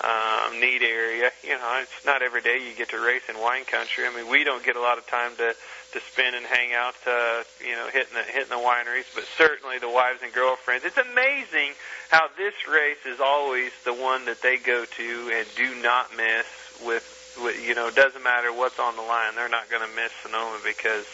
Um, 0.00 0.58
neat 0.60 0.80
area. 0.80 1.28
You 1.44 1.60
know, 1.60 1.78
it's 1.82 2.06
not 2.06 2.22
every 2.22 2.40
day 2.40 2.56
you 2.56 2.74
get 2.74 2.88
to 2.96 2.98
race 2.98 3.28
in 3.28 3.38
wine 3.38 3.66
country. 3.66 4.06
I 4.06 4.16
mean, 4.16 4.30
we 4.30 4.44
don't 4.44 4.64
get 4.64 4.76
a 4.76 4.80
lot 4.80 4.96
of 4.96 5.06
time 5.06 5.36
to 5.36 5.52
to 5.92 6.00
spend 6.00 6.34
and 6.34 6.46
hang 6.46 6.72
out. 6.72 6.96
Uh, 7.06 7.44
you 7.60 7.76
know, 7.76 7.84
hitting 7.92 8.16
the 8.16 8.24
hitting 8.24 8.48
the 8.48 8.64
wineries, 8.64 9.04
but 9.14 9.24
certainly 9.36 9.76
the 9.78 9.90
wives 9.90 10.20
and 10.22 10.32
girlfriends. 10.32 10.86
It's 10.86 10.96
amazing 10.96 11.76
how 12.08 12.28
this 12.38 12.54
race 12.64 13.04
is 13.04 13.20
always 13.20 13.72
the 13.84 13.92
one 13.92 14.24
that 14.24 14.40
they 14.40 14.56
go 14.56 14.86
to 14.86 15.30
and 15.34 15.46
do 15.54 15.74
not 15.82 16.16
miss. 16.16 16.46
With, 16.80 17.36
with 17.44 17.60
you 17.60 17.74
know, 17.74 17.90
doesn't 17.90 18.24
matter 18.24 18.54
what's 18.54 18.78
on 18.78 18.96
the 18.96 19.02
line. 19.02 19.36
They're 19.36 19.52
not 19.52 19.68
going 19.68 19.86
to 19.86 19.94
miss 19.94 20.12
Sonoma 20.24 20.60
because 20.64 21.04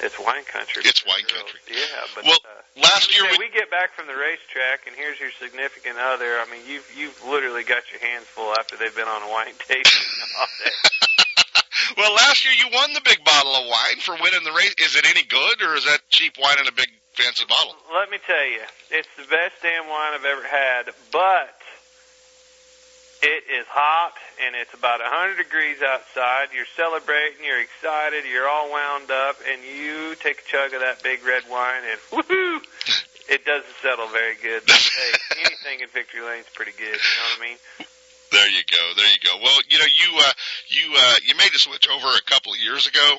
it's 0.00 0.18
wine 0.20 0.44
country. 0.44 0.82
It's 0.84 1.04
wine 1.06 1.24
country. 1.24 1.60
Yeah, 1.68 2.04
but 2.14 2.24
well, 2.24 2.40
uh, 2.44 2.80
last 2.80 3.08
year 3.14 3.24
we, 3.30 3.46
we 3.46 3.50
get 3.50 3.70
back 3.70 3.94
from 3.94 4.06
the 4.06 4.16
racetrack, 4.16 4.86
and 4.86 4.94
here's 4.96 5.18
your 5.20 5.32
significant 5.40 5.96
other. 5.98 6.38
I 6.38 6.46
mean, 6.50 6.62
you've 6.68 6.86
you've 6.96 7.16
literally 7.24 7.64
got 7.64 7.88
your 7.90 8.00
hands 8.00 8.26
full 8.26 8.52
after 8.58 8.76
they've 8.76 8.94
been 8.94 9.08
on 9.08 9.22
a 9.22 9.30
wine 9.30 9.56
tasting 9.64 10.08
all 10.38 10.48
day. 10.60 10.76
well, 11.96 12.12
last 12.12 12.44
year 12.44 12.54
you 12.54 12.68
won 12.72 12.92
the 12.92 13.02
big 13.04 13.24
bottle 13.24 13.54
of 13.56 13.64
wine 13.64 13.98
for 14.00 14.14
winning 14.20 14.44
the 14.44 14.52
race. 14.52 14.74
Is 14.78 14.96
it 14.96 15.06
any 15.08 15.24
good, 15.24 15.62
or 15.62 15.74
is 15.74 15.84
that 15.84 16.00
cheap 16.10 16.36
wine 16.36 16.60
in 16.60 16.68
a 16.68 16.76
big 16.76 16.88
fancy 17.16 17.44
bottle? 17.48 17.74
Let 17.94 18.10
me 18.10 18.18
tell 18.20 18.46
you, 18.46 18.60
it's 18.90 19.08
the 19.16 19.24
best 19.24 19.56
damn 19.62 19.88
wine 19.88 20.12
I've 20.12 20.28
ever 20.28 20.44
had, 20.44 20.92
but 21.10 21.55
it 23.22 23.44
is 23.48 23.66
hot 23.68 24.12
and 24.44 24.54
it's 24.54 24.74
about 24.74 25.00
a 25.00 25.08
100 25.08 25.36
degrees 25.36 25.80
outside. 25.82 26.52
You're 26.54 26.68
celebrating, 26.76 27.44
you're 27.44 27.60
excited, 27.60 28.24
you're 28.28 28.48
all 28.48 28.70
wound 28.70 29.10
up, 29.10 29.36
and 29.48 29.62
you 29.64 30.14
take 30.16 30.44
a 30.44 30.46
chug 30.46 30.74
of 30.74 30.80
that 30.80 31.02
big 31.02 31.24
red 31.24 31.44
wine 31.50 31.82
and 31.88 32.00
woohoo! 32.12 32.60
It 33.28 33.44
doesn't 33.44 33.74
settle 33.82 34.06
very 34.08 34.36
good. 34.38 34.62
But, 34.66 34.78
hey, 34.78 35.10
anything 35.46 35.80
in 35.82 35.88
Victory 35.90 36.22
Lane's 36.22 36.46
pretty 36.54 36.72
good. 36.72 36.94
You 36.94 37.14
know 37.18 37.26
what 37.34 37.42
I 37.42 37.48
mean? 37.48 37.58
There 38.30 38.50
you 38.50 38.62
go. 38.70 38.84
There 38.96 39.10
you 39.10 39.22
go. 39.22 39.34
Well, 39.42 39.58
you 39.68 39.78
know, 39.78 39.86
you 39.86 40.08
uh, 40.18 40.32
you 40.68 40.84
uh, 40.94 41.14
you 41.26 41.34
made 41.36 41.50
the 41.52 41.58
switch 41.58 41.88
over 41.88 42.06
a 42.06 42.22
couple 42.26 42.52
of 42.52 42.58
years 42.58 42.86
ago. 42.86 43.16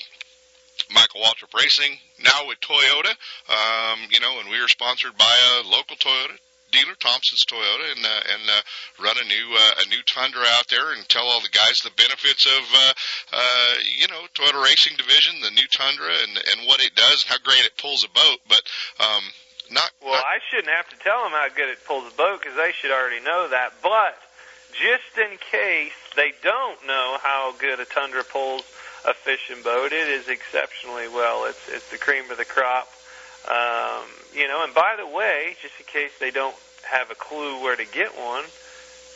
Michael 0.91 1.21
Waltrip 1.21 1.53
Racing, 1.55 1.97
now 2.23 2.47
with 2.47 2.59
Toyota. 2.59 3.11
Um, 3.49 3.99
you 4.11 4.19
know, 4.19 4.39
and 4.39 4.49
we 4.49 4.61
were 4.61 4.67
sponsored 4.67 5.17
by 5.17 5.35
a 5.59 5.67
local 5.67 5.95
Toyota 5.95 6.37
dealer, 6.71 6.95
Thompson's 6.99 7.45
Toyota, 7.45 7.91
and 7.95 8.03
uh, 8.05 8.21
and 8.33 8.43
uh, 8.49 8.61
run 9.03 9.17
a 9.17 9.27
new 9.27 9.47
uh, 9.55 9.83
a 9.83 9.89
new 9.89 10.01
Tundra 10.05 10.45
out 10.57 10.67
there 10.69 10.93
and 10.93 11.07
tell 11.09 11.25
all 11.25 11.41
the 11.41 11.53
guys 11.53 11.81
the 11.81 11.91
benefits 11.95 12.45
of 12.45 12.63
uh, 12.73 12.93
uh, 13.33 13.73
you 13.97 14.07
know 14.07 14.21
Toyota 14.33 14.63
Racing 14.63 14.97
Division, 14.97 15.41
the 15.41 15.51
new 15.51 15.67
Tundra, 15.71 16.11
and 16.11 16.37
and 16.37 16.67
what 16.67 16.81
it 16.81 16.95
does, 16.95 17.23
how 17.27 17.37
great 17.43 17.65
it 17.65 17.77
pulls 17.77 18.03
a 18.03 18.09
boat. 18.09 18.39
But 18.47 18.61
um, 18.99 19.23
not 19.71 19.91
Well, 20.01 20.13
I 20.13 20.39
shouldn't 20.49 20.73
have 20.73 20.89
to 20.89 20.97
tell 21.03 21.23
them 21.23 21.31
how 21.31 21.47
good 21.55 21.69
it 21.69 21.83
pulls 21.85 22.11
a 22.11 22.15
boat 22.15 22.41
because 22.41 22.55
they 22.55 22.71
should 22.71 22.91
already 22.91 23.23
know 23.23 23.49
that. 23.49 23.73
But 23.81 24.15
just 24.71 25.17
in 25.17 25.37
case 25.51 25.97
they 26.15 26.33
don't 26.43 26.85
know 26.85 27.17
how 27.21 27.53
good 27.57 27.79
a 27.79 27.85
Tundra 27.85 28.23
pulls 28.23 28.63
a 29.05 29.13
fishing 29.13 29.61
boat, 29.63 29.91
it 29.91 30.07
is 30.07 30.27
exceptionally 30.27 31.07
well. 31.07 31.45
It's 31.45 31.69
it's 31.69 31.89
the 31.89 31.97
cream 31.97 32.29
of 32.31 32.37
the 32.37 32.45
crop. 32.45 32.87
Um, 33.49 34.03
you 34.35 34.47
know, 34.47 34.63
and 34.63 34.73
by 34.73 34.95
the 34.97 35.07
way, 35.07 35.55
just 35.61 35.73
in 35.79 35.85
case 35.85 36.11
they 36.19 36.31
don't 36.31 36.55
have 36.89 37.11
a 37.11 37.15
clue 37.15 37.61
where 37.63 37.75
to 37.75 37.85
get 37.85 38.09
one, 38.17 38.43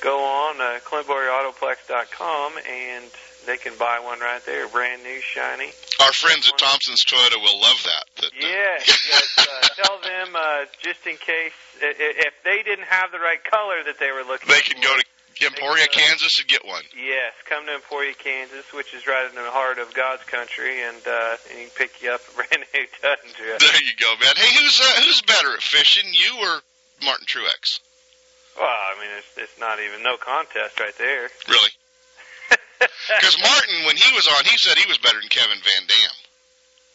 go 0.02 0.24
on 0.24 0.60
uh, 0.62 0.80
ClintBowyerAutoplex.com 0.86 2.54
and 2.70 3.06
they 3.46 3.58
can 3.58 3.74
buy 3.78 4.00
one 4.00 4.20
right 4.20 4.42
there, 4.46 4.68
brand 4.68 5.04
new, 5.04 5.20
shiny. 5.22 5.72
our 6.00 6.14
friends 6.14 6.48
at 6.48 6.58
Thompson's 6.60 7.04
Toyota 7.06 7.42
will 7.42 7.60
love 7.60 7.82
that. 7.86 8.04
that 8.18 8.26
uh, 8.26 8.30
Yes. 8.40 9.38
Uh, 9.38 9.68
tell 9.84 10.00
them 10.02 10.36
uh, 10.36 10.66
just 10.82 11.06
in 11.08 11.18
case 11.18 11.54
i- 11.82 11.86
i- 11.88 11.94
if 12.28 12.34
they 12.44 12.62
didn't 12.64 12.86
have 12.86 13.12
the 13.12 13.20
right 13.20 13.44
color 13.44 13.84
that 13.86 14.00
they 14.00 14.12
were 14.12 14.24
looking. 14.24 14.48
they 14.48 14.62
can 14.62 14.78
for, 14.82 14.88
go 14.88 14.96
to 14.96 15.04
Emporia, 15.42 15.88
Kansas, 15.88 16.40
and 16.40 16.48
get 16.48 16.66
one. 16.66 16.84
Yes, 16.96 17.34
come 17.46 17.66
to 17.66 17.74
Emporia, 17.76 18.14
Kansas, 18.14 18.66
which 18.74 18.94
is 18.94 19.08
right 19.08 19.28
in 19.30 19.36
the 19.36 19.52
heart 19.52 19.80
of 19.80 19.94
God's 19.94 20.24
country, 20.24 20.82
and 20.84 21.02
uh, 21.06 21.38
and 21.50 21.60
he 21.60 21.66
can 21.66 21.76
pick 21.76 22.02
you 22.02 22.12
up 22.12 22.22
a 22.22 22.36
brand 22.36 22.66
new 22.74 22.86
Tundra. 23.02 23.60
There 23.60 23.84
you 23.84 23.96
go, 23.98 24.12
man. 24.20 24.36
Hey, 24.36 24.52
who's 24.60 24.80
uh, 24.80 25.02
who's 25.02 25.22
better 25.22 25.54
at 25.54 25.62
fishing, 25.62 26.12
you 26.12 26.42
or 26.42 26.62
Martin 27.04 27.26
Truex? 27.26 27.80
Well, 28.58 28.68
I 28.68 29.00
mean, 29.00 29.10
it's 29.18 29.38
it's 29.38 29.60
not 29.60 29.80
even 29.80 30.04
no 30.04 30.18
contest 30.18 30.80
right 30.80 30.98
there. 30.98 31.30
Really? 31.48 31.72
Because 32.82 33.38
Martin, 33.38 33.86
when 33.86 33.96
he 33.96 34.10
was 34.16 34.28
on, 34.28 34.44
he 34.46 34.58
said 34.58 34.78
he 34.78 34.88
was 34.90 34.98
better 34.98 35.20
than 35.20 35.30
Kevin 35.30 35.58
Van 35.62 35.86
Dam. 35.86 36.16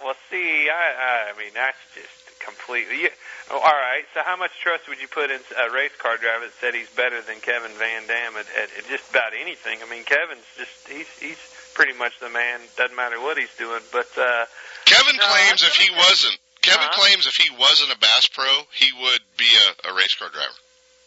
Well, 0.02 0.16
see, 0.30 0.68
I 0.68 1.30
I 1.30 1.38
mean 1.38 1.52
that's 1.54 1.78
just 1.94 2.25
completely. 2.40 3.02
You, 3.02 3.10
oh, 3.50 3.58
all 3.58 3.78
right, 3.80 4.04
so 4.14 4.22
how 4.24 4.36
much 4.36 4.52
trust 4.60 4.88
would 4.88 5.00
you 5.00 5.08
put 5.08 5.30
in 5.30 5.40
a 5.56 5.70
race 5.72 5.94
car 5.98 6.16
driver 6.16 6.44
that 6.46 6.54
said 6.60 6.74
he's 6.74 6.90
better 6.90 7.20
than 7.22 7.40
Kevin 7.40 7.72
Van 7.78 8.06
Dam 8.06 8.36
at, 8.36 8.46
at, 8.56 8.68
at 8.78 8.84
just 8.88 9.08
about 9.10 9.32
anything? 9.38 9.78
I 9.84 9.90
mean, 9.90 10.04
Kevin's 10.04 10.46
just 10.56 10.74
he's 10.88 11.08
he's 11.18 11.40
pretty 11.74 11.92
much 11.98 12.18
the 12.20 12.30
man. 12.30 12.60
Doesn't 12.76 12.96
matter 12.96 13.20
what 13.20 13.36
he's 13.38 13.54
doing, 13.56 13.80
but. 13.92 14.08
uh 14.18 14.44
Kevin 14.86 15.16
No, 15.16 15.24
claims 15.26 15.62
if 15.64 15.74
he 15.76 15.90
wasn't 15.94 16.38
Kevin 16.62 16.86
Uh-huh. 16.86 17.00
claims 17.02 17.26
if 17.26 17.34
he 17.36 17.50
wasn't 17.56 17.90
a 17.92 17.98
Bass 17.98 18.28
Pro, 18.28 18.46
he 18.72 18.90
would 19.02 19.20
be 19.36 19.48
a, 19.84 19.90
a 19.90 19.94
race 19.94 20.14
car 20.14 20.28
driver. 20.30 20.54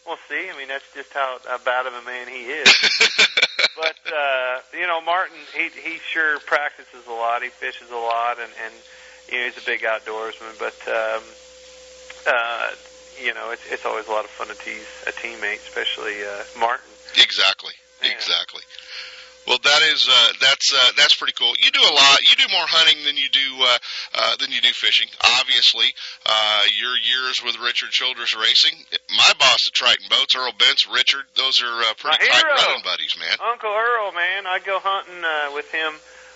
Well, 0.06 0.18
see, 0.28 0.48
I 0.48 0.56
mean 0.56 0.68
that's 0.68 0.84
just 0.94 1.12
how, 1.12 1.38
how 1.46 1.58
bad 1.58 1.86
of 1.86 1.92
a 1.94 2.02
man 2.02 2.26
he 2.28 2.44
is. 2.50 2.68
but 3.76 3.96
uh, 4.12 4.58
you 4.74 4.86
know, 4.86 5.00
Martin, 5.00 5.36
he 5.54 5.68
he 5.80 5.98
sure 5.98 6.38
practices 6.40 7.06
a 7.06 7.12
lot. 7.12 7.42
He 7.42 7.48
fishes 7.50 7.90
a 7.90 7.96
lot, 7.96 8.38
and 8.40 8.50
and 8.64 8.74
you 9.30 9.38
know 9.38 9.44
he's 9.44 9.58
a 9.58 9.66
big 9.66 9.82
outdoorsman. 9.82 10.58
But 10.58 10.76
um, 10.88 11.22
uh, 12.26 12.70
you 13.22 13.34
know, 13.34 13.50
it's 13.50 13.64
it's 13.70 13.84
always 13.84 14.08
a 14.08 14.10
lot 14.10 14.24
of 14.24 14.30
fun 14.30 14.48
to 14.48 14.54
tease 14.54 14.88
a 15.06 15.12
teammate, 15.12 15.60
especially 15.66 16.22
uh, 16.24 16.44
Martin. 16.58 16.90
Exactly. 17.16 17.72
Yeah. 18.02 18.12
Exactly. 18.12 18.62
Well, 19.48 19.58
that 19.64 19.82
is 19.92 20.06
uh, 20.08 20.32
that's 20.40 20.72
uh, 20.72 20.92
that's 20.96 21.16
pretty 21.16 21.32
cool. 21.32 21.52
You 21.58 21.70
do 21.72 21.80
a 21.80 21.94
lot. 21.94 22.20
You 22.28 22.36
do 22.36 22.52
more 22.52 22.68
hunting 22.68 23.02
than 23.04 23.16
you 23.16 23.28
do 23.32 23.48
uh, 23.64 23.78
uh, 24.14 24.36
than 24.36 24.52
you 24.52 24.60
do 24.60 24.70
fishing. 24.70 25.08
Obviously, 25.40 25.88
uh, 26.26 26.60
your 26.78 26.92
years 26.94 27.42
with 27.42 27.58
Richard 27.58 27.90
Childress 27.90 28.36
Racing, 28.36 28.76
my 29.10 29.32
boss 29.40 29.66
at 29.66 29.72
Triton 29.72 30.06
Boats, 30.08 30.36
Earl 30.36 30.52
Bentz, 30.58 30.86
Richard, 30.92 31.24
those 31.36 31.62
are 31.62 31.82
uh, 31.82 31.94
pretty 31.96 32.18
tight 32.28 32.44
running 32.44 32.84
buddies, 32.84 33.16
man. 33.18 33.36
Uncle 33.40 33.72
Earl, 33.72 34.12
man, 34.12 34.46
I 34.46 34.60
go 34.60 34.78
hunting 34.78 35.24
uh, 35.24 35.54
with 35.56 35.72
him 35.72 35.94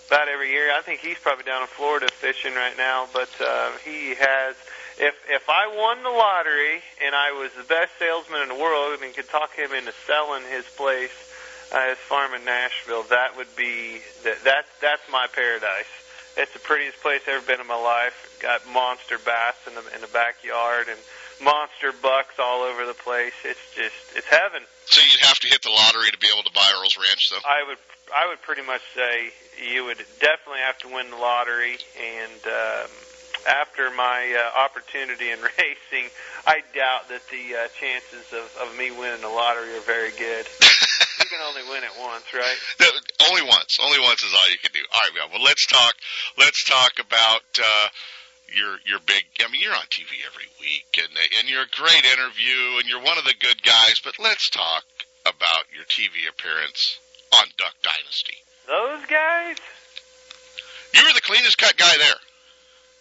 about 0.08 0.28
every 0.28 0.50
year. 0.50 0.70
I 0.72 0.82
think 0.82 1.00
he's 1.00 1.18
probably 1.18 1.44
down 1.44 1.62
in 1.62 1.68
Florida 1.68 2.08
fishing 2.10 2.54
right 2.54 2.76
now, 2.76 3.06
but 3.12 3.30
uh, 3.40 3.72
he 3.84 4.14
has. 4.14 4.56
If 4.96 5.14
if 5.28 5.48
I 5.48 5.66
won 5.74 6.02
the 6.04 6.10
lottery 6.10 6.78
and 7.04 7.14
I 7.14 7.32
was 7.32 7.50
the 7.58 7.64
best 7.64 7.90
salesman 7.98 8.42
in 8.42 8.48
the 8.48 8.54
world 8.54 9.00
and 9.02 9.14
could 9.14 9.28
talk 9.28 9.52
him 9.54 9.72
into 9.72 9.92
selling 10.06 10.44
his 10.50 10.64
place, 10.76 11.10
uh, 11.72 11.88
his 11.88 11.98
farm 11.98 12.32
in 12.34 12.44
Nashville, 12.44 13.02
that 13.10 13.36
would 13.36 13.50
be 13.56 13.98
that 14.22 14.38
that's 14.44 14.70
that's 14.80 15.02
my 15.10 15.26
paradise. 15.34 15.90
it's 16.36 16.52
the 16.52 16.60
prettiest 16.60 17.00
place 17.02 17.22
I've 17.26 17.42
ever 17.42 17.46
been 17.46 17.60
in 17.60 17.66
my 17.66 17.80
life. 17.80 18.38
Got 18.40 18.66
monster 18.70 19.18
bass 19.18 19.54
in 19.66 19.74
the 19.74 19.82
in 19.94 20.00
the 20.00 20.12
backyard 20.14 20.86
and 20.88 20.98
monster 21.42 21.90
bucks 22.02 22.38
all 22.38 22.62
over 22.62 22.86
the 22.86 22.94
place. 22.94 23.34
It's 23.44 23.74
just 23.74 23.98
it's 24.14 24.26
heaven. 24.28 24.62
So 24.86 25.00
you'd 25.02 25.26
have 25.26 25.40
to 25.40 25.48
hit 25.48 25.62
the 25.62 25.70
lottery 25.70 26.10
to 26.10 26.18
be 26.18 26.28
able 26.32 26.44
to 26.44 26.52
buy 26.54 26.70
Earl's 26.78 26.96
Ranch, 26.96 27.30
though. 27.30 27.42
I 27.42 27.64
would 27.66 27.78
I 28.14 28.28
would 28.28 28.40
pretty 28.42 28.62
much 28.62 28.82
say 28.94 29.32
you 29.60 29.84
would 29.84 29.98
definitely 30.20 30.60
have 30.64 30.78
to 30.78 30.88
win 30.88 31.10
the 31.10 31.16
lottery 31.16 31.78
and. 31.98 32.40
Um, 32.46 32.90
after 33.46 33.90
my 33.90 34.32
uh, 34.32 34.64
opportunity 34.64 35.30
in 35.30 35.38
racing, 35.58 36.08
I 36.46 36.64
doubt 36.74 37.08
that 37.08 37.20
the 37.28 37.44
uh, 37.56 37.68
chances 37.78 38.24
of, 38.32 38.48
of 38.60 38.76
me 38.78 38.90
winning 38.90 39.20
the 39.20 39.28
lottery 39.28 39.76
are 39.76 39.84
very 39.84 40.10
good. 40.12 40.46
you 41.20 41.28
can 41.28 41.40
only 41.44 41.62
win 41.68 41.84
it 41.84 41.92
once, 42.00 42.24
right? 42.32 42.56
No, 42.80 42.88
only 43.30 43.42
once. 43.42 43.78
Only 43.80 44.00
once 44.00 44.22
is 44.22 44.32
all 44.32 44.48
you 44.50 44.58
can 44.58 44.72
do. 44.72 44.80
All 44.80 45.00
right, 45.04 45.12
well, 45.14 45.28
well 45.36 45.44
let's 45.44 45.66
talk. 45.66 45.94
Let's 46.38 46.64
talk 46.64 46.92
about 47.00 47.44
uh, 47.60 47.88
your 48.54 48.76
your 48.86 49.00
big. 49.04 49.24
I 49.40 49.50
mean, 49.50 49.60
you're 49.60 49.76
on 49.76 49.88
TV 49.92 50.24
every 50.26 50.48
week, 50.60 50.88
and 50.98 51.12
and 51.38 51.48
you're 51.48 51.68
a 51.68 51.76
great 51.76 52.04
interview, 52.04 52.80
and 52.80 52.88
you're 52.88 53.02
one 53.02 53.18
of 53.18 53.24
the 53.24 53.36
good 53.38 53.62
guys. 53.62 54.00
But 54.02 54.18
let's 54.18 54.50
talk 54.50 54.84
about 55.24 55.68
your 55.72 55.84
TV 55.84 56.28
appearance 56.28 56.98
on 57.40 57.48
Duck 57.56 57.74
Dynasty. 57.82 58.36
Those 58.66 59.04
guys. 59.06 59.56
You 60.94 61.02
were 61.04 61.12
the 61.12 61.20
cleanest 61.20 61.58
cut 61.58 61.76
guy 61.76 61.96
there. 61.98 62.16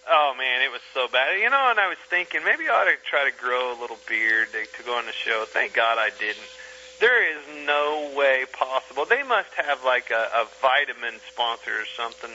Oh 0.10 0.36
man, 0.38 0.62
it 0.62 0.72
was 0.72 0.82
so 0.94 1.08
bad. 1.08 1.40
You 1.40 1.50
know, 1.50 1.72
and 1.72 1.80
I 1.80 1.88
was 1.88 1.98
thinking 2.10 2.44
maybe 2.44 2.68
I 2.68 2.82
ought 2.82 2.92
to 2.92 2.98
try 3.08 3.30
to 3.30 3.36
grow 3.38 3.72
a 3.72 3.78
little 3.80 4.00
beard 4.08 4.52
to, 4.52 4.66
to 4.66 4.84
go 4.84 4.98
on 4.98 5.06
the 5.06 5.14
show. 5.14 5.46
Thank 5.48 5.74
God 5.74 5.98
I 5.98 6.10
didn't. 6.20 6.52
There 7.00 7.24
is 7.24 7.66
no 7.66 8.12
way 8.16 8.46
possible. 8.52 9.06
They 9.06 9.24
must 9.24 9.54
have 9.56 9.84
like 9.86 10.12
a, 10.12 10.44
a 10.44 10.48
vitamin 10.62 11.20
sponsor 11.32 11.72
or 11.72 11.88
something. 11.96 12.32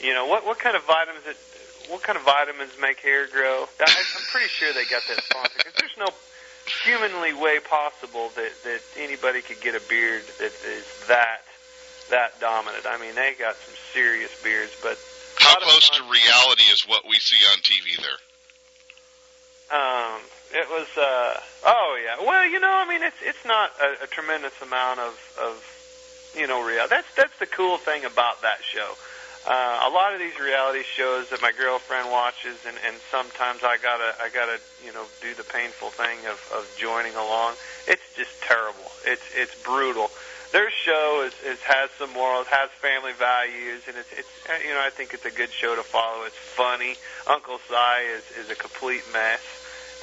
You 0.00 0.14
know 0.14 0.26
what? 0.26 0.44
What 0.44 0.58
kind 0.58 0.74
of 0.74 0.82
vitamins? 0.82 1.26
It, 1.26 1.36
what 1.88 2.02
kind 2.02 2.18
of 2.18 2.24
vitamins 2.24 2.72
make 2.80 3.00
hair 3.00 3.28
grow? 3.28 3.66
I, 3.78 3.86
I'm 3.86 4.26
pretty 4.30 4.48
sure 4.48 4.72
they 4.72 4.84
got 4.90 5.02
that 5.08 5.22
sponsor 5.22 5.58
because 5.58 5.74
there's 5.78 5.98
no 5.98 6.10
humanly 6.84 7.32
way 7.34 7.60
possible 7.60 8.30
that 8.34 8.50
that 8.64 8.82
anybody 8.98 9.42
could 9.42 9.60
get 9.60 9.74
a 9.74 9.82
beard 9.88 10.22
that 10.38 10.52
is 10.66 10.86
that 11.06 11.42
that 12.10 12.38
dominant. 12.40 12.84
I 12.86 12.98
mean, 12.98 13.14
they 13.14 13.34
got 13.38 13.56
some 13.56 13.74
serious 13.92 14.30
beards, 14.42 14.72
but 14.82 14.98
how 15.36 15.58
close 15.58 15.88
to 15.90 16.02
reality 16.02 16.64
is 16.72 16.82
what 16.82 17.04
we 17.08 17.16
see 17.16 17.38
on 17.52 17.58
TV 17.58 17.96
there? 18.00 18.20
Um, 19.72 20.20
it 20.52 20.68
was. 20.68 20.86
uh 20.96 21.40
Oh 21.64 21.98
yeah. 22.02 22.26
Well, 22.26 22.46
you 22.48 22.60
know, 22.60 22.72
I 22.72 22.88
mean, 22.88 23.02
it's 23.02 23.16
it's 23.22 23.44
not 23.44 23.70
a, 23.80 24.04
a 24.04 24.06
tremendous 24.06 24.54
amount 24.62 25.00
of 25.00 25.14
of 25.40 26.32
you 26.36 26.46
know 26.46 26.64
real. 26.64 26.86
That's 26.88 27.12
that's 27.14 27.36
the 27.38 27.46
cool 27.46 27.78
thing 27.78 28.04
about 28.04 28.42
that 28.42 28.62
show. 28.62 28.94
Uh, 29.44 29.88
a 29.88 29.90
lot 29.90 30.12
of 30.14 30.20
these 30.20 30.38
reality 30.38 30.84
shows 30.84 31.28
that 31.30 31.42
my 31.42 31.50
girlfriend 31.50 32.08
watches, 32.12 32.58
and, 32.64 32.76
and 32.86 32.94
sometimes 33.10 33.64
I 33.64 33.76
gotta 33.76 34.14
I 34.22 34.28
gotta 34.28 34.58
you 34.84 34.92
know 34.92 35.04
do 35.20 35.34
the 35.34 35.44
painful 35.44 35.90
thing 35.90 36.18
of 36.26 36.38
of 36.54 36.70
joining 36.78 37.14
along. 37.14 37.54
It's 37.88 38.02
just 38.16 38.40
terrible. 38.42 38.90
It's 39.04 39.24
it's 39.34 39.54
brutal 39.62 40.10
their 40.52 40.70
show 40.70 41.24
is, 41.26 41.32
is 41.44 41.60
has 41.62 41.90
some 41.92 42.12
morals, 42.12 42.46
has 42.48 42.70
family 42.70 43.12
values, 43.12 43.82
and 43.88 43.96
it's 43.96 44.12
it's 44.12 44.28
you 44.64 44.70
know 44.70 44.82
I 44.84 44.90
think 44.90 45.14
it's 45.14 45.24
a 45.24 45.30
good 45.30 45.50
show 45.50 45.74
to 45.74 45.82
follow. 45.82 46.24
It's 46.24 46.36
funny. 46.36 46.94
Uncle 47.26 47.58
Si 47.68 48.04
is 48.12 48.44
is 48.44 48.50
a 48.50 48.54
complete 48.54 49.02
mess, 49.12 49.40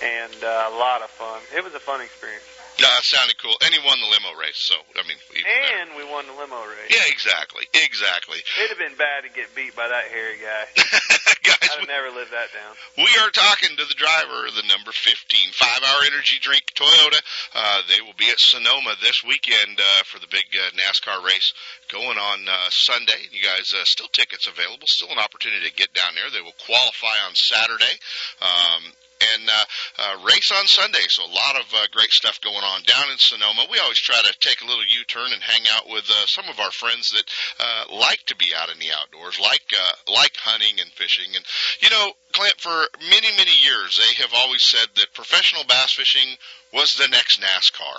and 0.04 0.44
uh, 0.44 0.70
a 0.70 0.74
lot 0.78 1.02
of 1.02 1.10
fun. 1.10 1.40
It 1.56 1.64
was 1.64 1.74
a 1.74 1.80
fun 1.80 2.02
experience. 2.02 2.59
No, 2.80 2.88
it 2.96 3.06
sounded 3.06 3.38
cool. 3.40 3.56
And 3.64 3.74
he 3.74 3.80
won 3.84 4.00
the 4.00 4.08
limo 4.08 4.40
race, 4.40 4.60
so 4.60 4.76
I 4.96 5.04
mean. 5.04 5.20
And 5.36 5.92
better. 5.92 6.00
we 6.00 6.04
won 6.08 6.26
the 6.28 6.36
limo 6.36 6.64
race. 6.64 6.90
Yeah, 6.90 7.08
exactly, 7.12 7.68
exactly. 7.76 8.40
It'd 8.40 8.72
have 8.72 8.82
been 8.82 8.96
bad 8.96 9.28
to 9.28 9.32
get 9.32 9.52
beat 9.56 9.76
by 9.76 9.88
that 9.88 10.08
hairy 10.08 10.40
guy. 10.40 10.64
Guys, 11.44 11.72
I'd 11.76 11.84
we, 11.84 11.88
never 11.88 12.12
lived 12.12 12.32
that 12.32 12.52
down. 12.52 12.74
We 13.00 13.12
are 13.24 13.32
talking 13.32 13.76
to 13.76 13.86
the 13.88 13.96
driver 13.96 14.48
of 14.48 14.56
the 14.56 14.68
number 14.68 14.92
15 14.92 15.16
five-hour 15.56 16.02
energy 16.12 16.40
drink 16.40 16.68
Toyota. 16.76 17.20
Uh, 17.56 17.82
they 17.88 18.02
will 18.04 18.18
be 18.18 18.30
at 18.30 18.40
Sonoma 18.40 18.96
this 19.00 19.24
weekend 19.24 19.80
uh, 19.80 20.04
for 20.04 20.20
the 20.20 20.28
big 20.28 20.48
uh, 20.52 20.72
NASCAR 20.76 21.24
race 21.24 21.54
going 21.92 22.18
on 22.18 22.48
uh, 22.48 22.70
Sunday. 22.70 23.28
You 23.32 23.44
guys 23.44 23.72
uh, 23.76 23.84
still 23.84 24.12
tickets 24.12 24.48
available, 24.48 24.88
still 24.88 25.12
an 25.12 25.20
opportunity 25.20 25.68
to 25.68 25.76
get 25.76 25.94
down 25.94 26.16
there. 26.16 26.28
They 26.32 26.44
will 26.44 26.58
qualify 26.66 27.16
on 27.28 27.36
Saturday. 27.36 27.96
Um, 28.42 28.84
and 29.20 29.50
uh, 29.50 29.66
uh, 30.00 30.26
race 30.26 30.52
on 30.56 30.68
Sunday. 30.68 31.04
So 31.10 31.24
a 31.24 31.32
lot 31.32 31.56
of 31.60 31.68
uh, 31.74 31.86
great 31.92 32.12
stuff 32.12 32.40
going 32.42 32.64
on 32.64 32.82
down 32.84 33.12
in 33.12 33.18
Sonoma. 33.18 33.68
We 33.70 33.80
always 33.80 34.00
try 34.00 34.16
to 34.16 34.34
take 34.40 34.62
a 34.62 34.66
little 34.66 34.84
U-turn 34.84 35.34
and 35.34 35.42
hang 35.42 35.64
out 35.76 35.90
with 35.90 36.10
uh, 36.10 36.26
some 36.26 36.46
of 36.50 36.60
our 36.60 36.72
friends 36.72 37.10
that 37.12 37.28
uh, 37.60 37.96
like 37.96 38.24
to 38.28 38.36
be 38.36 38.54
out 38.56 38.70
in 38.72 38.80
the 38.80 38.92
outdoors, 38.92 39.40
like 39.40 39.66
uh, 39.74 40.12
like 40.12 40.36
hunting 40.38 40.80
and 40.80 40.92
fishing. 40.92 41.36
And 41.36 41.46
you 41.82 41.90
know, 41.90 42.14
Clint, 42.34 42.56
for 42.60 42.88
many 43.10 43.32
many 43.36 43.56
years, 43.64 43.98
they 43.98 44.22
have 44.24 44.34
always 44.34 44.68
said 44.68 44.88
that 44.96 45.14
professional 45.14 45.64
bass 45.66 45.94
fishing 45.94 46.38
was 46.74 46.94
the 47.02 47.08
next 47.10 47.42
NASCAR. 47.42 47.98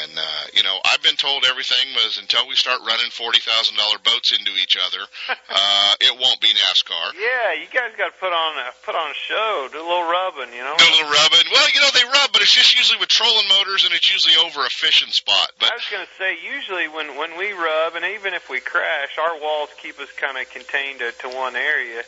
And, 0.00 0.12
uh, 0.16 0.44
you 0.54 0.62
know, 0.62 0.80
I've 0.80 1.02
been 1.02 1.16
told 1.16 1.44
everything 1.44 1.92
was 1.94 2.16
until 2.16 2.48
we 2.48 2.56
start 2.56 2.80
running 2.86 3.12
$40,000 3.12 3.76
boats 4.04 4.32
into 4.32 4.52
each 4.56 4.80
other, 4.80 5.04
uh, 5.28 5.92
it 6.00 6.16
won't 6.16 6.40
be 6.40 6.48
NASCAR. 6.48 7.12
Yeah, 7.20 7.60
you 7.60 7.68
guys 7.68 7.92
got 7.98 8.16
to 8.16 8.18
put 8.18 8.32
on 8.32 8.52
a, 8.56 8.72
put 8.84 8.96
on 8.96 9.10
a 9.10 9.18
show, 9.28 9.68
do 9.70 9.78
a 9.78 9.84
little 9.84 10.08
rubbing, 10.08 10.56
you 10.56 10.64
know? 10.64 10.72
Do 10.78 10.88
a 10.88 10.94
little 10.96 11.12
rubbing. 11.12 11.44
Well, 11.52 11.68
you 11.74 11.80
know, 11.80 11.92
they 11.92 12.04
rub, 12.04 12.32
but 12.32 12.40
it's 12.40 12.54
just 12.54 12.72
usually 12.72 12.98
with 12.98 13.12
trolling 13.12 13.48
motors 13.48 13.84
and 13.84 13.92
it's 13.92 14.08
usually 14.08 14.40
over 14.40 14.64
a 14.64 14.72
fishing 14.72 15.12
spot. 15.12 15.52
But 15.60 15.72
I 15.72 15.76
was 15.76 15.88
going 15.92 16.06
to 16.06 16.14
say, 16.16 16.40
usually 16.40 16.88
when, 16.88 17.20
when 17.20 17.36
we 17.36 17.52
rub, 17.52 17.94
and 17.94 18.04
even 18.16 18.32
if 18.32 18.48
we 18.48 18.60
crash, 18.60 19.20
our 19.20 19.36
walls 19.36 19.68
keep 19.76 20.00
us 20.00 20.08
kind 20.16 20.40
of 20.40 20.48
contained 20.48 21.04
to, 21.04 21.12
to 21.12 21.36
one 21.36 21.56
area. 21.56 22.02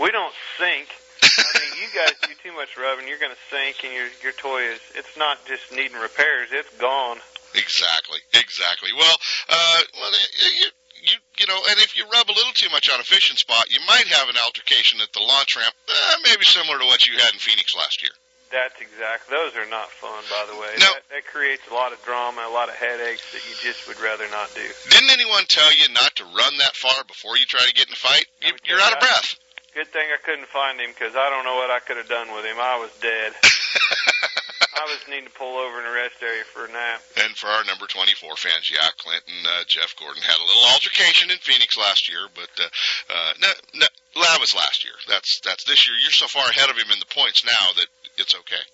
We 0.00 0.10
don't 0.10 0.34
sink 0.58 0.88
I 1.22 1.58
mean, 1.60 1.74
you 1.84 1.88
guys 1.92 2.14
do 2.22 2.32
too 2.42 2.54
much 2.56 2.76
rubbing, 2.76 3.06
you're 3.08 3.20
going 3.20 3.32
to 3.34 3.44
sink, 3.52 3.84
and 3.84 3.92
your 3.92 4.08
your 4.22 4.32
toy 4.32 4.72
is 4.72 4.80
it's 4.94 5.16
not 5.16 5.38
just 5.46 5.72
needing 5.72 5.96
repairs; 5.96 6.48
it's 6.52 6.72
gone. 6.78 7.18
Exactly, 7.54 8.18
exactly. 8.34 8.90
Well, 8.96 9.16
uh, 9.48 9.80
well, 9.98 10.12
you, 10.12 10.68
you 11.02 11.16
you 11.38 11.46
know, 11.46 11.60
and 11.70 11.78
if 11.80 11.96
you 11.96 12.04
rub 12.08 12.28
a 12.28 12.34
little 12.34 12.52
too 12.54 12.70
much 12.70 12.88
on 12.88 13.00
a 13.00 13.04
fishing 13.04 13.36
spot, 13.36 13.70
you 13.70 13.80
might 13.86 14.06
have 14.06 14.28
an 14.28 14.36
altercation 14.44 15.00
at 15.00 15.12
the 15.12 15.20
launch 15.20 15.56
ramp, 15.56 15.74
uh, 15.88 16.14
maybe 16.24 16.44
similar 16.44 16.78
to 16.78 16.86
what 16.86 17.06
you 17.06 17.18
had 17.18 17.32
in 17.32 17.38
Phoenix 17.38 17.74
last 17.74 18.02
year. 18.02 18.12
That's 18.50 18.80
exactly. 18.82 19.30
Those 19.30 19.54
are 19.54 19.68
not 19.70 19.90
fun, 19.94 20.24
by 20.26 20.42
the 20.50 20.58
way. 20.58 20.74
No. 20.82 20.90
That, 20.90 21.06
that 21.10 21.24
creates 21.30 21.62
a 21.70 21.74
lot 21.74 21.92
of 21.92 22.02
drama, 22.02 22.42
a 22.42 22.50
lot 22.50 22.68
of 22.68 22.74
headaches 22.74 23.22
that 23.30 23.46
you 23.46 23.54
just 23.62 23.86
would 23.86 24.00
rather 24.02 24.26
not 24.30 24.50
do. 24.54 24.66
Didn't 24.90 25.10
anyone 25.10 25.46
tell 25.46 25.70
you 25.70 25.86
not 25.94 26.10
to 26.16 26.24
run 26.24 26.58
that 26.58 26.74
far 26.74 27.04
before 27.06 27.38
you 27.38 27.46
try 27.46 27.62
to 27.62 27.74
get 27.74 27.86
in 27.86 27.94
a 27.94 28.02
fight? 28.02 28.26
You, 28.42 28.50
you're 28.66 28.80
out 28.80 28.92
of 28.94 28.98
breath. 28.98 29.38
Good 29.74 29.86
thing 29.94 30.10
I 30.10 30.18
couldn't 30.26 30.50
find 30.50 30.80
him 30.80 30.90
because 30.90 31.14
I 31.14 31.30
don't 31.30 31.46
know 31.46 31.54
what 31.54 31.70
I 31.70 31.78
could 31.78 31.96
have 31.96 32.10
done 32.10 32.34
with 32.34 32.44
him. 32.44 32.58
I 32.58 32.82
was 32.82 32.90
dead. 32.98 33.32
I 34.80 34.84
was 34.90 34.98
needing 35.06 35.30
to 35.30 35.36
pull 35.38 35.62
over 35.62 35.78
in 35.78 35.86
a 35.86 35.94
rest 35.94 36.18
area 36.22 36.42
for 36.42 36.66
a 36.66 36.70
nap. 36.72 36.98
And 37.22 37.36
for 37.36 37.46
our 37.46 37.62
number 37.64 37.86
24 37.86 38.34
fans, 38.34 38.66
yeah, 38.66 38.88
Clinton, 38.98 39.46
uh, 39.46 39.62
Jeff 39.68 39.94
Gordon 39.94 40.22
had 40.22 40.40
a 40.40 40.46
little 40.46 40.66
altercation 40.74 41.30
in 41.30 41.38
Phoenix 41.38 41.76
last 41.78 42.08
year, 42.10 42.26
but 42.34 42.50
uh, 42.58 42.66
uh, 43.12 43.32
no, 43.38 43.50
no, 43.78 43.86
that 44.26 44.40
was 44.40 44.56
last 44.56 44.82
year. 44.82 44.96
That's 45.06 45.38
that's 45.44 45.64
this 45.64 45.86
year. 45.86 45.96
You're 46.02 46.18
so 46.18 46.26
far 46.26 46.48
ahead 46.48 46.70
of 46.70 46.78
him 46.78 46.90
in 46.90 46.98
the 46.98 47.12
points 47.14 47.44
now 47.44 47.66
that 47.76 47.86
it's 48.18 48.34
okay. 48.34 48.64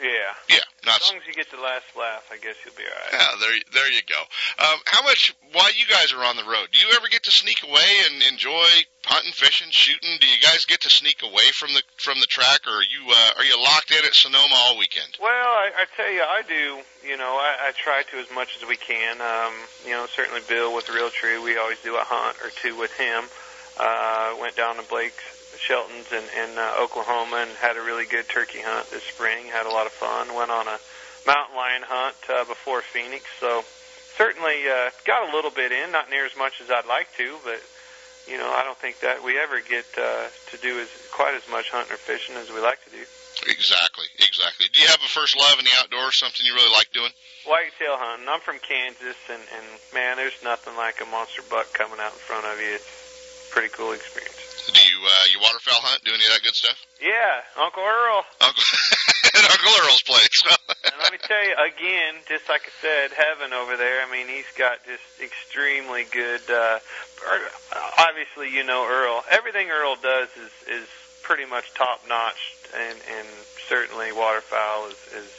Yeah. 0.00 0.32
Yeah. 0.48 0.66
Not 0.84 1.00
as 1.00 1.08
long 1.10 1.18
as 1.18 1.26
you 1.26 1.34
get 1.34 1.50
the 1.50 1.60
last 1.60 1.88
laugh, 1.98 2.28
I 2.30 2.36
guess 2.36 2.54
you'll 2.64 2.76
be 2.78 2.84
all 2.84 2.94
right. 2.94 3.12
Yeah, 3.12 3.32
there, 3.40 3.56
there 3.72 3.90
you 3.90 4.02
go. 4.06 4.20
Um, 4.62 4.78
how 4.86 5.02
much 5.02 5.34
while 5.52 5.72
you 5.74 5.86
guys 5.88 6.12
are 6.12 6.22
on 6.22 6.36
the 6.36 6.44
road, 6.44 6.68
do 6.70 6.78
you 6.78 6.94
ever 6.94 7.08
get 7.08 7.24
to 7.24 7.32
sneak 7.32 7.62
away 7.64 7.90
and 8.06 8.22
enjoy 8.30 8.68
hunting, 9.04 9.32
fishing, 9.32 9.68
shooting? 9.70 10.18
Do 10.20 10.28
you 10.28 10.38
guys 10.38 10.64
get 10.66 10.82
to 10.82 10.90
sneak 10.90 11.22
away 11.22 11.50
from 11.54 11.74
the 11.74 11.82
from 11.98 12.20
the 12.20 12.26
track, 12.26 12.60
or 12.66 12.78
are 12.78 12.86
you 12.86 13.02
uh, 13.10 13.30
are 13.38 13.44
you 13.44 13.58
locked 13.58 13.90
in 13.90 14.04
at 14.04 14.14
Sonoma 14.14 14.54
all 14.54 14.78
weekend? 14.78 15.16
Well, 15.20 15.30
I, 15.30 15.72
I 15.74 15.84
tell 15.96 16.10
you, 16.12 16.22
I 16.22 16.42
do. 16.46 17.08
You 17.08 17.16
know, 17.16 17.34
I, 17.34 17.68
I 17.68 17.72
try 17.72 18.02
to 18.10 18.16
as 18.18 18.30
much 18.34 18.56
as 18.60 18.68
we 18.68 18.76
can. 18.76 19.20
Um, 19.20 19.54
you 19.84 19.92
know, 19.92 20.06
certainly 20.06 20.40
Bill 20.48 20.74
with 20.74 20.86
Realtree, 20.86 21.42
we 21.42 21.58
always 21.58 21.80
do 21.82 21.96
a 21.96 22.04
hunt 22.04 22.36
or 22.44 22.50
two 22.50 22.78
with 22.78 22.92
him. 22.94 23.24
Uh, 23.78 24.36
went 24.40 24.56
down 24.56 24.76
to 24.76 24.82
Blake's 24.82 25.35
Shelton's 25.58 26.12
in, 26.12 26.24
in 26.36 26.58
uh, 26.58 26.80
Oklahoma 26.80 27.46
and 27.46 27.50
had 27.58 27.76
a 27.76 27.82
really 27.82 28.06
good 28.06 28.28
turkey 28.28 28.60
hunt 28.62 28.90
this 28.90 29.04
spring. 29.04 29.46
Had 29.46 29.66
a 29.66 29.72
lot 29.72 29.86
of 29.86 29.92
fun. 29.92 30.34
Went 30.34 30.50
on 30.50 30.66
a 30.68 30.78
mountain 31.26 31.56
lion 31.56 31.82
hunt 31.84 32.16
uh, 32.30 32.44
before 32.44 32.82
Phoenix, 32.82 33.24
so 33.40 33.64
certainly 34.16 34.68
uh, 34.68 34.90
got 35.04 35.28
a 35.28 35.34
little 35.34 35.50
bit 35.50 35.72
in. 35.72 35.92
Not 35.92 36.08
near 36.08 36.24
as 36.24 36.36
much 36.36 36.60
as 36.60 36.70
I'd 36.70 36.86
like 36.86 37.10
to, 37.18 37.36
but 37.44 37.60
you 38.30 38.38
know 38.38 38.48
I 38.48 38.62
don't 38.64 38.78
think 38.78 39.00
that 39.00 39.22
we 39.22 39.38
ever 39.38 39.60
get 39.60 39.86
uh, 39.98 40.30
to 40.50 40.56
do 40.62 40.78
as 40.80 40.88
quite 41.12 41.34
as 41.34 41.44
much 41.50 41.70
hunting 41.70 41.92
or 41.92 42.00
fishing 42.00 42.36
as 42.36 42.48
we 42.50 42.60
like 42.60 42.82
to 42.84 42.90
do. 42.90 43.04
Exactly, 43.44 44.08
exactly. 44.16 44.66
Do 44.72 44.80
you 44.80 44.88
have 44.88 45.02
a 45.04 45.12
first 45.12 45.36
love 45.36 45.58
in 45.58 45.66
the 45.66 45.76
outdoors? 45.76 46.16
Something 46.18 46.46
you 46.46 46.54
really 46.54 46.72
like 46.72 46.88
doing? 46.92 47.12
Whitetail 47.44 48.00
hunting. 48.00 48.28
I'm 48.28 48.40
from 48.40 48.58
Kansas, 48.62 49.18
and 49.28 49.42
and 49.42 49.66
man, 49.92 50.16
there's 50.16 50.40
nothing 50.42 50.76
like 50.76 51.02
a 51.02 51.06
monster 51.06 51.42
buck 51.50 51.72
coming 51.74 52.00
out 52.00 52.12
in 52.14 52.22
front 52.22 52.46
of 52.46 52.56
you. 52.60 52.80
It's 52.80 53.48
a 53.50 53.52
pretty 53.52 53.68
cool 53.74 53.92
experience. 53.92 54.45
Do 54.76 54.82
you 54.92 55.00
uh, 55.00 55.24
you 55.32 55.38
waterfowl 55.40 55.80
hunt? 55.80 56.04
Do 56.04 56.12
any 56.12 56.24
of 56.28 56.32
that 56.36 56.42
good 56.44 56.54
stuff? 56.54 56.76
Yeah, 57.00 57.40
Uncle 57.56 57.80
Earl. 57.82 58.24
Uncle 58.44 58.60
at 59.32 59.44
Uncle 59.48 59.72
Earl's 59.80 60.02
place. 60.04 60.36
and 60.84 60.96
let 61.00 61.12
me 61.12 61.18
tell 61.22 61.40
you 61.40 61.56
again, 61.56 62.20
just 62.28 62.48
like 62.48 62.68
I 62.68 62.72
said, 62.84 63.16
heaven 63.16 63.56
over 63.56 63.76
there. 63.76 64.04
I 64.04 64.10
mean, 64.12 64.28
he's 64.28 64.48
got 64.58 64.84
just 64.84 65.04
extremely 65.20 66.04
good. 66.04 66.44
Uh, 66.50 66.78
obviously, 67.98 68.52
you 68.52 68.64
know 68.64 68.84
Earl. 68.84 69.24
Everything 69.30 69.70
Earl 69.72 69.96
does 69.96 70.28
is 70.36 70.52
is 70.68 70.88
pretty 71.22 71.46
much 71.48 71.72
top 71.74 72.04
notch, 72.08 72.54
and 72.76 72.98
and 73.16 73.28
certainly 73.68 74.12
waterfowl 74.12 74.92
is 74.92 75.00
is 75.24 75.30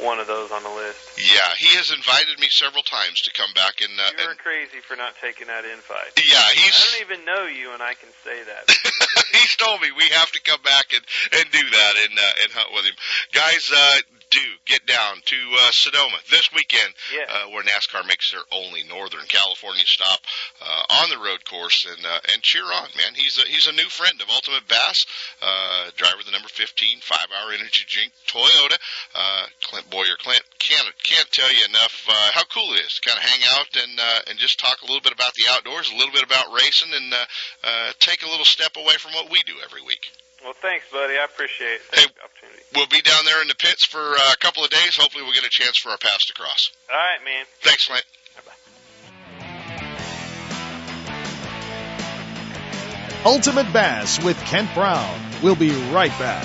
one 0.00 0.18
of 0.18 0.26
those 0.26 0.50
on 0.50 0.62
the 0.62 0.70
list. 0.70 1.18
Yeah, 1.18 1.50
he 1.58 1.76
has 1.76 1.90
invited 1.90 2.38
me 2.38 2.48
several 2.50 2.82
times 2.82 3.20
to 3.22 3.30
come 3.32 3.50
back 3.54 3.80
and. 3.80 3.92
Uh, 3.98 4.10
You're 4.18 4.30
and 4.30 4.38
crazy 4.38 4.80
for 4.80 4.96
not 4.96 5.14
taking 5.20 5.46
that 5.48 5.64
invite. 5.64 6.14
Yeah, 6.16 6.42
he's. 6.54 6.76
I 6.76 6.84
don't 6.98 7.02
even 7.10 7.20
know 7.26 7.44
you, 7.46 7.72
and 7.72 7.82
I 7.82 7.94
can 7.94 8.10
say 8.24 8.38
that. 8.44 8.64
he's 9.32 9.56
told 9.56 9.80
me 9.80 9.90
we 9.92 10.08
have 10.14 10.30
to 10.32 10.40
come 10.42 10.62
back 10.62 10.90
and 10.94 11.04
and 11.40 11.46
do 11.50 11.62
that 11.62 11.94
and 12.06 12.14
uh, 12.18 12.42
and 12.44 12.50
hunt 12.52 12.70
with 12.74 12.84
him, 12.86 12.96
guys. 13.32 13.70
Uh, 13.74 14.17
do 14.38 14.46
get 14.66 14.86
down 14.86 15.18
to 15.24 15.36
uh, 15.36 15.70
Sonoma 15.72 16.18
this 16.30 16.50
weekend, 16.54 16.94
yeah. 17.14 17.26
uh, 17.26 17.50
where 17.50 17.64
NASCAR 17.64 18.06
makes 18.06 18.30
their 18.30 18.46
only 18.52 18.82
Northern 18.84 19.26
California 19.26 19.84
stop 19.86 20.20
uh, 20.62 21.02
on 21.02 21.10
the 21.10 21.18
road 21.18 21.44
course, 21.44 21.86
and 21.88 22.04
uh, 22.04 22.20
and 22.32 22.42
cheer 22.42 22.64
on, 22.64 22.88
man. 22.96 23.14
He's 23.14 23.38
a, 23.38 23.46
he's 23.48 23.66
a 23.66 23.72
new 23.72 23.88
friend 23.88 24.20
of 24.20 24.30
Ultimate 24.30 24.66
Bass, 24.68 25.06
uh, 25.42 25.90
driver 25.96 26.20
of 26.20 26.26
the 26.26 26.32
number 26.32 26.48
15 26.48 27.00
five-hour 27.02 27.52
energy 27.52 27.84
drink 27.88 28.12
Toyota. 28.26 28.78
Uh, 29.14 29.46
Clint 29.62 29.90
Bowyer, 29.90 30.16
Clint 30.18 30.42
can't 30.58 30.86
can't 31.02 31.30
tell 31.30 31.50
you 31.52 31.64
enough 31.68 32.06
uh, 32.08 32.30
how 32.32 32.44
cool 32.52 32.74
it 32.74 32.86
is 32.86 32.94
to 32.98 33.08
kind 33.08 33.18
of 33.18 33.24
hang 33.24 33.42
out 33.58 33.70
and 33.76 33.98
uh, 33.98 34.20
and 34.30 34.38
just 34.38 34.58
talk 34.58 34.82
a 34.82 34.86
little 34.86 35.02
bit 35.02 35.12
about 35.12 35.34
the 35.34 35.50
outdoors, 35.50 35.90
a 35.90 35.96
little 35.96 36.12
bit 36.12 36.22
about 36.22 36.52
racing, 36.52 36.92
and 36.92 37.12
uh, 37.12 37.26
uh, 37.64 37.92
take 37.98 38.22
a 38.22 38.30
little 38.30 38.46
step 38.46 38.76
away 38.76 38.94
from 38.98 39.12
what 39.12 39.30
we 39.30 39.42
do 39.46 39.54
every 39.64 39.82
week. 39.82 40.10
Well, 40.44 40.54
thanks, 40.62 40.86
buddy. 40.92 41.14
I 41.18 41.24
appreciate 41.24 41.74
it. 41.74 41.82
Thanks 41.90 42.12
hey, 42.14 42.24
opportunity. 42.24 42.62
We'll 42.74 42.86
be 42.86 43.02
down 43.02 43.24
there 43.24 43.42
in 43.42 43.48
the 43.48 43.56
pits 43.56 43.86
for 43.86 43.98
uh, 43.98 44.32
a 44.32 44.36
couple 44.36 44.64
of 44.64 44.70
days. 44.70 44.96
Hopefully, 44.96 45.24
we'll 45.24 45.34
get 45.34 45.44
a 45.44 45.50
chance 45.50 45.78
for 45.78 45.90
our 45.90 45.98
pass 45.98 46.24
to 46.26 46.34
cross. 46.34 46.70
All 46.90 46.96
right, 46.96 47.24
man. 47.24 47.44
Thanks, 47.60 47.86
Clint. 47.86 48.04
Ultimate 53.24 53.72
Bass 53.72 54.22
with 54.22 54.38
Kent 54.44 54.72
Brown. 54.74 55.20
We'll 55.42 55.56
be 55.56 55.70
right 55.90 56.16
back. 56.20 56.44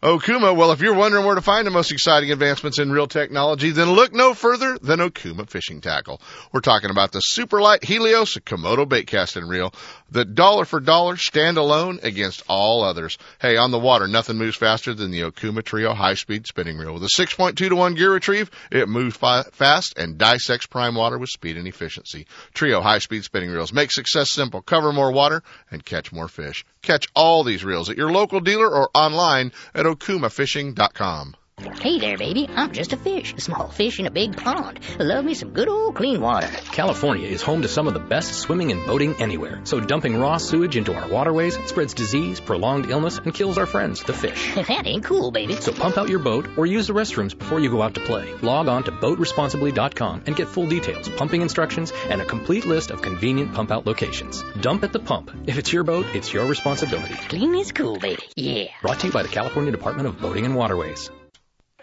Okuma, 0.00 0.54
well, 0.54 0.70
if 0.70 0.80
you're 0.80 0.94
wondering 0.94 1.26
where 1.26 1.34
to 1.34 1.40
find 1.40 1.66
the 1.66 1.72
most 1.72 1.90
exciting 1.90 2.30
advancements 2.30 2.78
in 2.78 2.92
reel 2.92 3.08
technology, 3.08 3.72
then 3.72 3.90
look 3.90 4.12
no 4.12 4.32
further 4.32 4.78
than 4.80 5.00
Okuma 5.00 5.50
Fishing 5.50 5.80
Tackle. 5.80 6.20
We're 6.52 6.60
talking 6.60 6.90
about 6.90 7.10
the 7.10 7.20
Superlight 7.36 7.82
Helios 7.82 8.34
Komodo 8.34 8.88
bait 8.88 9.08
casting 9.08 9.48
reel, 9.48 9.74
the 10.08 10.24
dollar 10.24 10.64
for 10.66 10.78
dollar 10.78 11.16
standalone 11.16 12.00
against 12.04 12.44
all 12.48 12.84
others. 12.84 13.18
Hey, 13.40 13.56
on 13.56 13.72
the 13.72 13.78
water, 13.80 14.06
nothing 14.06 14.38
moves 14.38 14.56
faster 14.56 14.94
than 14.94 15.10
the 15.10 15.22
Okuma 15.22 15.64
Trio 15.64 15.92
high 15.94 16.14
speed 16.14 16.46
spinning 16.46 16.78
reel. 16.78 16.94
With 16.94 17.02
a 17.02 17.20
6.2 17.20 17.56
to 17.56 17.74
1 17.74 17.94
gear 17.96 18.12
retrieve, 18.12 18.52
it 18.70 18.88
moves 18.88 19.16
fi- 19.16 19.42
fast 19.50 19.98
and 19.98 20.16
dissects 20.16 20.66
prime 20.66 20.94
water 20.94 21.18
with 21.18 21.30
speed 21.30 21.56
and 21.56 21.66
efficiency. 21.66 22.28
Trio 22.54 22.80
high 22.80 23.00
speed 23.00 23.24
spinning 23.24 23.50
reels 23.50 23.72
make 23.72 23.90
success 23.90 24.30
simple. 24.30 24.62
Cover 24.62 24.92
more 24.92 25.10
water 25.10 25.42
and 25.72 25.84
catch 25.84 26.12
more 26.12 26.28
fish. 26.28 26.64
Catch 26.82 27.08
all 27.16 27.42
these 27.42 27.64
reels 27.64 27.90
at 27.90 27.96
your 27.96 28.12
local 28.12 28.38
dealer 28.38 28.70
or 28.70 28.90
online 28.94 29.50
at 29.74 29.87
okumafishing.com. 29.88 31.34
Hey 31.58 31.98
there, 31.98 32.16
baby. 32.16 32.48
I'm 32.54 32.70
just 32.72 32.92
a 32.92 32.96
fish, 32.96 33.34
a 33.36 33.40
small 33.40 33.68
fish 33.68 33.98
in 33.98 34.06
a 34.06 34.12
big 34.12 34.36
pond. 34.36 34.78
Love 35.00 35.24
me 35.24 35.34
some 35.34 35.50
good 35.50 35.68
old 35.68 35.96
clean 35.96 36.20
water. 36.20 36.46
California 36.46 37.26
is 37.26 37.42
home 37.42 37.62
to 37.62 37.68
some 37.68 37.88
of 37.88 37.94
the 37.94 38.00
best 38.00 38.32
swimming 38.34 38.70
and 38.70 38.86
boating 38.86 39.16
anywhere. 39.20 39.60
So 39.64 39.80
dumping 39.80 40.20
raw 40.20 40.36
sewage 40.36 40.76
into 40.76 40.94
our 40.94 41.08
waterways 41.08 41.58
spreads 41.66 41.94
disease, 41.94 42.38
prolonged 42.38 42.88
illness, 42.88 43.18
and 43.18 43.34
kills 43.34 43.58
our 43.58 43.66
friends, 43.66 44.04
the 44.04 44.12
fish. 44.12 44.54
that 44.54 44.86
ain't 44.86 45.04
cool, 45.04 45.32
baby. 45.32 45.56
So 45.56 45.72
pump 45.72 45.98
out 45.98 46.08
your 46.08 46.20
boat 46.20 46.46
or 46.56 46.64
use 46.64 46.86
the 46.86 46.92
restrooms 46.92 47.36
before 47.36 47.58
you 47.58 47.70
go 47.70 47.82
out 47.82 47.94
to 47.94 48.00
play. 48.00 48.32
Log 48.34 48.68
on 48.68 48.84
to 48.84 48.92
boatresponsibly.com 48.92 50.22
and 50.26 50.36
get 50.36 50.46
full 50.46 50.68
details, 50.68 51.08
pumping 51.08 51.42
instructions, 51.42 51.92
and 52.08 52.22
a 52.22 52.24
complete 52.24 52.66
list 52.66 52.92
of 52.92 53.02
convenient 53.02 53.52
pump 53.52 53.72
out 53.72 53.84
locations. 53.84 54.44
Dump 54.60 54.84
at 54.84 54.92
the 54.92 55.00
pump. 55.00 55.32
If 55.46 55.58
it's 55.58 55.72
your 55.72 55.82
boat, 55.82 56.06
it's 56.14 56.32
your 56.32 56.46
responsibility. 56.46 57.14
Clean 57.14 57.52
is 57.56 57.72
cool, 57.72 57.98
baby. 57.98 58.22
Yeah. 58.36 58.68
Brought 58.80 59.00
to 59.00 59.08
you 59.08 59.12
by 59.12 59.24
the 59.24 59.28
California 59.28 59.72
Department 59.72 60.06
of 60.06 60.20
Boating 60.20 60.44
and 60.44 60.54
Waterways. 60.54 61.10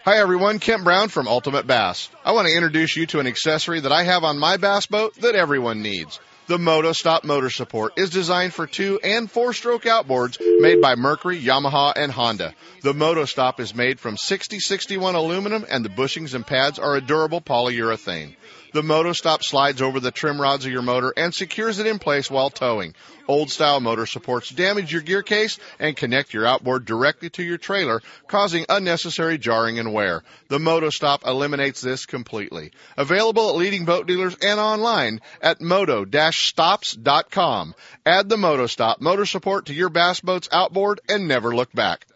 Hi 0.06 0.18
everyone, 0.18 0.60
Kent 0.60 0.84
Brown 0.84 1.08
from 1.08 1.26
Ultimate 1.26 1.66
Bass. 1.66 2.08
I 2.24 2.30
want 2.30 2.46
to 2.46 2.54
introduce 2.54 2.94
you 2.94 3.06
to 3.06 3.18
an 3.18 3.26
accessory 3.26 3.80
that 3.80 3.90
I 3.90 4.04
have 4.04 4.22
on 4.22 4.38
my 4.38 4.56
bass 4.56 4.86
boat 4.86 5.16
that 5.16 5.34
everyone 5.34 5.82
needs. 5.82 6.20
The 6.46 6.60
Moto 6.60 6.92
Stop 6.92 7.24
motor 7.24 7.50
support 7.50 7.94
is 7.98 8.10
designed 8.10 8.54
for 8.54 8.68
two 8.68 9.00
and 9.02 9.28
four 9.28 9.52
stroke 9.52 9.82
outboards 9.82 10.38
made 10.60 10.80
by 10.80 10.94
Mercury, 10.94 11.42
Yamaha, 11.42 11.92
and 11.96 12.12
Honda. 12.12 12.54
The 12.82 12.94
Moto 12.94 13.24
Stop 13.24 13.58
is 13.58 13.74
made 13.74 13.98
from 13.98 14.16
6061 14.16 15.16
aluminum 15.16 15.66
and 15.68 15.84
the 15.84 15.88
bushings 15.88 16.34
and 16.34 16.46
pads 16.46 16.78
are 16.78 16.94
a 16.94 17.00
durable 17.00 17.40
polyurethane. 17.40 18.36
The 18.72 18.82
Moto 18.82 19.12
Stop 19.12 19.44
slides 19.44 19.80
over 19.80 20.00
the 20.00 20.10
trim 20.10 20.40
rods 20.40 20.66
of 20.66 20.72
your 20.72 20.82
motor 20.82 21.12
and 21.16 21.32
secures 21.34 21.78
it 21.78 21.86
in 21.86 21.98
place 21.98 22.30
while 22.30 22.50
towing. 22.50 22.94
Old 23.28 23.50
style 23.50 23.80
motor 23.80 24.06
supports 24.06 24.50
damage 24.50 24.92
your 24.92 25.02
gear 25.02 25.22
case 25.22 25.58
and 25.78 25.96
connect 25.96 26.34
your 26.34 26.46
outboard 26.46 26.84
directly 26.84 27.30
to 27.30 27.42
your 27.42 27.58
trailer, 27.58 28.00
causing 28.28 28.66
unnecessary 28.68 29.38
jarring 29.38 29.78
and 29.78 29.92
wear. 29.92 30.22
The 30.48 30.58
MotoStop 30.58 31.26
eliminates 31.26 31.80
this 31.80 32.06
completely. 32.06 32.70
Available 32.96 33.50
at 33.50 33.56
leading 33.56 33.84
boat 33.84 34.06
dealers 34.06 34.36
and 34.42 34.60
online 34.60 35.20
at 35.40 35.60
moto-stops.com. 35.60 37.74
Add 38.04 38.28
the 38.28 38.36
MotoStop 38.36 39.00
motor 39.00 39.26
support 39.26 39.66
to 39.66 39.74
your 39.74 39.88
bass 39.88 40.20
boat's 40.20 40.48
outboard 40.52 41.00
and 41.08 41.28
never 41.28 41.54
look 41.54 41.72
back. 41.72 42.06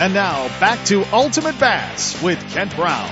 And 0.00 0.14
now 0.14 0.46
back 0.60 0.86
to 0.86 1.02
Ultimate 1.12 1.58
Bass 1.58 2.22
with 2.22 2.38
Kent 2.50 2.76
Brown. 2.76 3.08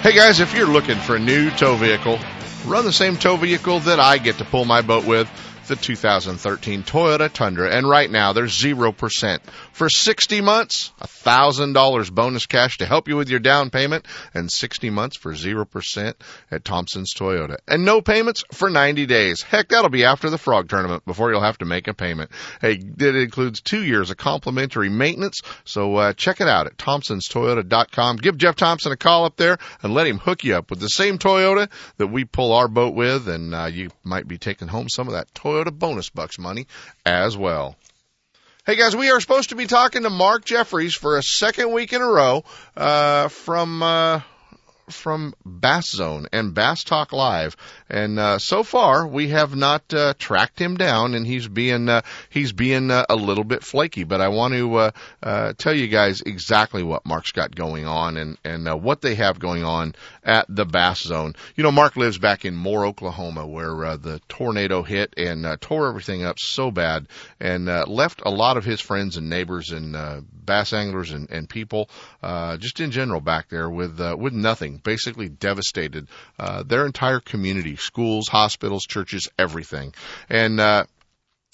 Hey 0.00 0.14
guys, 0.14 0.40
if 0.40 0.54
you're 0.54 0.66
looking 0.66 0.96
for 0.96 1.16
a 1.16 1.18
new 1.18 1.50
tow 1.50 1.76
vehicle, 1.76 2.18
run 2.64 2.86
the 2.86 2.92
same 2.92 3.18
tow 3.18 3.36
vehicle 3.36 3.80
that 3.80 4.00
I 4.00 4.16
get 4.16 4.38
to 4.38 4.46
pull 4.46 4.64
my 4.64 4.80
boat 4.80 5.04
with, 5.04 5.28
the 5.66 5.76
2013 5.76 6.84
Toyota 6.84 7.30
Tundra. 7.30 7.70
And 7.70 7.86
right 7.86 8.10
now 8.10 8.32
there's 8.32 8.58
0%. 8.58 9.40
For 9.76 9.90
60 9.90 10.40
months, 10.40 10.90
$1,000 11.02 12.10
bonus 12.10 12.46
cash 12.46 12.78
to 12.78 12.86
help 12.86 13.08
you 13.08 13.16
with 13.18 13.28
your 13.28 13.40
down 13.40 13.68
payment 13.68 14.06
and 14.32 14.50
60 14.50 14.88
months 14.88 15.18
for 15.18 15.34
0% 15.34 16.14
at 16.50 16.64
Thompson's 16.64 17.12
Toyota. 17.12 17.56
And 17.68 17.84
no 17.84 18.00
payments 18.00 18.42
for 18.54 18.70
90 18.70 19.04
days. 19.04 19.42
Heck, 19.42 19.68
that'll 19.68 19.90
be 19.90 20.06
after 20.06 20.30
the 20.30 20.38
frog 20.38 20.70
tournament 20.70 21.04
before 21.04 21.30
you'll 21.30 21.42
have 21.42 21.58
to 21.58 21.66
make 21.66 21.88
a 21.88 21.92
payment. 21.92 22.30
Hey, 22.62 22.80
it 22.80 23.16
includes 23.16 23.60
two 23.60 23.84
years 23.84 24.08
of 24.08 24.16
complimentary 24.16 24.88
maintenance. 24.88 25.42
So 25.66 25.96
uh, 25.96 26.12
check 26.14 26.40
it 26.40 26.48
out 26.48 26.66
at 26.66 26.78
thompsonstoyota.com. 26.78 28.16
Give 28.16 28.38
Jeff 28.38 28.56
Thompson 28.56 28.92
a 28.92 28.96
call 28.96 29.26
up 29.26 29.36
there 29.36 29.58
and 29.82 29.92
let 29.92 30.06
him 30.06 30.16
hook 30.16 30.42
you 30.42 30.56
up 30.56 30.70
with 30.70 30.80
the 30.80 30.88
same 30.88 31.18
Toyota 31.18 31.68
that 31.98 32.06
we 32.06 32.24
pull 32.24 32.54
our 32.54 32.68
boat 32.68 32.94
with. 32.94 33.28
And 33.28 33.54
uh, 33.54 33.66
you 33.66 33.90
might 34.02 34.26
be 34.26 34.38
taking 34.38 34.68
home 34.68 34.88
some 34.88 35.06
of 35.06 35.12
that 35.12 35.34
Toyota 35.34 35.70
bonus 35.70 36.08
bucks 36.08 36.38
money 36.38 36.66
as 37.04 37.36
well. 37.36 37.76
Hey 38.66 38.74
guys, 38.74 38.96
we 38.96 39.10
are 39.10 39.20
supposed 39.20 39.50
to 39.50 39.54
be 39.54 39.68
talking 39.68 40.02
to 40.02 40.10
Mark 40.10 40.44
Jeffries 40.44 40.92
for 40.92 41.16
a 41.16 41.22
second 41.22 41.70
week 41.70 41.92
in 41.92 42.02
a 42.02 42.04
row 42.04 42.42
uh, 42.76 43.28
from 43.28 43.80
uh, 43.80 44.22
from 44.90 45.34
Bass 45.44 45.90
Zone 45.90 46.26
and 46.32 46.54
Bass 46.54 46.84
Talk 46.84 47.12
Live, 47.12 47.56
and 47.88 48.18
uh, 48.18 48.38
so 48.38 48.62
far 48.62 49.06
we 49.06 49.28
have 49.28 49.54
not 49.54 49.92
uh, 49.92 50.14
tracked 50.18 50.60
him 50.60 50.76
down, 50.76 51.14
and 51.14 51.26
he's 51.26 51.48
being 51.48 51.88
uh, 51.88 52.02
he's 52.28 52.52
being 52.52 52.90
uh, 52.90 53.04
a 53.08 53.16
little 53.16 53.44
bit 53.44 53.62
flaky. 53.62 54.04
But 54.04 54.20
I 54.20 54.28
want 54.28 54.54
to 54.54 54.74
uh, 54.74 54.90
uh, 55.22 55.52
tell 55.56 55.74
you 55.74 55.88
guys 55.88 56.22
exactly 56.22 56.82
what 56.82 57.06
Mark's 57.06 57.32
got 57.32 57.54
going 57.54 57.86
on 57.86 58.16
and 58.16 58.38
and 58.44 58.68
uh, 58.68 58.76
what 58.76 59.00
they 59.00 59.14
have 59.14 59.38
going 59.38 59.64
on 59.64 59.94
at 60.26 60.44
the 60.48 60.66
Bass 60.66 61.00
Zone. 61.02 61.34
You 61.54 61.62
know, 61.62 61.70
Mark 61.70 61.96
lives 61.96 62.18
back 62.18 62.44
in 62.44 62.54
Moore, 62.54 62.84
Oklahoma, 62.84 63.46
where 63.46 63.84
uh, 63.84 63.96
the 63.96 64.20
tornado 64.28 64.82
hit 64.82 65.14
and 65.16 65.46
uh, 65.46 65.56
tore 65.60 65.88
everything 65.88 66.24
up 66.24 66.38
so 66.38 66.70
bad, 66.70 67.06
and 67.40 67.68
uh, 67.68 67.84
left 67.86 68.22
a 68.26 68.30
lot 68.30 68.56
of 68.56 68.64
his 68.64 68.80
friends 68.80 69.16
and 69.16 69.30
neighbors 69.30 69.70
and 69.70 69.94
uh, 69.94 70.20
bass 70.32 70.72
anglers 70.72 71.12
and, 71.12 71.30
and 71.30 71.48
people, 71.48 71.88
uh, 72.22 72.56
just 72.56 72.80
in 72.80 72.90
general, 72.90 73.20
back 73.20 73.48
there 73.48 73.70
with 73.70 74.00
uh, 74.00 74.16
with 74.18 74.32
nothing, 74.32 74.78
basically 74.82 75.28
devastated 75.28 76.08
uh, 76.38 76.64
their 76.64 76.84
entire 76.84 77.20
community, 77.20 77.76
schools, 77.76 78.28
hospitals, 78.28 78.84
churches, 78.84 79.28
everything, 79.38 79.94
and. 80.28 80.60
Uh, 80.60 80.84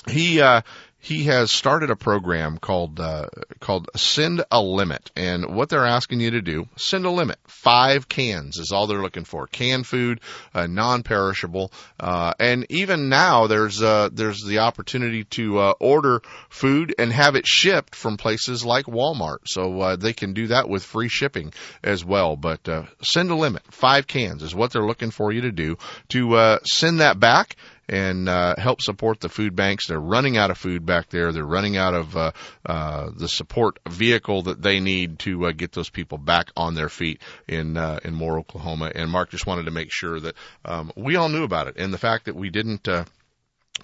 he 0.09 0.41
uh 0.41 0.63
he 1.03 1.25
has 1.25 1.51
started 1.51 1.91
a 1.91 1.97
program 1.97 2.59
called 2.59 3.01
uh, 3.01 3.27
called 3.59 3.91
Send 3.97 4.45
a 4.53 4.63
Limit, 4.63 5.11
and 5.17 5.53
what 5.53 5.69
they're 5.69 5.85
asking 5.85 6.21
you 6.21 6.31
to 6.31 6.41
do, 6.41 6.69
send 6.77 7.05
a 7.05 7.11
limit. 7.11 7.39
Five 7.49 8.09
cans 8.09 8.57
is 8.57 8.71
all 8.71 8.87
they're 8.87 9.03
looking 9.03 9.25
for. 9.25 9.49
Canned 9.49 9.85
food, 9.85 10.21
uh, 10.55 10.69
non-perishable, 10.69 11.73
uh, 11.99 12.35
and 12.39 12.67
even 12.71 13.09
now 13.09 13.49
there's 13.49 13.83
uh, 13.83 14.11
there's 14.13 14.45
the 14.45 14.61
opportunity 14.61 15.25
to 15.25 15.59
uh, 15.59 15.75
order 15.81 16.23
food 16.49 16.95
and 16.97 17.13
have 17.13 17.35
it 17.35 17.49
shipped 17.49 17.97
from 17.97 18.17
places 18.17 18.65
like 18.65 18.87
Walmart, 18.87 19.39
so 19.47 19.81
uh, 19.81 19.97
they 19.97 20.13
can 20.13 20.35
do 20.35 20.47
that 20.47 20.69
with 20.69 20.85
free 20.85 21.09
shipping 21.09 21.53
as 21.83 22.05
well. 22.05 22.37
But 22.37 22.69
uh, 22.69 22.85
send 23.03 23.33
a 23.33 23.35
limit. 23.35 23.63
Five 23.73 24.07
cans 24.07 24.45
is 24.45 24.55
what 24.55 24.71
they're 24.71 24.87
looking 24.87 25.11
for 25.11 25.33
you 25.33 25.41
to 25.41 25.53
do 25.53 25.79
to 26.11 26.37
uh, 26.37 26.59
send 26.63 27.01
that 27.01 27.19
back 27.19 27.57
and 27.93 28.27
uh, 28.27 28.55
help 28.57 28.81
support 28.81 29.21
the 29.21 29.29
food 29.29 29.55
banks. 29.55 29.87
They're 29.87 30.01
running 30.01 30.39
out 30.39 30.51
of 30.51 30.57
food 30.57 30.87
back 30.87 31.11
there. 31.11 31.31
They're 31.31 31.45
running 31.45 31.77
out 31.77 31.93
of 31.93 32.17
uh, 32.17 32.33
uh, 32.65 33.11
the 33.15 33.29
support 33.29 33.79
vehicle 33.87 34.45
that 34.45 34.63
they 34.63 34.81
need 34.81 35.19
to 35.21 35.45
uh, 35.47 35.53
get 35.53 35.73
those 35.73 35.91
people 35.91 36.17
back 36.17 36.51
on 36.57 36.75
their 36.75 36.89
feet 36.89 37.21
in 37.47 37.77
uh, 37.77 38.01
in 38.03 38.15
Moore, 38.15 38.39
Oklahoma. 38.39 38.91
And 38.95 39.11
Mark 39.11 39.31
just 39.31 39.47
wanted 39.47 39.67
to 39.67 39.73
make 39.73 39.93
sure 39.93 40.19
that 40.21 40.35
um, 40.65 40.91
we 40.97 41.17
all 41.17 41.29
knew 41.29 41.45
about 41.45 41.69
it 41.69 41.77
and 41.77 41.93
the 41.93 41.99
fact 41.99 42.25
that 42.25 42.35
we 42.35 42.49
didn't. 42.49 42.89
Uh, 42.89 43.05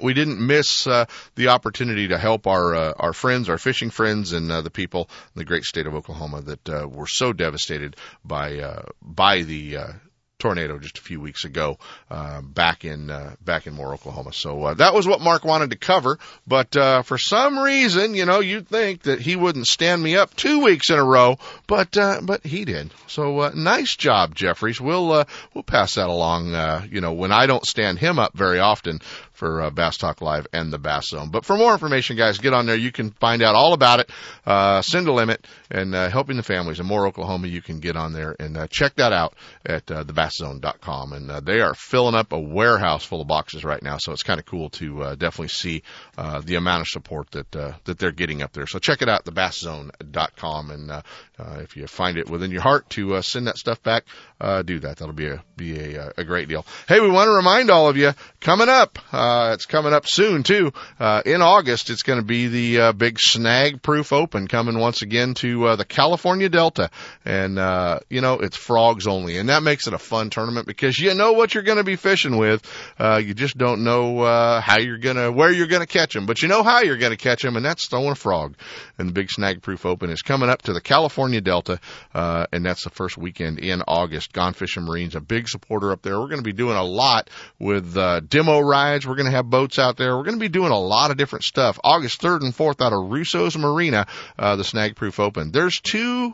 we 0.02 0.14
didn't 0.14 0.38
miss 0.38 0.86
uh, 0.86 1.06
the 1.34 1.48
opportunity 1.48 2.08
to 2.08 2.18
help 2.18 2.46
our 2.46 2.74
uh, 2.74 2.92
our 2.98 3.12
friends, 3.12 3.48
our 3.48 3.58
fishing 3.58 3.90
friends, 3.90 4.32
and 4.32 4.50
uh, 4.52 4.60
the 4.60 4.70
people 4.70 5.08
in 5.34 5.38
the 5.40 5.44
great 5.44 5.64
state 5.64 5.86
of 5.86 5.94
Oklahoma 5.94 6.42
that 6.42 6.68
uh, 6.68 6.86
were 6.88 7.06
so 7.06 7.32
devastated 7.32 7.96
by 8.24 8.58
uh, 8.58 8.82
by 9.02 9.42
the 9.42 9.76
uh, 9.78 9.92
tornado 10.38 10.78
just 10.78 10.98
a 10.98 11.02
few 11.02 11.20
weeks 11.20 11.44
ago 11.44 11.78
uh, 12.10 12.40
back 12.40 12.84
in 12.84 13.10
uh, 13.10 13.34
back 13.44 13.66
in 13.66 13.74
Moore, 13.74 13.94
Oklahoma. 13.94 14.32
So 14.32 14.64
uh, 14.64 14.74
that 14.74 14.94
was 14.94 15.06
what 15.06 15.20
Mark 15.20 15.44
wanted 15.44 15.70
to 15.70 15.76
cover, 15.76 16.18
but 16.46 16.76
uh, 16.76 17.02
for 17.02 17.18
some 17.18 17.58
reason, 17.58 18.14
you 18.14 18.24
know, 18.24 18.40
you'd 18.40 18.68
think 18.68 19.02
that 19.02 19.20
he 19.20 19.36
wouldn't 19.36 19.66
stand 19.66 20.02
me 20.02 20.16
up 20.16 20.34
two 20.34 20.60
weeks 20.62 20.90
in 20.90 20.98
a 20.98 21.04
row, 21.04 21.38
but 21.66 21.96
uh, 21.96 22.20
but 22.22 22.44
he 22.44 22.64
did. 22.64 22.92
So 23.06 23.40
uh, 23.40 23.52
nice 23.54 23.96
job, 23.96 24.34
Jeffries. 24.34 24.80
We'll 24.80 25.12
uh, 25.12 25.24
we'll 25.54 25.64
pass 25.64 25.94
that 25.96 26.08
along. 26.08 26.54
Uh, 26.54 26.86
you 26.90 27.00
know, 27.00 27.12
when 27.12 27.32
I 27.32 27.46
don't 27.46 27.66
stand 27.66 27.98
him 27.98 28.18
up 28.18 28.34
very 28.34 28.60
often 28.60 29.00
for 29.38 29.62
uh, 29.62 29.70
Bass 29.70 29.96
Talk 29.96 30.20
Live 30.20 30.46
and 30.52 30.72
the 30.72 30.78
Bass 30.78 31.08
Zone. 31.08 31.30
But 31.30 31.44
for 31.44 31.56
more 31.56 31.72
information, 31.72 32.16
guys, 32.16 32.38
get 32.38 32.52
on 32.52 32.66
there. 32.66 32.76
You 32.76 32.92
can 32.92 33.10
find 33.12 33.40
out 33.42 33.54
all 33.54 33.72
about 33.72 34.00
it. 34.00 34.10
Uh, 34.44 34.82
send 34.82 35.06
a 35.06 35.12
limit 35.12 35.46
and 35.70 35.94
uh, 35.94 36.10
helping 36.10 36.36
the 36.36 36.42
families 36.42 36.80
in 36.80 36.86
more 36.86 37.06
Oklahoma. 37.06 37.46
You 37.46 37.62
can 37.62 37.78
get 37.80 37.96
on 37.96 38.12
there 38.12 38.34
and 38.38 38.56
uh, 38.56 38.66
check 38.68 38.96
that 38.96 39.12
out 39.12 39.34
at 39.64 39.90
uh, 39.90 40.04
thebasszone.com. 40.04 41.12
And 41.12 41.30
uh, 41.30 41.40
they 41.40 41.60
are 41.60 41.74
filling 41.74 42.14
up 42.14 42.32
a 42.32 42.38
warehouse 42.38 43.04
full 43.04 43.20
of 43.20 43.28
boxes 43.28 43.64
right 43.64 43.82
now, 43.82 43.98
so 43.98 44.12
it's 44.12 44.22
kind 44.22 44.40
of 44.40 44.46
cool 44.46 44.70
to 44.70 45.02
uh, 45.02 45.14
definitely 45.14 45.48
see 45.48 45.82
uh, 46.16 46.40
the 46.44 46.56
amount 46.56 46.80
of 46.80 46.88
support 46.88 47.30
that 47.30 47.54
uh, 47.54 47.72
that 47.84 47.98
they're 47.98 48.12
getting 48.12 48.42
up 48.42 48.52
there. 48.52 48.66
So 48.66 48.78
check 48.78 49.02
it 49.02 49.08
out, 49.08 49.24
thebasszone.com, 49.24 50.70
and 50.70 50.90
uh, 50.90 51.02
uh, 51.38 51.58
if 51.60 51.76
you 51.76 51.86
find 51.86 52.18
it 52.18 52.28
within 52.28 52.50
your 52.50 52.62
heart 52.62 52.90
to 52.90 53.14
uh, 53.14 53.22
send 53.22 53.46
that 53.46 53.56
stuff 53.56 53.82
back, 53.82 54.04
uh, 54.40 54.62
do 54.62 54.80
that. 54.80 54.96
That'll 54.96 55.14
be 55.14 55.28
a 55.28 55.42
be 55.56 55.94
a, 55.94 56.12
a 56.16 56.24
great 56.24 56.48
deal. 56.48 56.66
Hey, 56.88 57.00
we 57.00 57.10
want 57.10 57.28
to 57.28 57.32
remind 57.32 57.70
all 57.70 57.88
of 57.88 57.96
you 57.96 58.12
coming 58.40 58.68
up. 58.68 58.98
Uh, 59.12 59.27
it's 59.52 59.66
coming 59.66 59.92
up 59.92 60.06
soon 60.06 60.42
too. 60.42 60.72
Uh, 60.98 61.22
in 61.24 61.42
August, 61.42 61.90
it's 61.90 62.02
going 62.02 62.18
to 62.18 62.24
be 62.24 62.48
the 62.48 62.80
uh, 62.80 62.92
big 62.92 63.18
Snag 63.18 63.82
Proof 63.82 64.12
Open 64.12 64.48
coming 64.48 64.78
once 64.78 65.02
again 65.02 65.34
to 65.34 65.68
uh, 65.68 65.76
the 65.76 65.84
California 65.84 66.48
Delta, 66.48 66.90
and 67.24 67.58
uh, 67.58 68.00
you 68.08 68.20
know 68.20 68.34
it's 68.34 68.56
frogs 68.56 69.06
only, 69.06 69.38
and 69.38 69.48
that 69.48 69.62
makes 69.62 69.86
it 69.86 69.94
a 69.94 69.98
fun 69.98 70.30
tournament 70.30 70.66
because 70.66 70.98
you 70.98 71.14
know 71.14 71.32
what 71.32 71.54
you're 71.54 71.62
going 71.62 71.78
to 71.78 71.84
be 71.84 71.96
fishing 71.96 72.36
with. 72.36 72.62
Uh, 72.98 73.20
you 73.22 73.34
just 73.34 73.56
don't 73.56 73.84
know 73.84 74.20
uh, 74.20 74.60
how 74.60 74.78
you're 74.78 74.98
gonna 74.98 75.30
where 75.30 75.50
you're 75.50 75.66
going 75.66 75.82
to 75.82 75.86
catch 75.86 76.14
them, 76.14 76.26
but 76.26 76.42
you 76.42 76.48
know 76.48 76.62
how 76.62 76.80
you're 76.80 76.96
going 76.96 77.12
to 77.12 77.16
catch 77.16 77.42
them, 77.42 77.56
and 77.56 77.64
that's 77.64 77.88
throwing 77.88 78.12
a 78.12 78.14
frog. 78.14 78.56
And 78.98 79.08
the 79.08 79.12
big 79.12 79.30
Snag 79.30 79.62
Proof 79.62 79.86
Open 79.86 80.10
is 80.10 80.22
coming 80.22 80.48
up 80.48 80.62
to 80.62 80.72
the 80.72 80.80
California 80.80 81.40
Delta, 81.40 81.80
uh, 82.14 82.46
and 82.52 82.64
that's 82.64 82.84
the 82.84 82.90
first 82.90 83.18
weekend 83.18 83.58
in 83.58 83.82
August. 83.86 84.32
Gone 84.32 84.54
Fishing 84.54 84.84
Marine's 84.84 85.14
a 85.14 85.20
big 85.20 85.48
supporter 85.48 85.92
up 85.92 86.02
there. 86.02 86.18
We're 86.18 86.28
going 86.28 86.38
to 86.38 86.42
be 86.42 86.52
doing 86.52 86.76
a 86.76 86.84
lot 86.84 87.30
with 87.58 87.96
uh, 87.96 88.20
demo 88.20 88.60
rides. 88.60 89.06
We're 89.06 89.16
going 89.18 89.30
to 89.30 89.36
have 89.36 89.50
boats 89.50 89.78
out 89.78 89.96
there. 89.96 90.16
We're 90.16 90.24
going 90.24 90.38
to 90.38 90.40
be 90.40 90.48
doing 90.48 90.72
a 90.72 90.78
lot 90.78 91.10
of 91.10 91.18
different 91.18 91.44
stuff. 91.44 91.78
August 91.84 92.20
3rd 92.22 92.44
and 92.44 92.56
4th 92.56 92.80
out 92.80 92.92
of 92.92 93.10
Russo's 93.10 93.56
Marina, 93.58 94.06
uh, 94.38 94.56
the 94.56 94.64
Snag 94.64 94.96
Proof 94.96 95.20
Open. 95.20 95.52
There's 95.52 95.78
two 95.80 96.32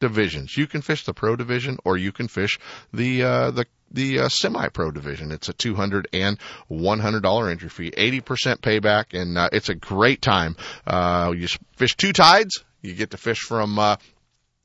divisions. 0.00 0.56
You 0.56 0.66
can 0.66 0.82
fish 0.82 1.04
the 1.04 1.14
pro 1.14 1.36
division 1.36 1.78
or 1.84 1.96
you 1.96 2.12
can 2.12 2.28
fish 2.28 2.58
the 2.92 3.22
uh, 3.22 3.50
the 3.52 3.66
the 3.90 4.20
uh, 4.20 4.28
semi-pro 4.28 4.90
division. 4.90 5.30
It's 5.32 5.48
a 5.48 5.52
two 5.52 5.74
hundred 5.74 6.08
and 6.12 6.38
one 6.68 6.98
hundred 6.98 7.22
dollar 7.22 7.50
entry 7.50 7.68
fee, 7.68 7.92
eighty 7.96 8.20
percent 8.20 8.60
payback, 8.62 9.18
and 9.18 9.38
uh, 9.38 9.50
it's 9.52 9.68
a 9.68 9.74
great 9.74 10.20
time. 10.20 10.56
Uh, 10.86 11.32
you 11.36 11.46
fish 11.76 11.96
two 11.96 12.12
tides. 12.12 12.64
You 12.80 12.94
get 12.94 13.10
to 13.10 13.16
fish 13.16 13.38
from 13.38 13.78
uh, 13.78 13.96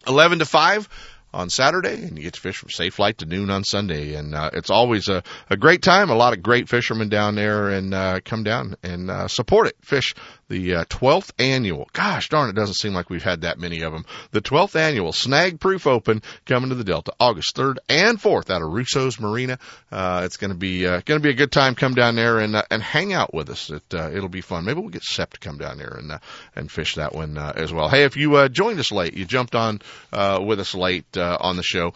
eleven 0.07 0.39
to 0.39 0.45
five 0.45 0.89
on 1.37 1.51
Saturday, 1.51 2.01
and 2.01 2.17
you 2.17 2.23
get 2.23 2.33
to 2.33 2.41
fish 2.41 2.57
from 2.57 2.71
safe 2.71 2.97
light 2.97 3.19
to 3.19 3.25
noon 3.25 3.51
on 3.51 3.63
Sunday. 3.63 4.15
And 4.15 4.33
uh, 4.33 4.49
it's 4.53 4.71
always 4.71 5.07
a, 5.07 5.21
a 5.51 5.55
great 5.55 5.83
time. 5.83 6.09
A 6.09 6.15
lot 6.15 6.33
of 6.33 6.41
great 6.41 6.67
fishermen 6.67 7.09
down 7.09 7.35
there, 7.35 7.69
and 7.69 7.93
uh, 7.93 8.19
come 8.25 8.43
down 8.43 8.75
and 8.81 9.11
uh, 9.11 9.27
support 9.27 9.67
it. 9.67 9.77
Fish 9.81 10.15
the 10.49 10.75
uh, 10.75 10.85
12th 10.85 11.31
annual. 11.39 11.89
Gosh 11.93 12.29
darn, 12.29 12.49
it 12.49 12.55
doesn't 12.55 12.75
seem 12.75 12.93
like 12.93 13.09
we've 13.09 13.23
had 13.23 13.41
that 13.41 13.59
many 13.59 13.81
of 13.81 13.93
them. 13.93 14.05
The 14.31 14.41
12th 14.41 14.75
annual 14.75 15.11
Snag 15.11 15.59
Proof 15.59 15.87
Open 15.87 16.21
coming 16.45 16.69
to 16.69 16.75
the 16.75 16.83
Delta 16.83 17.13
August 17.19 17.55
3rd 17.55 17.77
and 17.89 18.19
4th 18.19 18.49
out 18.49 18.61
of 18.61 18.71
Russo's 18.71 19.19
Marina. 19.19 19.59
Uh, 19.91 20.21
it's 20.25 20.37
going 20.37 20.51
to 20.51 20.57
be 20.57 20.85
uh, 20.85 21.01
going 21.05 21.19
to 21.19 21.23
be 21.23 21.31
a 21.31 21.35
good 21.35 21.51
time. 21.51 21.75
Come 21.75 21.93
down 21.93 22.15
there 22.15 22.39
and 22.39 22.55
uh, 22.55 22.63
and 22.71 22.81
hang 22.81 23.13
out 23.13 23.33
with 23.33 23.49
us. 23.49 23.69
It 23.69 23.83
uh, 23.93 24.09
it'll 24.11 24.29
be 24.29 24.41
fun. 24.41 24.65
Maybe 24.65 24.79
we'll 24.79 24.89
get 24.89 25.03
Sep 25.03 25.33
to 25.33 25.39
come 25.39 25.57
down 25.57 25.77
there 25.77 25.95
and 25.97 26.11
uh, 26.11 26.19
and 26.55 26.71
fish 26.71 26.95
that 26.95 27.13
one 27.13 27.37
uh, 27.37 27.53
as 27.55 27.73
well. 27.73 27.89
Hey, 27.89 28.03
if 28.03 28.15
you 28.15 28.35
uh, 28.35 28.47
joined 28.47 28.79
us 28.79 28.91
late, 28.91 29.15
you 29.15 29.25
jumped 29.25 29.55
on 29.55 29.81
uh, 30.13 30.39
with 30.45 30.59
us 30.59 30.73
late 30.75 31.17
uh, 31.17 31.37
on 31.39 31.57
the 31.57 31.63
show. 31.63 31.93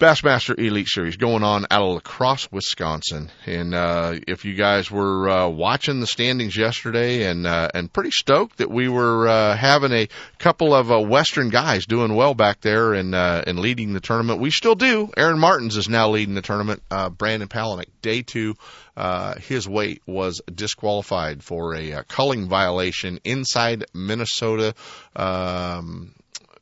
Bassmaster 0.00 0.58
Elite 0.58 0.88
Series 0.88 1.18
going 1.18 1.44
on 1.44 1.66
out 1.70 1.82
of 1.82 1.92
La 1.92 2.00
Crosse, 2.00 2.50
Wisconsin. 2.50 3.30
And 3.44 3.74
uh, 3.74 4.14
if 4.26 4.46
you 4.46 4.54
guys 4.54 4.90
were 4.90 5.28
uh, 5.28 5.48
watching 5.48 6.00
the 6.00 6.06
standings 6.06 6.56
yesterday 6.56 7.24
and 7.24 7.46
uh, 7.46 7.68
and 7.74 7.92
pretty 7.92 8.10
stoked 8.10 8.56
that 8.58 8.70
we 8.70 8.88
were 8.88 9.28
uh, 9.28 9.54
having 9.54 9.92
a 9.92 10.08
couple 10.38 10.72
of 10.74 10.90
uh, 10.90 10.98
Western 11.02 11.50
guys 11.50 11.84
doing 11.84 12.14
well 12.14 12.32
back 12.32 12.62
there 12.62 12.94
and 12.94 13.14
uh, 13.14 13.44
and 13.46 13.58
leading 13.58 13.92
the 13.92 14.00
tournament, 14.00 14.40
we 14.40 14.50
still 14.50 14.74
do. 14.74 15.10
Aaron 15.18 15.38
Martens 15.38 15.76
is 15.76 15.86
now 15.86 16.08
leading 16.08 16.34
the 16.34 16.40
tournament. 16.40 16.82
Uh, 16.90 17.10
Brandon 17.10 17.48
Palaniuk, 17.48 17.90
day 18.00 18.22
two. 18.22 18.54
Uh, 18.96 19.38
his 19.38 19.68
weight 19.68 20.00
was 20.06 20.40
disqualified 20.50 21.42
for 21.42 21.74
a 21.74 21.92
uh, 21.92 22.02
culling 22.08 22.48
violation 22.48 23.20
inside 23.22 23.84
Minnesota 23.92 24.74
um, 25.14 26.14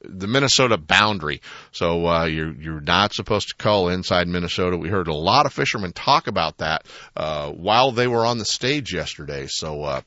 the 0.09 0.27
Minnesota 0.27 0.77
boundary. 0.77 1.43
So 1.73 2.07
uh, 2.07 2.25
you're 2.25 2.53
you're 2.53 2.81
not 2.81 3.15
supposed 3.15 3.49
to 3.49 3.55
cull 3.57 3.89
inside 3.89 4.27
Minnesota. 4.29 4.77
We 4.77 4.89
heard 4.89 5.09
a 5.09 5.15
lot 5.15 5.47
of 5.47 5.53
fishermen 5.53 5.93
talk 5.93 6.27
about 6.27 6.59
that 6.59 6.87
uh, 7.17 7.51
while 7.51 7.93
they 7.93 8.07
were 8.07 8.25
on 8.25 8.39
the 8.39 8.45
stage 8.45 8.93
yesterday. 8.93 9.47
So 9.49 9.83
uh, 9.85 10.01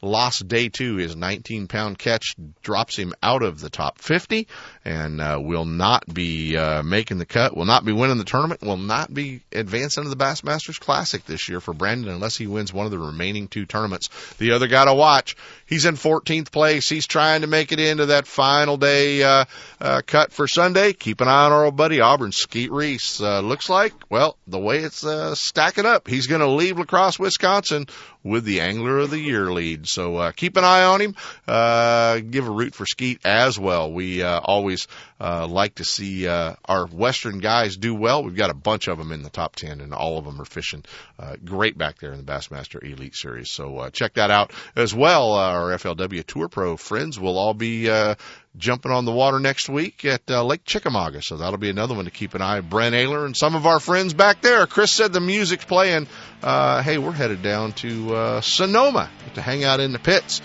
lost 0.00 0.48
day 0.48 0.68
two. 0.68 0.96
His 0.96 1.14
19 1.14 1.68
pound 1.68 1.98
catch 1.98 2.34
drops 2.62 2.96
him 2.96 3.14
out 3.22 3.42
of 3.42 3.60
the 3.60 3.70
top 3.70 3.98
50, 3.98 4.48
and 4.84 5.20
uh, 5.20 5.38
will 5.40 5.64
not 5.64 6.04
be 6.12 6.56
uh, 6.56 6.82
making 6.82 7.18
the 7.18 7.26
cut. 7.26 7.56
Will 7.56 7.64
not 7.64 7.84
be 7.84 7.92
winning 7.92 8.18
the 8.18 8.24
tournament. 8.24 8.62
Will 8.62 8.76
not 8.76 9.12
be 9.12 9.42
advancing 9.52 10.04
to 10.04 10.10
the 10.10 10.16
Bassmasters 10.16 10.80
Classic 10.80 11.24
this 11.24 11.48
year 11.48 11.60
for 11.60 11.72
Brandon 11.72 12.12
unless 12.12 12.36
he 12.36 12.46
wins 12.46 12.72
one 12.72 12.86
of 12.86 12.92
the 12.92 12.98
remaining 12.98 13.48
two 13.48 13.66
tournaments. 13.66 14.08
The 14.38 14.52
other 14.52 14.66
guy 14.66 14.84
to 14.84 14.94
watch. 14.94 15.36
He's 15.66 15.86
in 15.86 15.94
14th 15.94 16.50
place. 16.50 16.88
He's 16.88 17.06
trying 17.06 17.42
to 17.42 17.46
make 17.46 17.72
it 17.72 17.80
into 17.80 18.06
that 18.06 18.26
final 18.26 18.76
day 18.76 19.11
uh, 19.20 19.44
uh, 19.80 20.02
cut 20.06 20.32
for 20.32 20.46
Sunday. 20.48 20.92
Keep 20.92 21.20
an 21.20 21.28
eye 21.28 21.46
on 21.46 21.52
our 21.52 21.64
old 21.66 21.76
buddy 21.76 22.00
Auburn 22.00 22.32
Skeet 22.32 22.70
Reese. 22.70 23.20
Uh, 23.20 23.40
looks 23.40 23.68
like, 23.68 23.92
well, 24.08 24.38
the 24.46 24.58
way 24.58 24.78
it's 24.78 25.04
uh, 25.04 25.34
stacking 25.34 25.86
up, 25.86 26.08
he's 26.08 26.26
going 26.26 26.40
to 26.40 26.48
leave 26.48 26.78
La 26.78 26.84
Crosse, 26.84 27.18
Wisconsin 27.18 27.86
with 28.24 28.44
the 28.44 28.60
Angler 28.60 28.98
of 28.98 29.10
the 29.10 29.18
Year 29.18 29.50
lead. 29.50 29.86
So 29.86 30.16
uh, 30.16 30.32
keep 30.32 30.56
an 30.56 30.64
eye 30.64 30.84
on 30.84 31.00
him. 31.00 31.14
Uh, 31.46 32.20
give 32.20 32.46
a 32.46 32.50
root 32.50 32.74
for 32.74 32.86
Skeet 32.86 33.20
as 33.24 33.58
well. 33.58 33.92
We 33.92 34.22
uh, 34.22 34.40
always 34.40 34.86
uh, 35.20 35.46
like 35.46 35.76
to 35.76 35.84
see 35.84 36.26
uh, 36.26 36.54
our 36.64 36.86
Western 36.86 37.38
guys 37.38 37.76
do 37.76 37.94
well. 37.94 38.22
We've 38.22 38.36
got 38.36 38.50
a 38.50 38.54
bunch 38.54 38.88
of 38.88 38.98
them 38.98 39.12
in 39.12 39.22
the 39.22 39.30
top 39.30 39.56
10, 39.56 39.80
and 39.80 39.92
all 39.92 40.18
of 40.18 40.24
them 40.24 40.40
are 40.40 40.44
fishing 40.44 40.84
uh, 41.18 41.36
great 41.44 41.76
back 41.76 41.98
there 41.98 42.12
in 42.12 42.18
the 42.18 42.32
Bassmaster 42.32 42.82
Elite 42.82 43.14
Series. 43.14 43.50
So 43.50 43.78
uh, 43.78 43.90
check 43.90 44.14
that 44.14 44.30
out 44.30 44.52
as 44.76 44.94
well. 44.94 45.34
Uh, 45.34 45.52
our 45.52 45.70
FLW 45.70 46.24
Tour 46.24 46.48
Pro 46.48 46.76
friends 46.76 47.18
will 47.18 47.38
all 47.38 47.54
be 47.54 47.90
uh, 47.90 48.14
jumping 48.56 48.92
on 48.92 49.04
the 49.04 49.12
water 49.12 49.38
next 49.38 49.68
week 49.68 50.04
at 50.04 50.22
uh, 50.30 50.44
Lake 50.44 50.64
Chickamauga. 50.64 51.22
So 51.22 51.36
that'll 51.36 51.58
be 51.58 51.70
another 51.70 51.94
one 51.94 52.04
to 52.04 52.10
keep 52.10 52.34
an 52.34 52.42
eye. 52.42 52.60
Brent 52.60 52.94
Ehrler 52.94 53.24
and 53.24 53.36
some 53.36 53.54
of 53.54 53.66
our 53.66 53.80
friends 53.80 54.14
back 54.14 54.42
there. 54.42 54.66
Chris 54.66 54.92
said 54.92 55.12
the 55.12 55.20
music's 55.20 55.64
playing. 55.64 56.06
Uh, 56.42 56.82
hey, 56.82 56.98
we're 56.98 57.12
headed 57.12 57.42
down 57.42 57.72
to 57.72 58.14
uh, 58.14 58.40
Sonoma 58.40 59.10
to 59.34 59.42
hang 59.42 59.64
out 59.64 59.80
in 59.80 59.92
the 59.92 59.98
pits. 59.98 60.42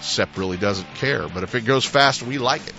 Sep 0.00 0.36
really 0.36 0.56
doesn't 0.56 0.94
care, 0.94 1.28
but 1.28 1.42
if 1.42 1.54
it 1.54 1.64
goes 1.64 1.84
fast, 1.84 2.22
we 2.22 2.38
like 2.38 2.66
it. 2.66 2.74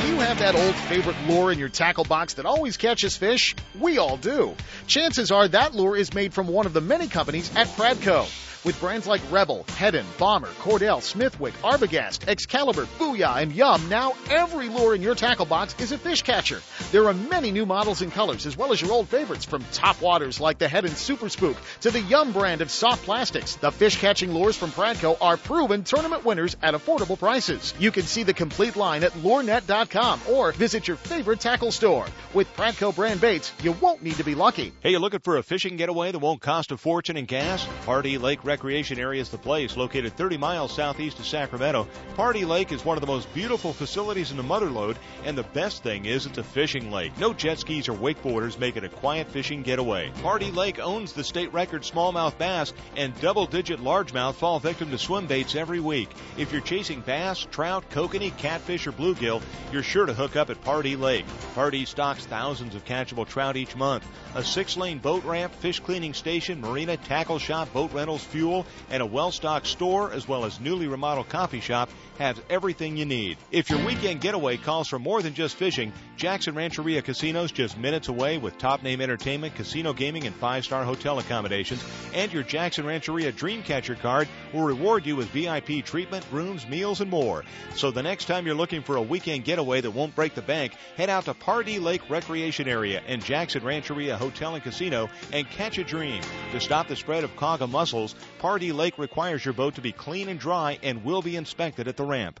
Do 0.00 0.08
you 0.08 0.18
have 0.20 0.38
that 0.38 0.54
old 0.54 0.74
favorite 0.74 1.16
lure 1.28 1.52
in 1.52 1.58
your 1.58 1.68
tackle 1.68 2.04
box 2.04 2.34
that 2.34 2.46
always 2.46 2.78
catches 2.78 3.16
fish? 3.16 3.54
We 3.78 3.98
all 3.98 4.16
do. 4.16 4.56
Chances 4.86 5.30
are 5.30 5.46
that 5.48 5.74
lure 5.74 5.96
is 5.96 6.14
made 6.14 6.32
from 6.32 6.48
one 6.48 6.64
of 6.64 6.72
the 6.72 6.80
many 6.80 7.08
companies 7.08 7.54
at 7.54 7.66
Pradco. 7.68 8.26
With 8.64 8.78
brands 8.78 9.08
like 9.08 9.20
Rebel, 9.28 9.64
Heddon, 9.66 10.04
Bomber, 10.18 10.50
Cordell, 10.60 11.02
Smithwick, 11.02 11.52
Arbogast, 11.62 12.28
Excalibur, 12.28 12.86
Booyah, 12.96 13.42
and 13.42 13.50
Yum, 13.50 13.88
now 13.88 14.14
every 14.30 14.68
lure 14.68 14.94
in 14.94 15.02
your 15.02 15.16
tackle 15.16 15.46
box 15.46 15.74
is 15.80 15.90
a 15.90 15.98
fish 15.98 16.22
catcher. 16.22 16.60
There 16.92 17.08
are 17.08 17.12
many 17.12 17.50
new 17.50 17.66
models 17.66 18.02
and 18.02 18.12
colors, 18.12 18.46
as 18.46 18.56
well 18.56 18.72
as 18.72 18.80
your 18.80 18.92
old 18.92 19.08
favorites, 19.08 19.44
from 19.44 19.64
top 19.72 20.00
waters 20.00 20.38
like 20.38 20.58
the 20.58 20.66
Heddon 20.66 20.94
Super 20.94 21.28
Spook 21.28 21.56
to 21.80 21.90
the 21.90 22.00
Yum 22.02 22.30
brand 22.32 22.60
of 22.60 22.70
soft 22.70 23.04
plastics. 23.04 23.56
The 23.56 23.72
fish 23.72 23.98
catching 24.00 24.32
lures 24.32 24.56
from 24.56 24.70
Pradco 24.70 25.16
are 25.20 25.36
proven 25.36 25.82
tournament 25.82 26.24
winners 26.24 26.56
at 26.62 26.74
affordable 26.74 27.18
prices. 27.18 27.74
You 27.80 27.90
can 27.90 28.04
see 28.04 28.22
the 28.22 28.32
complete 28.32 28.76
line 28.76 29.02
at 29.02 29.10
lurenet.com 29.14 30.20
or 30.30 30.52
visit 30.52 30.86
your 30.86 30.98
favorite 30.98 31.40
tackle 31.40 31.72
store. 31.72 32.06
With 32.32 32.46
Pradco 32.56 32.94
brand 32.94 33.20
baits, 33.20 33.52
you 33.60 33.72
won't 33.72 34.04
need 34.04 34.18
to 34.18 34.24
be 34.24 34.36
lucky. 34.36 34.72
Hey, 34.80 34.90
you 34.90 35.00
looking 35.00 35.18
for 35.18 35.36
a 35.36 35.42
fishing 35.42 35.76
getaway 35.76 36.12
that 36.12 36.20
won't 36.20 36.40
cost 36.40 36.70
a 36.70 36.76
fortune 36.76 37.16
in 37.16 37.24
gas? 37.24 37.66
Pardee 37.84 38.18
Lake 38.18 38.44
Recreation 38.52 38.98
Area 38.98 39.22
is 39.22 39.30
the 39.30 39.38
place, 39.38 39.78
located 39.78 40.14
30 40.14 40.36
miles 40.36 40.74
southeast 40.74 41.18
of 41.18 41.26
Sacramento. 41.26 41.88
Pardee 42.16 42.44
Lake 42.44 42.70
is 42.70 42.84
one 42.84 42.98
of 42.98 43.00
the 43.00 43.06
most 43.06 43.32
beautiful 43.32 43.72
facilities 43.72 44.30
in 44.30 44.36
the 44.36 44.42
Motherlode, 44.42 44.96
and 45.24 45.38
the 45.38 45.42
best 45.42 45.82
thing 45.82 46.04
is 46.04 46.26
it's 46.26 46.36
a 46.36 46.44
fishing 46.44 46.90
lake. 46.90 47.16
No 47.16 47.32
jet 47.32 47.60
skis 47.60 47.88
or 47.88 47.94
wakeboarders 47.94 48.58
make 48.58 48.76
it 48.76 48.84
a 48.84 48.90
quiet 48.90 49.28
fishing 49.28 49.62
getaway. 49.62 50.12
Pardee 50.22 50.50
Lake 50.50 50.78
owns 50.78 51.14
the 51.14 51.24
state 51.24 51.50
record 51.54 51.80
smallmouth 51.80 52.36
bass, 52.36 52.74
and 52.94 53.18
double-digit 53.22 53.80
largemouth 53.80 54.34
fall 54.34 54.60
victim 54.60 54.90
to 54.90 54.98
swim 54.98 55.26
baits 55.26 55.54
every 55.54 55.80
week. 55.80 56.10
If 56.36 56.52
you're 56.52 56.60
chasing 56.60 57.00
bass, 57.00 57.46
trout, 57.50 57.88
kokanee, 57.88 58.36
catfish, 58.36 58.86
or 58.86 58.92
bluegill, 58.92 59.40
you're 59.72 59.82
sure 59.82 60.04
to 60.04 60.12
hook 60.12 60.36
up 60.36 60.50
at 60.50 60.62
Pardee 60.62 60.96
Lake. 60.96 61.24
Pardee 61.54 61.86
stocks 61.86 62.26
thousands 62.26 62.74
of 62.74 62.84
catchable 62.84 63.26
trout 63.26 63.56
each 63.56 63.74
month. 63.76 64.06
A 64.34 64.44
six-lane 64.44 64.98
boat 64.98 65.24
ramp, 65.24 65.54
fish 65.54 65.80
cleaning 65.80 66.12
station, 66.12 66.60
marina, 66.60 66.98
tackle 66.98 67.38
shop, 67.38 67.72
boat 67.72 67.94
rentals, 67.94 68.22
fuel, 68.22 68.41
and 68.90 69.02
a 69.02 69.06
well-stocked 69.06 69.66
store, 69.66 70.12
as 70.12 70.26
well 70.26 70.44
as 70.44 70.60
newly 70.60 70.88
remodeled 70.88 71.28
coffee 71.28 71.60
shop, 71.60 71.90
has 72.18 72.40
everything 72.50 72.96
you 72.96 73.04
need. 73.04 73.38
If 73.50 73.70
your 73.70 73.84
weekend 73.84 74.20
getaway 74.20 74.56
calls 74.56 74.88
for 74.88 74.98
more 74.98 75.22
than 75.22 75.34
just 75.34 75.56
fishing, 75.56 75.92
Jackson 76.16 76.54
Rancheria 76.54 77.02
Casinos 77.02 77.52
just 77.52 77.78
minutes 77.78 78.08
away 78.08 78.38
with 78.38 78.58
top 78.58 78.82
name 78.82 79.00
entertainment, 79.00 79.54
casino 79.54 79.92
gaming, 79.92 80.26
and 80.26 80.34
five 80.36 80.64
star 80.64 80.84
hotel 80.84 81.18
accommodations. 81.18 81.82
And 82.14 82.32
your 82.32 82.42
Jackson 82.42 82.86
Rancheria 82.86 83.32
Dreamcatcher 83.32 83.98
card 84.00 84.28
will 84.52 84.62
reward 84.62 85.06
you 85.06 85.16
with 85.16 85.28
VIP 85.28 85.84
treatment, 85.84 86.24
rooms, 86.30 86.66
meals, 86.66 87.00
and 87.00 87.10
more. 87.10 87.44
So 87.74 87.90
the 87.90 88.02
next 88.02 88.26
time 88.26 88.46
you're 88.46 88.54
looking 88.54 88.82
for 88.82 88.96
a 88.96 89.02
weekend 89.02 89.44
getaway 89.44 89.80
that 89.80 89.90
won't 89.90 90.14
break 90.14 90.34
the 90.34 90.42
bank, 90.42 90.74
head 90.96 91.10
out 91.10 91.24
to 91.24 91.34
Pardee 91.34 91.78
Lake 91.78 92.08
Recreation 92.10 92.68
Area 92.68 93.02
and 93.06 93.24
Jackson 93.24 93.64
Rancheria 93.64 94.16
Hotel 94.16 94.54
and 94.54 94.62
Casino 94.62 95.08
and 95.32 95.48
catch 95.48 95.78
a 95.78 95.84
dream. 95.84 96.22
To 96.52 96.60
stop 96.60 96.88
the 96.88 96.96
spread 96.96 97.24
of 97.24 97.34
quagga 97.36 97.66
mussels, 97.66 98.14
Pardee 98.38 98.72
Lake 98.72 98.98
requires 98.98 99.44
your 99.44 99.54
boat 99.54 99.74
to 99.76 99.80
be 99.80 99.92
clean 99.92 100.28
and 100.28 100.38
dry 100.38 100.78
and 100.82 101.04
will 101.04 101.22
be 101.22 101.36
inspected 101.36 101.88
at 101.88 101.96
the 101.96 102.04
ramp. 102.04 102.40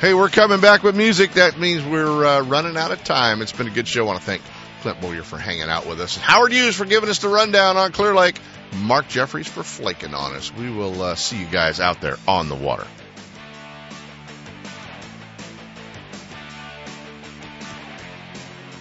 Hey, 0.00 0.12
we're 0.12 0.28
coming 0.28 0.60
back 0.60 0.82
with 0.82 0.94
music. 0.94 1.32
That 1.32 1.58
means 1.58 1.82
we're 1.82 2.26
uh, 2.26 2.42
running 2.42 2.76
out 2.76 2.92
of 2.92 3.02
time. 3.04 3.40
It's 3.40 3.52
been 3.52 3.66
a 3.66 3.70
good 3.70 3.88
show. 3.88 4.04
I 4.04 4.06
want 4.06 4.18
to 4.20 4.24
thank 4.26 4.42
Clint 4.82 5.00
Bowyer 5.00 5.22
for 5.22 5.38
hanging 5.38 5.70
out 5.70 5.86
with 5.86 5.98
us, 6.00 6.16
and 6.16 6.24
Howard 6.24 6.52
Hughes 6.52 6.76
for 6.76 6.84
giving 6.84 7.08
us 7.08 7.20
the 7.20 7.28
rundown 7.28 7.78
on 7.78 7.92
Clear 7.92 8.14
Lake, 8.14 8.38
Mark 8.82 9.08
Jeffries 9.08 9.48
for 9.48 9.62
flaking 9.62 10.12
on 10.12 10.34
us. 10.34 10.52
We 10.52 10.70
will 10.70 11.00
uh, 11.00 11.14
see 11.14 11.38
you 11.38 11.46
guys 11.46 11.80
out 11.80 12.02
there 12.02 12.18
on 12.28 12.50
the 12.50 12.54
water. 12.54 12.86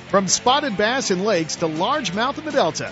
From 0.10 0.28
spotted 0.28 0.76
bass 0.76 1.10
in 1.10 1.24
lakes 1.24 1.56
to 1.58 1.68
largemouth 1.68 2.38
in 2.38 2.44
the 2.44 2.52
Delta, 2.52 2.92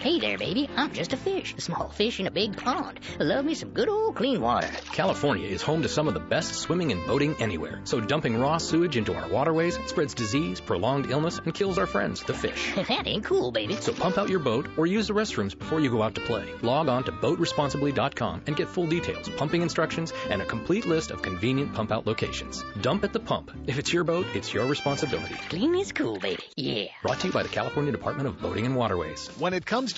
Hey 0.00 0.20
there, 0.20 0.38
baby. 0.38 0.70
I'm 0.76 0.92
just 0.92 1.12
a 1.12 1.16
fish, 1.16 1.56
a 1.58 1.60
small 1.60 1.88
fish 1.88 2.20
in 2.20 2.28
a 2.28 2.30
big 2.30 2.56
pond. 2.56 3.00
Love 3.18 3.44
me 3.44 3.54
some 3.54 3.70
good 3.70 3.88
old 3.88 4.14
clean 4.14 4.40
water. 4.40 4.68
California 4.92 5.48
is 5.48 5.60
home 5.60 5.82
to 5.82 5.88
some 5.88 6.06
of 6.06 6.14
the 6.14 6.20
best 6.20 6.54
swimming 6.54 6.92
and 6.92 7.04
boating 7.04 7.34
anywhere. 7.40 7.80
So 7.82 8.00
dumping 8.00 8.38
raw 8.38 8.58
sewage 8.58 8.96
into 8.96 9.12
our 9.16 9.28
waterways 9.28 9.76
spreads 9.86 10.14
disease, 10.14 10.60
prolonged 10.60 11.10
illness, 11.10 11.40
and 11.44 11.52
kills 11.52 11.78
our 11.78 11.86
friends, 11.86 12.22
the 12.22 12.32
fish. 12.32 12.74
that 12.76 13.08
ain't 13.08 13.24
cool, 13.24 13.50
baby. 13.50 13.74
So 13.74 13.92
pump 13.92 14.18
out 14.18 14.28
your 14.28 14.38
boat 14.38 14.68
or 14.76 14.86
use 14.86 15.08
the 15.08 15.14
restrooms 15.14 15.58
before 15.58 15.80
you 15.80 15.90
go 15.90 16.02
out 16.02 16.14
to 16.14 16.20
play. 16.20 16.48
Log 16.62 16.88
on 16.88 17.02
to 17.04 17.10
boatresponsibly.com 17.10 18.42
and 18.46 18.54
get 18.54 18.68
full 18.68 18.86
details, 18.86 19.28
pumping 19.30 19.62
instructions, 19.62 20.12
and 20.30 20.40
a 20.40 20.46
complete 20.46 20.86
list 20.86 21.10
of 21.10 21.22
convenient 21.22 21.74
pump 21.74 21.90
out 21.90 22.06
locations. 22.06 22.64
Dump 22.82 23.02
at 23.02 23.12
the 23.12 23.20
pump. 23.20 23.50
If 23.66 23.80
it's 23.80 23.92
your 23.92 24.04
boat, 24.04 24.26
it's 24.34 24.54
your 24.54 24.66
responsibility. 24.66 25.34
Clean 25.48 25.74
is 25.74 25.90
cool, 25.90 26.20
baby. 26.20 26.44
Yeah. 26.56 26.84
Brought 27.02 27.18
to 27.20 27.26
you 27.26 27.32
by 27.32 27.42
the 27.42 27.48
California 27.48 27.90
Department 27.90 28.28
of 28.28 28.40
Boating 28.40 28.64
and 28.64 28.76
Waterways. 28.76 29.26
When 29.38 29.54
it 29.54 29.66
comes 29.66 29.88
to 29.94 29.97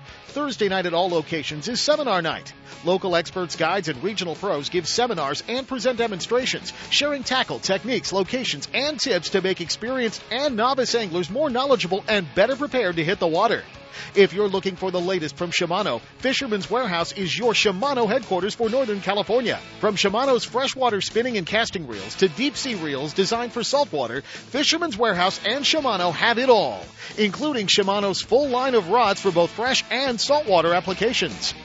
Thursday 0.31 0.69
night 0.69 0.85
at 0.85 0.93
all 0.93 1.09
locations 1.09 1.67
is 1.67 1.81
seminar 1.81 2.21
night. 2.21 2.53
Local 2.85 3.17
experts, 3.17 3.57
guides, 3.57 3.89
and 3.89 4.01
regional 4.01 4.35
pros 4.35 4.69
give 4.69 4.87
seminars 4.87 5.43
and 5.49 5.67
present 5.67 5.97
demonstrations, 5.97 6.71
sharing 6.89 7.21
tackle, 7.23 7.59
techniques, 7.59 8.13
locations, 8.13 8.65
and 8.73 8.97
tips 8.97 9.31
to 9.31 9.41
make 9.41 9.59
experienced 9.59 10.23
and 10.31 10.55
novice 10.55 10.95
anglers 10.95 11.29
more 11.29 11.49
knowledgeable 11.49 12.05
and 12.07 12.33
better 12.33 12.55
prepared 12.55 12.95
to 12.95 13.03
hit 13.03 13.19
the 13.19 13.27
water. 13.27 13.65
If 14.15 14.33
you're 14.33 14.47
looking 14.47 14.75
for 14.75 14.91
the 14.91 14.99
latest 14.99 15.37
from 15.37 15.51
Shimano, 15.51 16.01
Fisherman's 16.19 16.69
Warehouse 16.69 17.11
is 17.11 17.37
your 17.37 17.53
Shimano 17.53 18.07
headquarters 18.07 18.55
for 18.55 18.69
Northern 18.69 19.01
California. 19.01 19.59
From 19.79 19.95
Shimano's 19.95 20.43
freshwater 20.43 21.01
spinning 21.01 21.37
and 21.37 21.47
casting 21.47 21.87
reels 21.87 22.15
to 22.15 22.27
deep 22.29 22.55
sea 22.57 22.75
reels 22.75 23.13
designed 23.13 23.53
for 23.53 23.63
saltwater, 23.63 24.21
Fisherman's 24.21 24.97
Warehouse 24.97 25.39
and 25.45 25.65
Shimano 25.65 26.13
have 26.13 26.37
it 26.37 26.49
all, 26.49 26.85
including 27.17 27.67
Shimano's 27.67 28.21
full 28.21 28.49
line 28.49 28.75
of 28.75 28.89
rods 28.89 29.21
for 29.21 29.31
both 29.31 29.51
fresh 29.51 29.83
and 29.89 30.19
saltwater 30.19 30.73
applications. 30.73 31.53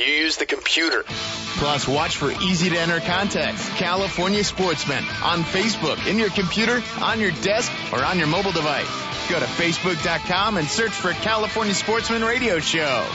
You 0.00 0.06
use 0.06 0.38
the 0.38 0.46
computer. 0.46 1.04
Plus, 1.58 1.86
watch 1.86 2.16
for 2.16 2.30
easy 2.30 2.70
to 2.70 2.78
enter 2.78 3.00
contests. 3.00 3.68
California 3.76 4.42
Sportsman 4.42 5.04
on 5.22 5.42
Facebook, 5.42 6.06
in 6.06 6.18
your 6.18 6.30
computer, 6.30 6.82
on 7.02 7.20
your 7.20 7.32
desk, 7.42 7.70
or 7.92 8.02
on 8.02 8.18
your 8.18 8.28
mobile 8.28 8.52
device. 8.52 8.88
Go 9.28 9.38
to 9.38 9.44
Facebook.com 9.44 10.56
and 10.56 10.66
search 10.66 10.92
for 10.92 11.12
California 11.12 11.74
Sportsman 11.74 12.24
Radio 12.24 12.60
Show. 12.60 13.06